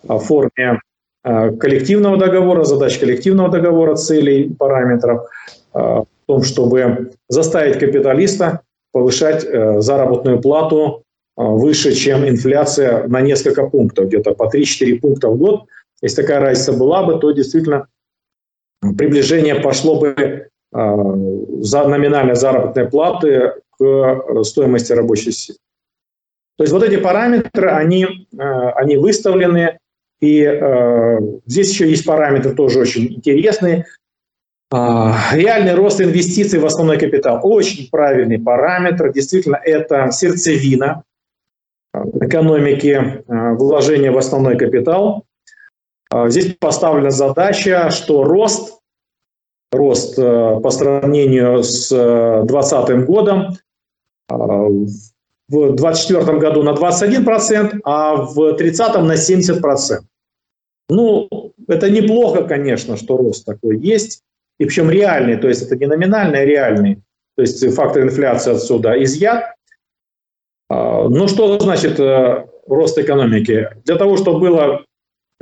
э, 0.08 0.18
форме 0.18 0.80
коллективного 1.24 2.16
договора, 2.16 2.64
задач 2.64 2.98
коллективного 2.98 3.48
договора, 3.48 3.94
целей, 3.94 4.52
параметров, 4.52 5.28
в 5.72 6.06
том, 6.26 6.42
чтобы 6.42 7.12
заставить 7.28 7.78
капиталиста 7.78 8.62
повышать 8.90 9.42
заработную 9.80 10.40
плату 10.40 11.04
выше, 11.36 11.92
чем 11.92 12.28
инфляция 12.28 13.06
на 13.08 13.20
несколько 13.20 13.66
пунктов, 13.66 14.06
где-то 14.06 14.34
по 14.34 14.50
3-4 14.54 15.00
пункта 15.00 15.28
в 15.28 15.38
год. 15.38 15.64
Если 16.02 16.22
такая 16.22 16.40
разница 16.40 16.72
была 16.72 17.04
бы, 17.04 17.18
то 17.18 17.30
действительно 17.30 17.86
приближение 18.80 19.54
пошло 19.56 19.98
бы 19.98 20.48
Э, 20.74 20.94
за 21.60 21.86
номинальной 21.86 22.34
заработной 22.34 22.88
платы 22.88 23.52
к 23.78 23.84
э, 23.84 24.42
стоимости 24.42 24.92
рабочей 24.92 25.32
силы. 25.32 25.58
То 26.56 26.64
есть 26.64 26.72
вот 26.72 26.82
эти 26.82 26.96
параметры, 26.96 27.70
они, 27.70 28.04
э, 28.04 28.38
они 28.38 28.96
выставлены, 28.96 29.78
и 30.20 30.40
здесь 31.46 31.72
еще 31.72 31.90
есть 31.90 32.06
параметры 32.06 32.54
тоже 32.54 32.78
очень 32.78 33.14
интересные. 33.14 33.86
Реальный 34.70 35.74
рост 35.74 36.00
инвестиций 36.00 36.60
в 36.60 36.64
основной 36.64 36.96
капитал. 36.96 37.40
Очень 37.42 37.90
правильный 37.90 38.38
параметр. 38.38 39.12
Действительно, 39.12 39.56
это 39.56 40.12
сердцевина 40.12 41.02
экономики 41.94 43.22
вложения 43.26 44.10
в 44.10 44.18
основной 44.18 44.56
капитал. 44.56 45.24
Здесь 46.26 46.56
поставлена 46.58 47.10
задача, 47.10 47.90
что 47.90 48.24
рост 48.24 48.82
рост 49.72 50.18
э, 50.18 50.60
по 50.62 50.70
сравнению 50.70 51.62
с 51.62 51.88
2020 51.88 52.90
э, 52.90 53.04
годом. 53.04 53.56
Э, 54.30 54.34
в 55.48 55.76
2024 55.76 56.38
году 56.38 56.62
на 56.62 56.70
21%, 56.70 57.80
а 57.84 58.16
в 58.16 58.34
2030 58.34 58.94
на 59.02 59.14
70%. 59.14 60.00
Ну, 60.88 61.28
это 61.68 61.90
неплохо, 61.90 62.44
конечно, 62.44 62.96
что 62.96 63.16
рост 63.16 63.44
такой 63.44 63.78
есть. 63.78 64.22
И 64.58 64.64
причем 64.64 64.90
реальный, 64.90 65.36
то 65.36 65.48
есть 65.48 65.62
это 65.62 65.76
не 65.76 65.86
номинальный, 65.86 66.40
а 66.40 66.44
реальный. 66.44 67.02
То 67.36 67.42
есть 67.42 67.74
фактор 67.74 68.02
инфляции 68.02 68.52
отсюда 68.52 69.02
изъят. 69.02 69.54
Но 70.74 71.26
что 71.28 71.58
значит 71.58 72.00
рост 72.66 72.98
экономики? 72.98 73.68
Для 73.84 73.96
того, 73.96 74.16
чтобы 74.16 74.40
было 74.40 74.84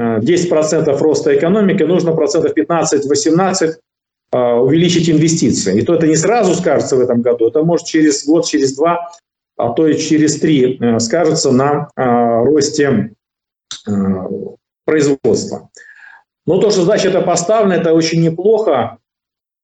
10% 0.01 0.99
роста 0.99 1.37
экономики, 1.37 1.83
нужно 1.83 2.13
процентов 2.13 2.57
15-18 2.57 3.75
а, 4.33 4.61
увеличить 4.61 5.11
инвестиции. 5.11 5.81
И 5.81 5.83
то 5.83 5.95
это 5.95 6.07
не 6.07 6.15
сразу 6.15 6.55
скажется 6.55 6.97
в 6.97 7.01
этом 7.01 7.21
году, 7.21 7.49
это 7.49 7.65
может 7.65 7.87
через 7.87 8.25
год, 8.25 8.47
через 8.47 8.77
два, 8.77 9.11
а 9.57 9.71
то 9.71 9.89
и 9.89 9.99
через 9.99 10.39
три 10.39 10.79
э, 10.79 11.01
скажется 11.01 11.51
на 11.51 11.91
а, 11.97 12.45
росте 12.45 13.13
э, 13.89 13.93
производства. 14.85 15.71
Но 16.47 16.61
то, 16.61 16.71
что 16.71 16.83
значит 16.83 17.13
это 17.13 17.23
поставлено, 17.23 17.75
это 17.75 17.93
очень 17.93 18.23
неплохо. 18.23 18.99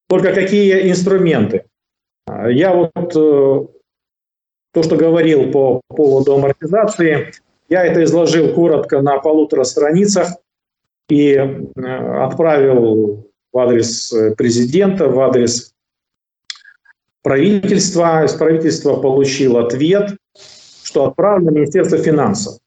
Только 0.09 0.33
какие 0.35 0.91
инструменты? 0.91 1.67
А, 2.27 2.51
я 2.51 2.75
вот 2.75 3.17
э, 3.17 3.67
то, 4.77 4.83
что 4.83 4.97
говорил 4.97 5.51
по 5.53 5.81
поводу 5.89 6.35
амортизации, 6.35 7.33
я 7.71 7.87
это 7.87 8.05
изложил 8.05 8.53
коротко 8.53 9.01
на 9.01 9.17
полутора 9.19 9.65
страницах 9.65 10.37
и 11.09 11.35
отправил 11.35 13.27
в 13.55 13.59
адрес 13.59 14.13
э, 14.13 14.35
президента, 14.35 15.09
в 15.09 15.19
адрес 15.19 15.73
правительства. 17.23 18.27
Из 18.27 18.35
правительства 18.35 18.97
получил 18.97 19.57
ответ, 19.57 20.11
что 20.83 21.07
отправлено 21.07 21.53
Министерство 21.53 21.97
финансов. 21.97 22.59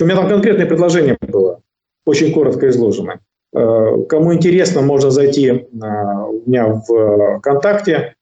У 0.00 0.04
меня 0.04 0.16
там 0.16 0.30
конкретное 0.30 0.64
предложение 0.64 1.18
было. 1.20 1.60
очень 2.06 2.32
коротко 2.32 2.70
изложены. 2.70 3.20
Кому 3.52 4.32
интересно, 4.32 4.80
можно 4.80 5.10
зайти 5.10 5.50
у 5.52 6.48
меня 6.50 6.82
в 6.88 7.40
ВКонтакте. 7.40 8.13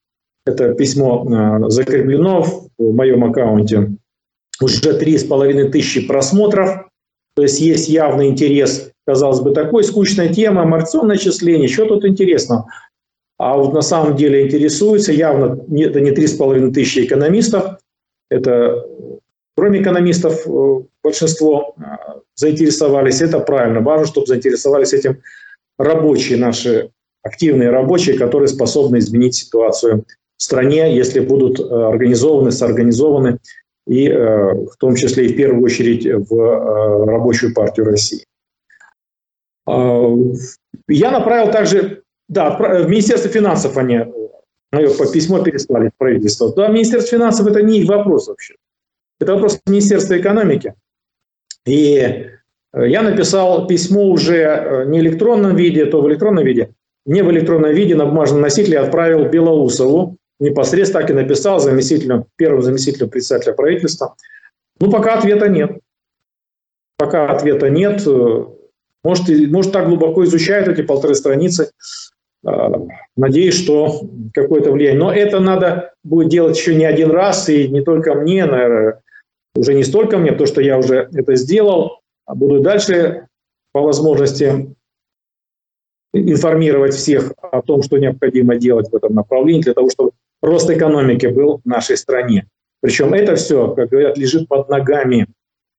Это 0.44 0.74
письмо 0.74 1.24
закреплено 1.68 2.42
в 2.78 2.94
моем 2.94 3.24
аккаунте. 3.24 3.90
Уже 4.60 4.94
три 4.98 5.18
с 5.18 5.24
половиной 5.24 5.70
тысячи 5.70 6.06
просмотров. 6.06 6.88
То 7.34 7.42
есть 7.42 7.60
есть 7.60 7.88
явный 7.88 8.28
интерес, 8.28 8.90
казалось 9.06 9.40
бы, 9.40 9.52
такой 9.52 9.84
скучная 9.84 10.28
тема, 10.28 10.62
амортизационное 10.62 11.16
отчисление, 11.16 11.68
что 11.68 11.86
тут 11.86 12.04
интересного? 12.04 12.66
А 13.38 13.56
вот 13.56 13.72
на 13.72 13.80
самом 13.80 14.16
деле 14.16 14.46
интересуется 14.46 15.12
явно, 15.12 15.58
это 15.76 16.00
не 16.00 16.10
три 16.10 16.26
с 16.26 16.34
половиной 16.34 16.72
тысячи 16.72 17.00
экономистов, 17.00 17.78
это 18.30 18.86
кроме 19.56 19.82
экономистов 19.82 20.46
э, 20.46 20.82
большинство 21.02 21.74
э, 21.76 21.82
заинтересовались, 22.34 23.20
это 23.20 23.40
правильно, 23.40 23.80
важно, 23.80 24.06
чтобы 24.06 24.26
заинтересовались 24.26 24.92
этим 24.92 25.22
рабочие 25.78 26.38
наши, 26.38 26.90
активные 27.22 27.70
рабочие, 27.70 28.18
которые 28.18 28.48
способны 28.48 28.98
изменить 28.98 29.34
ситуацию 29.34 30.04
стране, 30.42 30.94
если 30.94 31.20
будут 31.20 31.60
э, 31.60 31.62
организованы, 31.62 32.50
соорганизованы 32.50 33.38
и 33.86 34.08
э, 34.08 34.54
в 34.54 34.76
том 34.76 34.96
числе 34.96 35.26
и 35.26 35.32
в 35.32 35.36
первую 35.36 35.62
очередь 35.62 36.04
в 36.04 36.34
э, 36.34 37.04
рабочую 37.04 37.54
партию 37.54 37.86
России. 37.86 38.24
А, 39.66 40.08
я 40.88 41.10
направил 41.12 41.52
также, 41.52 42.02
да, 42.28 42.50
в 42.50 42.88
Министерство 42.88 43.30
финансов 43.30 43.76
они 43.76 44.00
мое 44.72 44.88
письмо 45.12 45.42
переслали 45.42 45.90
в 45.90 45.98
правительство. 45.98 46.52
Да, 46.52 46.68
Министерство 46.68 47.18
финансов 47.18 47.46
это 47.46 47.62
не 47.62 47.80
их 47.80 47.88
вопрос 47.88 48.26
вообще. 48.26 48.54
Это 49.20 49.34
вопрос 49.34 49.60
Министерства 49.66 50.18
экономики. 50.18 50.74
И 51.64 52.26
я 52.74 53.02
написал 53.02 53.68
письмо 53.68 54.06
уже 54.06 54.86
не 54.88 54.98
в 54.98 55.02
электронном 55.02 55.54
виде, 55.54 55.84
то 55.86 56.00
в 56.00 56.08
электронном 56.08 56.44
виде, 56.44 56.74
не 57.06 57.22
в 57.22 57.30
электронном 57.30 57.72
виде, 57.72 57.94
на 57.94 58.06
бумажном 58.06 58.40
носителе 58.40 58.80
отправил 58.80 59.28
Белоусову, 59.28 60.16
непосредственно 60.42 61.02
так 61.02 61.10
и 61.10 61.14
написал 61.14 61.60
заместителем, 61.60 62.26
первым 62.36 62.62
заместителем 62.62 63.08
председателя 63.08 63.52
правительства. 63.54 64.16
Ну, 64.80 64.90
пока 64.90 65.18
ответа 65.18 65.48
нет. 65.48 65.78
Пока 66.98 67.30
ответа 67.30 67.70
нет. 67.70 68.04
Может, 69.04 69.28
может 69.50 69.72
так 69.72 69.86
глубоко 69.86 70.24
изучают 70.24 70.68
эти 70.68 70.82
полторы 70.82 71.14
страницы. 71.14 71.70
А, 72.44 72.70
надеюсь, 73.16 73.54
что 73.54 74.02
какое-то 74.34 74.72
влияние. 74.72 74.98
Но 74.98 75.12
это 75.12 75.38
надо 75.38 75.94
будет 76.02 76.28
делать 76.28 76.58
еще 76.58 76.74
не 76.74 76.84
один 76.84 77.10
раз, 77.10 77.48
и 77.48 77.68
не 77.68 77.82
только 77.82 78.14
мне, 78.14 78.44
наверное, 78.44 79.00
уже 79.54 79.74
не 79.74 79.84
столько 79.84 80.18
мне, 80.18 80.32
то, 80.32 80.46
что 80.46 80.60
я 80.60 80.78
уже 80.78 81.08
это 81.12 81.36
сделал, 81.36 82.00
а 82.26 82.34
буду 82.34 82.60
дальше 82.60 83.28
по 83.72 83.80
возможности 83.80 84.74
информировать 86.12 86.94
всех 86.94 87.32
о 87.40 87.62
том, 87.62 87.82
что 87.82 87.98
необходимо 87.98 88.56
делать 88.56 88.90
в 88.90 88.96
этом 88.96 89.14
направлении, 89.14 89.62
для 89.62 89.74
того, 89.74 89.88
чтобы 89.88 90.12
рост 90.42 90.68
экономики 90.68 91.26
был 91.26 91.60
в 91.64 91.66
нашей 91.66 91.96
стране. 91.96 92.48
Причем 92.80 93.14
это 93.14 93.36
все, 93.36 93.68
как 93.74 93.90
говорят, 93.90 94.18
лежит 94.18 94.48
под 94.48 94.68
ногами. 94.68 95.26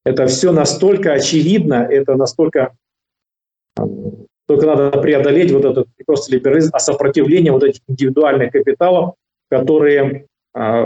Это 0.06 0.28
все 0.28 0.52
настолько 0.52 1.14
очевидно, 1.14 1.88
это 1.90 2.16
настолько... 2.16 2.76
Только 4.46 4.66
надо 4.66 4.92
преодолеть 5.00 5.52
вот 5.52 5.64
этот 5.64 5.88
не 5.98 6.04
просто 6.06 6.34
либерализм, 6.34 6.70
а 6.74 6.80
сопротивление 6.80 7.54
вот 7.54 7.64
этих 7.64 7.82
индивидуальных 7.88 8.52
капиталов, 8.52 9.16
которые 9.50 10.28
а, 10.54 10.86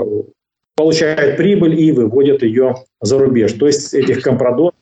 получают 0.75 1.37
прибыль 1.37 1.79
и 1.79 1.91
выводят 1.91 2.43
ее 2.43 2.75
за 3.01 3.17
рубеж. 3.17 3.53
То 3.53 3.65
есть 3.65 3.95
этих 3.95 4.21
компрадоров, 4.21 4.75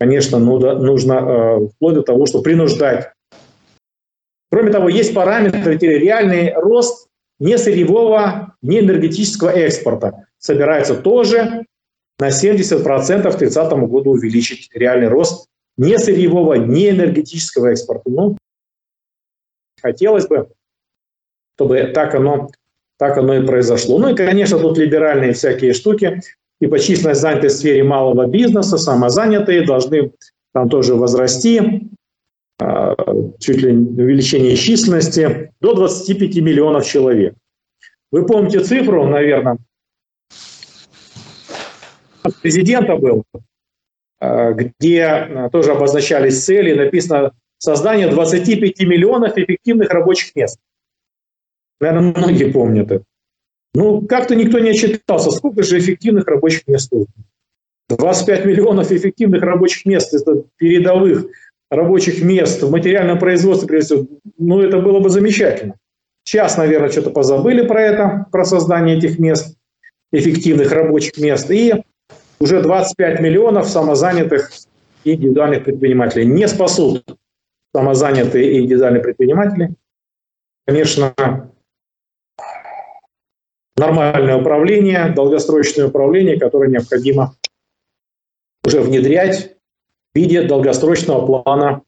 конечно, 0.00 0.38
ну 0.38 0.58
нужно 0.58 1.18
а, 1.18 1.60
вплоть 1.68 1.94
до 1.94 2.02
того, 2.02 2.26
что 2.26 2.42
принуждать. 2.42 3.12
Кроме 4.50 4.72
того, 4.72 4.88
есть 4.88 5.14
параметры, 5.14 5.76
реальный 5.76 6.52
рост 6.54 7.07
не 7.38 7.56
сырьевого, 7.58 8.54
не 8.62 8.80
энергетического 8.80 9.50
экспорта. 9.50 10.26
Собирается 10.38 10.94
тоже 10.94 11.64
на 12.18 12.28
70% 12.28 13.32
к 13.32 13.38
30 13.38 13.72
году 13.88 14.10
увеличить 14.10 14.70
реальный 14.74 15.08
рост 15.08 15.48
не 15.76 15.98
сырьевого, 15.98 16.54
не 16.54 16.90
энергетического 16.90 17.68
экспорта. 17.68 18.10
Ну, 18.10 18.36
хотелось 19.80 20.26
бы, 20.26 20.48
чтобы 21.54 21.92
так 21.94 22.14
оно, 22.14 22.48
так 22.98 23.16
оно 23.16 23.34
и 23.34 23.46
произошло. 23.46 23.98
Ну 23.98 24.10
и, 24.10 24.16
конечно, 24.16 24.58
тут 24.58 24.76
либеральные 24.78 25.32
всякие 25.32 25.72
штуки, 25.72 26.20
типа 26.60 26.80
численность 26.80 27.20
занятой 27.20 27.50
в 27.50 27.52
сфере 27.52 27.84
малого 27.84 28.26
бизнеса, 28.26 28.76
самозанятые 28.76 29.64
должны 29.64 30.12
там 30.52 30.68
тоже 30.68 30.94
возрасти, 30.94 31.88
а, 32.60 32.96
чуть 33.38 33.58
ли 33.58 33.72
увеличение 33.72 34.56
численности 34.56 35.47
до 35.60 35.74
25 35.74 36.36
миллионов 36.36 36.86
человек. 36.86 37.34
Вы 38.10 38.24
помните 38.26 38.60
цифру, 38.60 39.06
наверное, 39.06 39.58
президента 42.42 42.96
был, 42.96 43.24
а, 44.20 44.52
где 44.52 45.04
а, 45.04 45.50
тоже 45.50 45.72
обозначались 45.72 46.44
цели, 46.44 46.74
написано 46.74 47.32
создание 47.58 48.08
25 48.08 48.80
миллионов 48.80 49.36
эффективных 49.36 49.90
рабочих 49.90 50.34
мест. 50.34 50.58
Наверное, 51.80 52.14
многие 52.16 52.50
помнят 52.50 52.90
это. 52.90 53.04
Ну, 53.74 54.02
как-то 54.06 54.34
никто 54.34 54.58
не 54.58 54.70
отчитался, 54.70 55.30
сколько 55.30 55.62
же 55.62 55.78
эффективных 55.78 56.26
рабочих 56.26 56.66
мест 56.66 56.90
нужно. 56.90 57.12
25 57.88 58.44
миллионов 58.44 58.90
эффективных 58.92 59.42
рабочих 59.42 59.86
мест, 59.86 60.12
это 60.12 60.44
передовых 60.56 61.26
рабочих 61.70 62.22
мест 62.22 62.62
в 62.62 62.70
материальном 62.70 63.18
производстве 63.18 63.68
привнесет, 63.68 64.08
ну, 64.38 64.60
это 64.60 64.78
было 64.78 65.00
бы 65.00 65.10
замечательно. 65.10 65.74
Сейчас, 66.24 66.56
наверное, 66.56 66.90
что-то 66.90 67.10
позабыли 67.10 67.66
про 67.66 67.82
это, 67.82 68.26
про 68.30 68.44
создание 68.44 68.98
этих 68.98 69.18
мест, 69.18 69.56
эффективных 70.12 70.70
рабочих 70.72 71.16
мест. 71.18 71.50
И 71.50 71.74
уже 72.38 72.62
25 72.62 73.20
миллионов 73.20 73.68
самозанятых 73.68 74.50
и 75.04 75.14
индивидуальных 75.14 75.64
предпринимателей 75.64 76.26
не 76.26 76.46
спасут 76.48 77.04
самозанятые 77.74 78.52
и 78.52 78.60
индивидуальные 78.60 79.02
предприниматели. 79.02 79.74
Конечно, 80.66 81.14
нормальное 83.76 84.36
управление, 84.36 85.12
долгосрочное 85.14 85.86
управление, 85.86 86.38
которое 86.38 86.68
необходимо 86.68 87.36
уже 88.64 88.80
внедрять 88.80 89.56
в 90.14 90.18
виде 90.18 90.42
долгосрочного 90.42 91.42
плана 91.42 91.82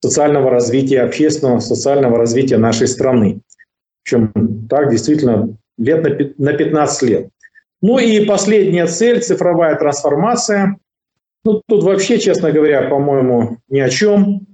социального 0.00 0.50
развития, 0.50 1.02
общественного 1.02 1.60
социального 1.60 2.18
развития 2.18 2.58
нашей 2.58 2.88
страны. 2.88 3.40
Причем 4.02 4.66
так 4.68 4.90
действительно 4.90 5.56
лет 5.76 6.38
на 6.38 6.52
15 6.52 7.02
лет. 7.08 7.28
Ну 7.80 7.98
и 7.98 8.24
последняя 8.24 8.86
цель– 8.86 9.20
цифровая 9.22 9.76
трансформация. 9.76 10.78
Ну, 11.44 11.62
тут 11.66 11.84
вообще, 11.84 12.18
честно 12.18 12.50
говоря, 12.50 12.88
по-моему, 12.88 13.58
ни 13.68 13.78
о 13.80 13.88
чем. 13.88 14.46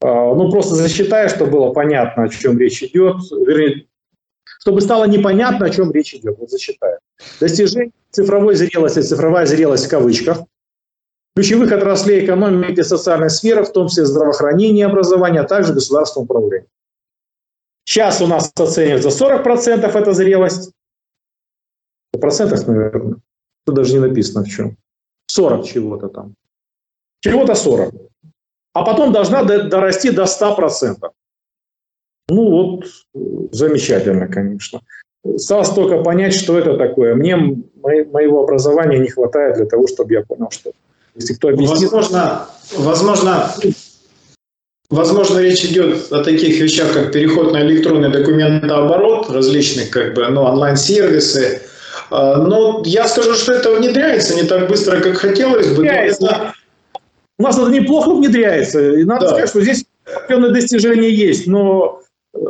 А, 0.00 0.34
ну, 0.34 0.50
просто 0.50 0.74
засчитаю, 0.74 1.28
чтобы 1.28 1.50
было 1.50 1.72
понятно, 1.72 2.24
о 2.24 2.28
чем 2.28 2.58
речь 2.58 2.82
идет. 2.82 3.16
Вернее, 3.30 3.86
чтобы 4.60 4.80
стало 4.80 5.06
непонятно, 5.06 5.66
о 5.66 5.70
чем 5.70 5.90
речь 5.90 6.14
идет. 6.14 6.38
Вот 6.38 6.50
засчитаю. 6.50 6.98
Достижение 7.40 7.92
цифровой 8.10 8.54
зрелости, 8.54 9.00
цифровая 9.00 9.46
зрелость 9.46 9.86
в 9.86 9.90
кавычках, 9.90 10.38
ключевых 11.34 11.72
отраслей 11.72 12.24
экономики 12.24 12.80
и 12.80 12.84
социальной 12.84 13.30
сферы, 13.30 13.64
в 13.64 13.72
том 13.72 13.88
числе 13.88 14.04
здравоохранение, 14.04 14.86
образование, 14.86 15.42
а 15.42 15.44
также 15.44 15.72
государственное 15.72 16.24
управление. 16.24 16.68
Сейчас 17.84 18.20
у 18.20 18.26
нас 18.26 18.52
оценивается 18.54 19.08
40% 19.08 19.86
это 19.86 20.12
зрелость. 20.12 20.72
В 22.12 22.18
процентах, 22.18 22.66
наверное. 22.66 23.16
Тут 23.64 23.74
даже 23.74 23.94
не 23.94 24.00
написано 24.00 24.44
в 24.44 24.48
чем. 24.48 24.76
40 25.26 25.66
чего-то 25.66 26.08
там. 26.08 26.34
Чего-то 27.20 27.54
40. 27.54 27.94
А 28.74 28.84
потом 28.84 29.12
должна 29.12 29.44
дорасти 29.44 30.10
до 30.10 30.24
100%. 30.24 31.10
Ну 32.28 32.50
вот, 32.50 32.86
замечательно, 33.52 34.28
конечно. 34.28 34.80
Осталось 35.24 35.70
только 35.70 36.02
понять, 36.02 36.34
что 36.34 36.58
это 36.58 36.76
такое. 36.76 37.14
Мне 37.14 37.36
моего 37.36 38.42
образования 38.42 38.98
не 38.98 39.08
хватает 39.08 39.56
для 39.56 39.66
того, 39.66 39.86
чтобы 39.86 40.12
я 40.14 40.22
понял, 40.22 40.50
что 40.50 40.72
если 41.14 41.34
кто 41.34 41.48
объяснит... 41.48 41.90
Возможно, 41.90 42.46
возможно, 42.76 43.54
возможно, 44.90 45.38
речь 45.38 45.64
идет 45.64 46.10
о 46.12 46.22
таких 46.24 46.60
вещах, 46.60 46.92
как 46.92 47.12
переход 47.12 47.52
на 47.52 47.62
электронный 47.62 48.10
документооборот, 48.10 49.30
различных 49.30 49.90
как 49.90 50.14
бы, 50.14 50.26
ну, 50.28 50.42
онлайн-сервисы. 50.42 51.62
А, 52.10 52.36
но 52.36 52.82
я 52.84 53.08
скажу, 53.08 53.34
что 53.34 53.52
это 53.52 53.74
внедряется 53.74 54.34
не 54.34 54.44
так 54.44 54.68
быстро, 54.68 55.00
как 55.00 55.16
хотелось 55.16 55.74
бы. 55.76 55.86
Это... 55.86 56.54
У 57.38 57.42
нас 57.42 57.58
это 57.58 57.70
неплохо 57.70 58.14
внедряется. 58.14 58.92
И 58.92 59.04
надо 59.04 59.26
да. 59.26 59.28
сказать, 59.30 59.48
что 59.50 59.60
здесь 59.62 59.84
определенные 60.04 60.52
достижения 60.52 61.10
есть, 61.10 61.46
но 61.46 62.00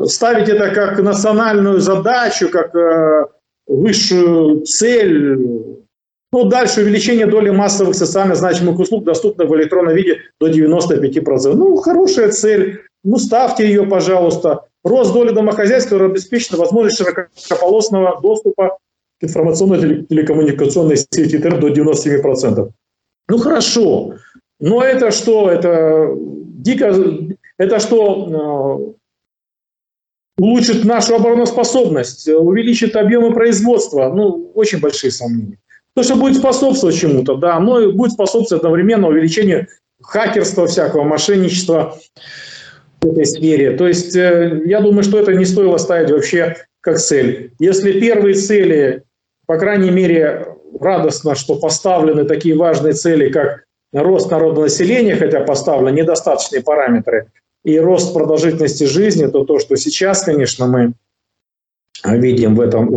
ставить 0.07 0.49
это 0.49 0.71
как 0.71 0.99
национальную 1.01 1.81
задачу, 1.81 2.49
как 2.49 2.75
э, 2.75 3.27
высшую 3.67 4.65
цель, 4.65 5.82
Ну, 6.33 6.45
дальше 6.45 6.81
увеличение 6.81 7.27
доли 7.27 7.51
массовых 7.51 7.95
социально 7.95 8.35
значимых 8.35 8.79
услуг, 8.79 9.05
доступных 9.05 9.51
в 9.51 9.55
электронном 9.55 9.95
виде 9.95 10.23
до 10.41 10.49
95%. 10.49 11.55
Ну, 11.55 11.77
хорошая 11.77 12.31
цель. 12.31 12.81
Ну, 13.05 13.19
ставьте 13.19 13.67
ее, 13.67 13.85
пожалуйста. 13.85 14.65
Рост 14.83 15.13
доли 15.13 15.33
домохозяйств, 15.33 15.91
который 15.91 16.09
обеспечена 16.09 16.59
возможность 16.59 16.97
широкополосного 16.97 18.21
доступа 18.23 18.79
к 19.21 19.25
информационно-телекоммуникационной 19.25 20.97
сети 20.97 21.39
ТР 21.39 21.61
до 21.61 21.69
97%. 21.69 22.71
Ну, 23.29 23.39
хорошо. 23.39 24.15
Но 24.59 24.83
это 24.83 25.11
что? 25.11 25.51
Это 25.51 26.15
дико... 26.17 26.95
Это 27.59 27.79
что? 27.79 28.95
Э, 30.39 30.43
улучшит 30.43 30.85
нашу 30.85 31.17
обороноспособность, 31.17 32.27
увеличит 32.27 32.97
объемы 32.97 33.35
производства. 33.35 34.09
Ну, 34.09 34.51
очень 34.55 34.81
большие 34.81 35.11
сомнения. 35.11 35.59
То, 35.95 36.03
что 36.03 36.17
будет 36.17 36.39
способствовать 36.39 36.99
чему-то, 36.99 37.37
да, 37.37 37.61
но 37.61 37.81
и 37.81 37.93
будет 37.93 38.13
способствовать 38.13 38.63
одновременно 38.63 39.09
увеличению 39.09 39.67
хакерства 40.03 40.67
всякого, 40.67 41.05
мошенничества 41.05 41.99
в 43.01 43.07
этой 43.07 43.27
сфере. 43.27 43.77
То 43.77 43.87
есть 43.87 44.17
э, 44.17 44.63
я 44.65 44.81
думаю, 44.81 45.03
что 45.03 45.19
это 45.19 45.35
не 45.35 45.45
стоило 45.45 45.77
ставить 45.77 46.11
вообще 46.11 46.57
как 46.81 46.99
цель. 46.99 47.53
Если 47.59 48.01
первые 48.01 48.35
цели, 48.35 49.05
по 49.47 49.59
крайней 49.59 49.91
мере, 49.91 50.47
радостно, 50.81 51.35
что 51.35 51.57
поставлены 51.57 52.25
такие 52.25 52.57
важные 52.57 52.95
цели, 52.95 53.31
как 53.31 53.65
рост 53.93 54.31
народного 54.31 54.65
населения, 54.65 55.15
хотя 55.17 55.41
поставлены 55.41 55.95
недостаточные 55.95 56.63
параметры, 56.63 57.31
и 57.65 57.79
рост 57.79 58.13
продолжительности 58.13 58.85
жизни, 58.85 59.27
то 59.27 59.45
то, 59.45 59.59
что 59.59 59.77
сейчас, 59.77 60.25
конечно, 60.25 60.67
мы 60.67 60.95
видим 62.05 62.57
в 62.57 62.61
этом, 62.61 62.89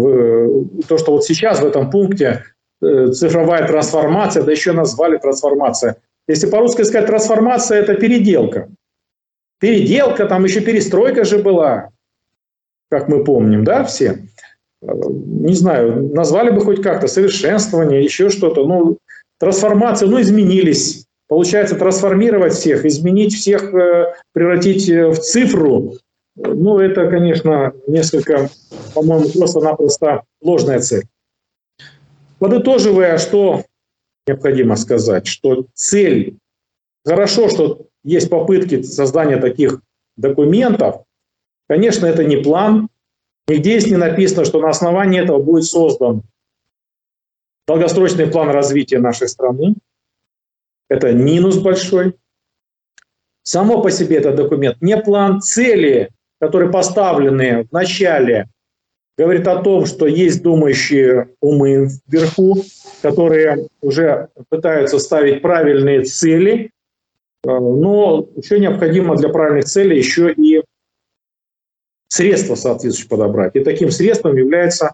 то, 0.87 0.97
что 0.97 1.11
вот 1.11 1.23
сейчас 1.25 1.59
в 1.61 1.65
этом 1.65 1.91
пункте 1.91 2.43
цифровая 2.81 3.67
трансформация, 3.67 4.43
да 4.43 4.51
еще 4.51 4.71
назвали 4.73 5.17
трансформация. 5.17 5.97
Если 6.27 6.49
по-русски 6.49 6.83
сказать 6.83 7.07
трансформация, 7.07 7.79
это 7.79 7.95
переделка. 7.95 8.69
Переделка, 9.59 10.25
там 10.25 10.43
еще 10.43 10.61
перестройка 10.61 11.23
же 11.23 11.39
была, 11.39 11.89
как 12.89 13.07
мы 13.07 13.23
помним, 13.23 13.63
да, 13.63 13.83
все. 13.83 14.27
Э, 14.81 14.87
не 14.87 15.53
знаю, 15.53 16.13
назвали 16.13 16.49
бы 16.49 16.61
хоть 16.61 16.81
как-то 16.81 17.07
совершенствование, 17.07 18.03
еще 18.03 18.29
что-то. 18.29 18.65
Ну, 18.65 18.97
трансформация, 19.39 20.09
ну, 20.09 20.19
изменились. 20.19 21.05
Получается, 21.27 21.75
трансформировать 21.75 22.53
всех, 22.53 22.85
изменить 22.85 23.33
всех, 23.33 23.73
э, 23.73 24.13
превратить 24.33 24.89
в 24.89 25.15
цифру, 25.15 25.93
ну, 26.35 26.79
это, 26.79 27.09
конечно, 27.09 27.73
несколько, 27.87 28.49
по-моему, 28.93 29.29
просто-напросто 29.29 30.23
ложная 30.41 30.79
цель. 30.79 31.03
Подытоживая, 32.39 33.17
что 33.17 33.63
необходимо 34.27 34.75
сказать, 34.75 35.27
что 35.27 35.67
цель, 35.73 36.37
хорошо, 37.05 37.49
что 37.49 37.87
есть 38.03 38.29
попытки 38.29 38.81
создания 38.81 39.37
таких 39.37 39.81
документов, 40.17 41.03
конечно, 41.67 42.05
это 42.05 42.23
не 42.23 42.37
план, 42.37 42.89
нигде 43.47 43.79
здесь 43.79 43.91
не 43.91 43.97
написано, 43.97 44.45
что 44.45 44.59
на 44.59 44.69
основании 44.69 45.21
этого 45.21 45.41
будет 45.41 45.65
создан 45.65 46.23
долгосрочный 47.67 48.27
план 48.27 48.49
развития 48.49 48.99
нашей 48.99 49.27
страны. 49.27 49.75
Это 50.87 51.13
минус 51.13 51.57
большой. 51.57 52.15
Само 53.43 53.81
по 53.81 53.91
себе 53.91 54.17
этот 54.17 54.35
документ 54.35 54.81
не 54.81 54.97
план 54.97 55.41
цели, 55.41 56.11
которые 56.39 56.71
поставлены 56.71 57.63
в 57.63 57.71
начале 57.71 58.49
говорит 59.17 59.47
о 59.47 59.61
том, 59.61 59.85
что 59.85 60.07
есть 60.07 60.43
думающие 60.43 61.29
умы 61.39 61.89
вверху, 62.07 62.57
которые 63.01 63.67
уже 63.81 64.29
пытаются 64.49 64.99
ставить 64.99 65.41
правильные 65.41 66.03
цели, 66.03 66.71
э, 67.43 67.47
но 67.47 68.27
еще 68.35 68.59
необходимо 68.59 69.15
для 69.15 69.29
правильных 69.29 69.65
целей 69.65 69.97
еще 69.97 70.33
и 70.33 70.63
средства 72.07 72.55
соответствующие 72.55 73.09
подобрать. 73.09 73.55
И 73.55 73.63
таким 73.63 73.89
средством 73.89 74.35
является 74.35 74.93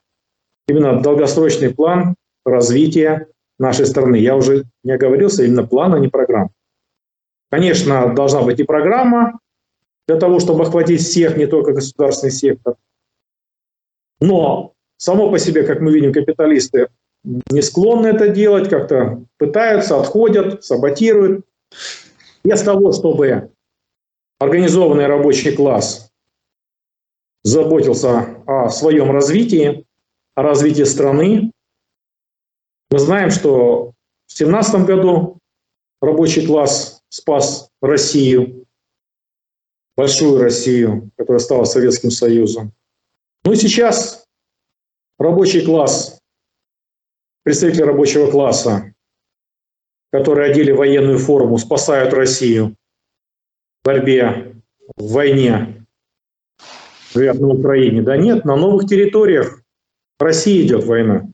именно 0.68 1.02
долгосрочный 1.02 1.74
план 1.74 2.16
развития 2.46 3.28
нашей 3.60 3.86
страны. 3.86 4.16
Я 4.18 4.36
уже 4.36 4.66
не 4.84 4.92
оговорился, 4.92 5.44
именно 5.44 5.66
план, 5.66 5.94
а 5.94 6.00
не 6.00 6.08
программа. 6.08 6.50
Конечно, 7.50 8.14
должна 8.14 8.42
быть 8.44 8.60
и 8.60 8.64
программа 8.64 9.40
для 10.08 10.18
того, 10.18 10.40
чтобы 10.40 10.64
охватить 10.64 11.02
всех, 11.02 11.38
не 11.38 11.48
только 11.48 11.74
государственный 11.74 12.32
сектор– 12.32 12.76
но 14.22 14.74
само 14.98 15.30
по 15.30 15.40
себе, 15.40 15.64
как 15.64 15.82
мы 15.82 15.92
видим, 15.92 16.14
капиталисты 16.14 16.88
не 17.24 17.62
склонны 17.62 18.08
это 18.08 18.30
делать, 18.30 18.70
как-то 18.70 19.24
пытаются, 19.38 20.00
отходят, 20.00 20.64
саботируют. 20.64 21.46
Без 22.44 22.62
того, 22.62 22.92
чтобы 22.92 23.52
организованный 24.40 25.06
рабочий 25.06 25.56
класс 25.56 26.12
заботился 27.44 28.38
о 28.48 28.70
своем 28.70 29.12
развитии, 29.12 29.86
о 30.36 30.44
развитии 30.44 30.84
страны. 30.84 31.52
Мы 32.90 33.00
знаем, 33.00 33.30
что 33.30 33.94
в 34.28 34.38
17 34.38 34.86
году 34.86 35.38
рабочий 36.02 36.46
класс 36.46 37.04
спас 37.10 37.70
Россию, 37.82 38.66
большую 39.96 40.42
Россию, 40.42 41.12
которая 41.18 41.40
стала 41.40 41.66
Советским 41.66 42.10
Союзом. 42.10 42.74
Ну 43.44 43.54
и 43.54 43.56
сейчас 43.56 44.28
рабочий 45.18 45.66
класс, 45.66 46.20
представители 47.44 47.82
рабочего 47.82 48.30
класса, 48.30 48.94
которые 50.12 50.52
одели 50.52 50.72
военную 50.72 51.18
форму, 51.18 51.58
спасают 51.58 52.14
Россию 52.14 52.76
в 53.82 53.86
борьбе, 53.86 54.56
в 54.96 55.14
войне, 55.14 55.86
говорят, 57.14 57.40
на 57.40 57.48
Украине. 57.48 58.02
Да 58.04 58.16
нет, 58.18 58.46
на 58.46 58.56
новых 58.56 58.88
территориях 58.88 59.62
России 60.20 60.66
идет 60.66 60.86
война. 60.86 61.28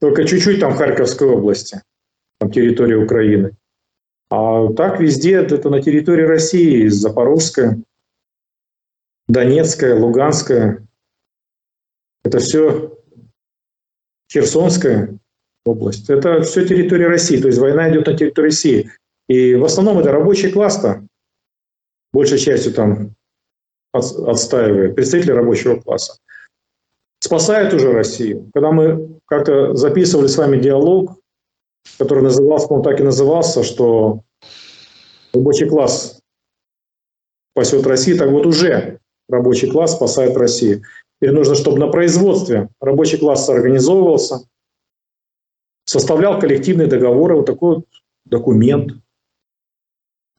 Только 0.00 0.24
чуть-чуть 0.24 0.60
там 0.60 0.72
в 0.74 0.76
Харьковской 0.76 1.28
области, 1.28 1.82
там 2.38 2.50
территория 2.50 2.96
Украины. 2.96 3.56
А 4.28 4.72
так 4.72 5.00
везде 5.00 5.36
это 5.36 5.70
на 5.70 5.80
территории 5.80 6.24
России, 6.24 6.88
Запорожская, 6.88 7.80
Донецкая, 9.28 9.94
Луганская. 9.94 10.86
Это 12.24 12.38
все 12.38 12.98
Херсонская 14.30 15.18
область. 15.64 16.10
Это 16.10 16.42
все 16.42 16.66
территория 16.66 17.08
России. 17.08 17.40
То 17.40 17.48
есть 17.48 17.58
война 17.58 17.90
идет 17.90 18.06
на 18.06 18.16
территории 18.16 18.46
России. 18.46 18.90
И 19.28 19.54
в 19.54 19.64
основном 19.64 19.98
это 19.98 20.12
рабочий 20.12 20.50
класс-то 20.50 21.06
большей 22.12 22.38
частью 22.38 22.72
там 22.72 23.14
отстаивает, 23.92 24.94
представители 24.94 25.32
рабочего 25.32 25.80
класса. 25.80 26.18
Спасает 27.20 27.72
уже 27.72 27.92
Россию. 27.92 28.50
Когда 28.52 28.70
мы 28.70 29.20
как-то 29.26 29.74
записывали 29.74 30.26
с 30.26 30.36
вами 30.36 30.60
диалог, 30.60 31.18
который 31.98 32.22
назывался, 32.22 32.66
он 32.68 32.82
так 32.82 33.00
и 33.00 33.04
назывался, 33.04 33.62
что 33.62 34.22
рабочий 35.32 35.68
класс 35.68 36.20
спасет 37.52 37.86
Россию, 37.86 38.18
так 38.18 38.30
вот 38.30 38.46
уже 38.46 39.00
рабочий 39.28 39.70
класс 39.70 39.94
спасает 39.94 40.36
Россию. 40.36 40.82
Теперь 41.20 41.34
нужно, 41.34 41.54
чтобы 41.54 41.78
на 41.78 41.88
производстве 41.88 42.68
рабочий 42.80 43.18
класс 43.18 43.48
организовывался, 43.48 44.46
составлял 45.84 46.38
коллективные 46.38 46.86
договоры, 46.86 47.36
вот 47.36 47.46
такой 47.46 47.76
вот 47.76 47.86
документ, 48.24 48.92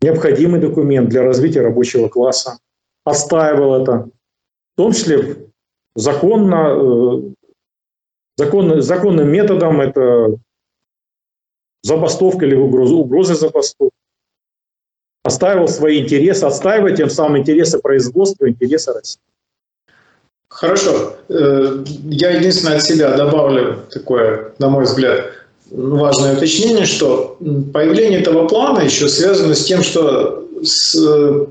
необходимый 0.01 0.59
документ 0.59 1.09
для 1.09 1.23
развития 1.23 1.61
рабочего 1.61 2.07
класса, 2.07 2.59
отстаивал 3.03 3.81
это, 3.81 4.09
в 4.73 4.77
том 4.77 4.91
числе 4.91 5.49
законно, 5.95 6.75
э, 6.75 7.33
законно, 8.37 8.81
законным 8.81 9.31
методом, 9.31 9.81
это 9.81 10.37
забастовка 11.83 12.45
или 12.45 12.55
угроза, 12.55 12.95
угрозы 12.95 13.35
забастовки 13.35 13.94
отстаивал 15.35 15.67
свои 15.67 15.99
интересы, 15.99 16.45
отстаивая 16.45 16.95
тем 16.95 17.09
самым 17.09 17.39
интересы 17.39 17.79
производства, 17.79 18.47
интересы 18.47 18.93
России. 18.93 19.19
Хорошо. 20.47 21.17
Э, 21.27 21.83
я 22.05 22.31
единственное 22.31 22.77
от 22.77 22.83
себя 22.83 23.15
добавлю 23.17 23.83
такое, 23.91 24.53
на 24.59 24.69
мой 24.69 24.85
взгляд, 24.85 25.25
важное 25.69 26.37
уточнение, 26.37 26.85
что 26.85 27.37
появление 27.73 28.21
этого 28.21 28.47
плана 28.47 28.79
еще 28.79 29.09
связано 29.09 29.53
с 29.53 29.65
тем, 29.65 29.83
что 29.83 30.47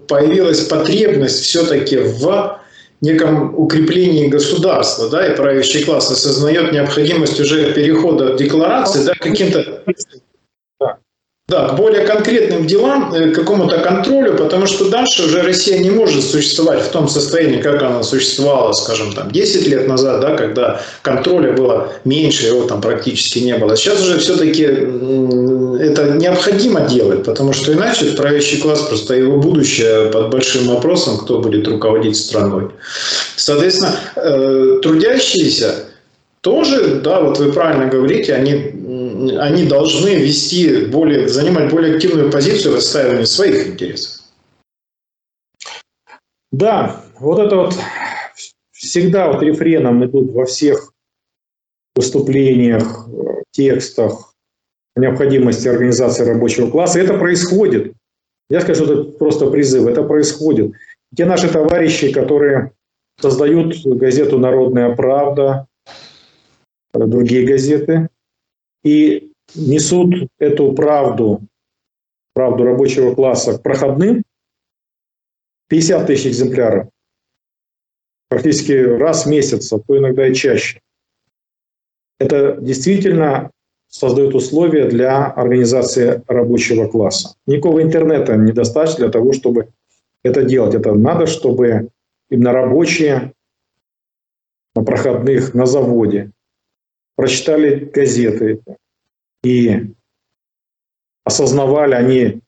появилась 0.08 0.60
потребность 0.66 1.40
все-таки 1.40 1.98
в 1.98 2.60
неком 3.02 3.54
укреплении 3.58 4.28
государства, 4.28 5.10
да, 5.10 5.26
и 5.26 5.36
правящий 5.36 5.84
класс 5.84 6.10
осознает 6.10 6.72
необходимость 6.72 7.38
уже 7.38 7.74
перехода 7.74 8.32
от 8.32 8.38
декларации 8.38 9.04
да, 9.04 9.12
каким-то 9.20 9.82
Да, 11.46 11.68
к 11.68 11.76
более 11.76 12.06
конкретным 12.06 12.66
делам, 12.66 13.12
э, 13.12 13.30
к 13.30 13.34
какому-то 13.34 13.78
контролю, 13.80 14.34
потому 14.34 14.66
что 14.66 14.88
дальше 14.88 15.26
уже 15.26 15.42
Россия 15.42 15.78
не 15.78 15.90
может 15.90 16.24
существовать 16.24 16.84
в 16.84 16.88
том 16.88 17.06
состоянии, 17.06 17.60
как 17.60 17.82
она 17.82 18.02
существовала, 18.02 18.72
скажем, 18.72 19.12
там 19.12 19.30
10 19.30 19.68
лет 19.68 19.86
назад, 19.86 20.20
да, 20.22 20.36
когда 20.36 20.80
контроля 21.02 21.52
было 21.52 21.92
меньше, 22.06 22.46
его 22.46 22.64
там 22.64 22.80
практически 22.80 23.40
не 23.40 23.58
было. 23.58 23.76
Сейчас 23.76 24.00
уже 24.00 24.20
все-таки 24.20 24.62
это 24.62 26.12
необходимо 26.16 26.88
делать, 26.88 27.24
потому 27.24 27.52
что 27.52 27.74
иначе 27.74 28.06
правящий 28.12 28.58
класс, 28.58 28.80
просто 28.80 29.14
его 29.14 29.36
будущее 29.36 30.10
под 30.10 30.30
большим 30.30 30.68
вопросом, 30.68 31.18
кто 31.18 31.40
будет 31.40 31.68
руководить 31.68 32.16
страной. 32.16 32.70
Соответственно, 33.36 33.94
э, 34.16 34.78
трудящиеся 34.82 35.74
тоже, 36.40 37.00
да, 37.02 37.20
вот 37.20 37.38
вы 37.38 37.52
правильно 37.52 37.86
говорите, 37.86 38.34
они 38.34 38.70
они 39.30 39.66
должны 39.66 40.14
вести 40.16 40.86
более, 40.86 41.28
занимать 41.28 41.70
более 41.70 41.96
активную 41.96 42.30
позицию 42.30 42.74
в 42.74 42.76
отстаивании 42.78 43.24
своих 43.24 43.68
интересов. 43.68 44.22
Да, 46.52 47.04
вот 47.18 47.38
это 47.40 47.56
вот 47.56 47.74
всегда 48.72 49.32
вот 49.32 49.42
рефреном 49.42 50.04
идут 50.04 50.32
во 50.32 50.44
всех 50.44 50.92
выступлениях, 51.96 53.08
текстах 53.50 54.34
необходимости 54.96 55.68
организации 55.68 56.24
рабочего 56.24 56.70
класса. 56.70 57.00
Это 57.00 57.18
происходит. 57.18 57.94
Я 58.48 58.60
скажу, 58.60 58.84
это 58.84 59.04
просто 59.18 59.50
призыв. 59.50 59.86
Это 59.86 60.02
происходит. 60.02 60.72
Те 61.16 61.24
наши 61.24 61.48
товарищи, 61.48 62.12
которые 62.12 62.72
создают 63.20 63.74
газету 63.84 64.38
«Народная 64.38 64.94
правда», 64.94 65.66
другие 66.92 67.46
газеты, 67.46 68.08
и 68.84 69.32
несут 69.54 70.14
эту 70.38 70.72
правду, 70.72 71.40
правду 72.34 72.64
рабочего 72.64 73.14
класса 73.14 73.58
к 73.58 73.62
проходным, 73.62 74.22
50 75.68 76.06
тысяч 76.06 76.26
экземпляров, 76.26 76.88
практически 78.28 78.72
раз 78.72 79.26
в 79.26 79.30
месяц, 79.30 79.72
а 79.72 79.78
то 79.78 79.98
иногда 79.98 80.28
и 80.28 80.34
чаще. 80.34 80.80
Это 82.18 82.56
действительно 82.60 83.50
создает 83.88 84.34
условия 84.34 84.88
для 84.88 85.26
организации 85.26 86.22
рабочего 86.26 86.88
класса. 86.88 87.36
Никакого 87.46 87.82
интернета 87.82 88.36
недостаточно 88.36 89.04
для 89.04 89.08
того, 89.08 89.32
чтобы 89.32 89.68
это 90.22 90.42
делать. 90.42 90.74
Это 90.74 90.94
надо, 90.94 91.26
чтобы 91.26 91.90
именно 92.28 92.52
рабочие 92.52 93.32
на 94.74 94.82
проходных, 94.82 95.54
на 95.54 95.66
заводе, 95.66 96.32
прочитали 97.16 97.84
газеты 97.84 98.60
и 99.42 99.94
осознавали 101.24 101.94
они, 101.94 102.40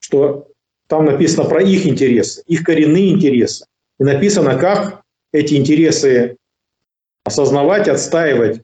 что 0.00 0.48
там 0.88 1.04
написано 1.04 1.48
про 1.48 1.62
их 1.62 1.86
интересы, 1.86 2.42
их 2.46 2.62
коренные 2.62 3.12
интересы. 3.12 3.66
И 3.98 4.04
написано, 4.04 4.58
как 4.58 5.02
эти 5.32 5.54
интересы 5.54 6.36
осознавать, 7.24 7.88
отстаивать. 7.88 8.62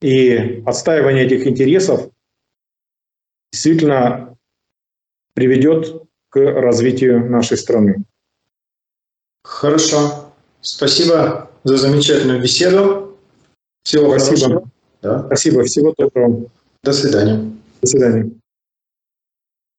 И 0.00 0.62
отстаивание 0.66 1.26
этих 1.26 1.46
интересов 1.46 2.10
действительно 3.52 4.36
приведет 5.34 6.02
к 6.28 6.38
развитию 6.40 7.30
нашей 7.30 7.56
страны. 7.56 8.04
Хорошо. 9.44 10.32
Спасибо 10.60 11.50
за 11.62 11.76
замечательную 11.76 12.42
беседу. 12.42 13.01
Всего 13.84 14.18
Спасибо. 14.18 14.68
Да. 15.02 15.24
Спасибо. 15.26 15.64
Всего 15.64 15.94
доброго. 15.96 16.46
До 16.82 16.92
свидания. 16.92 17.52
До 17.80 17.86
свидания. 17.86 18.30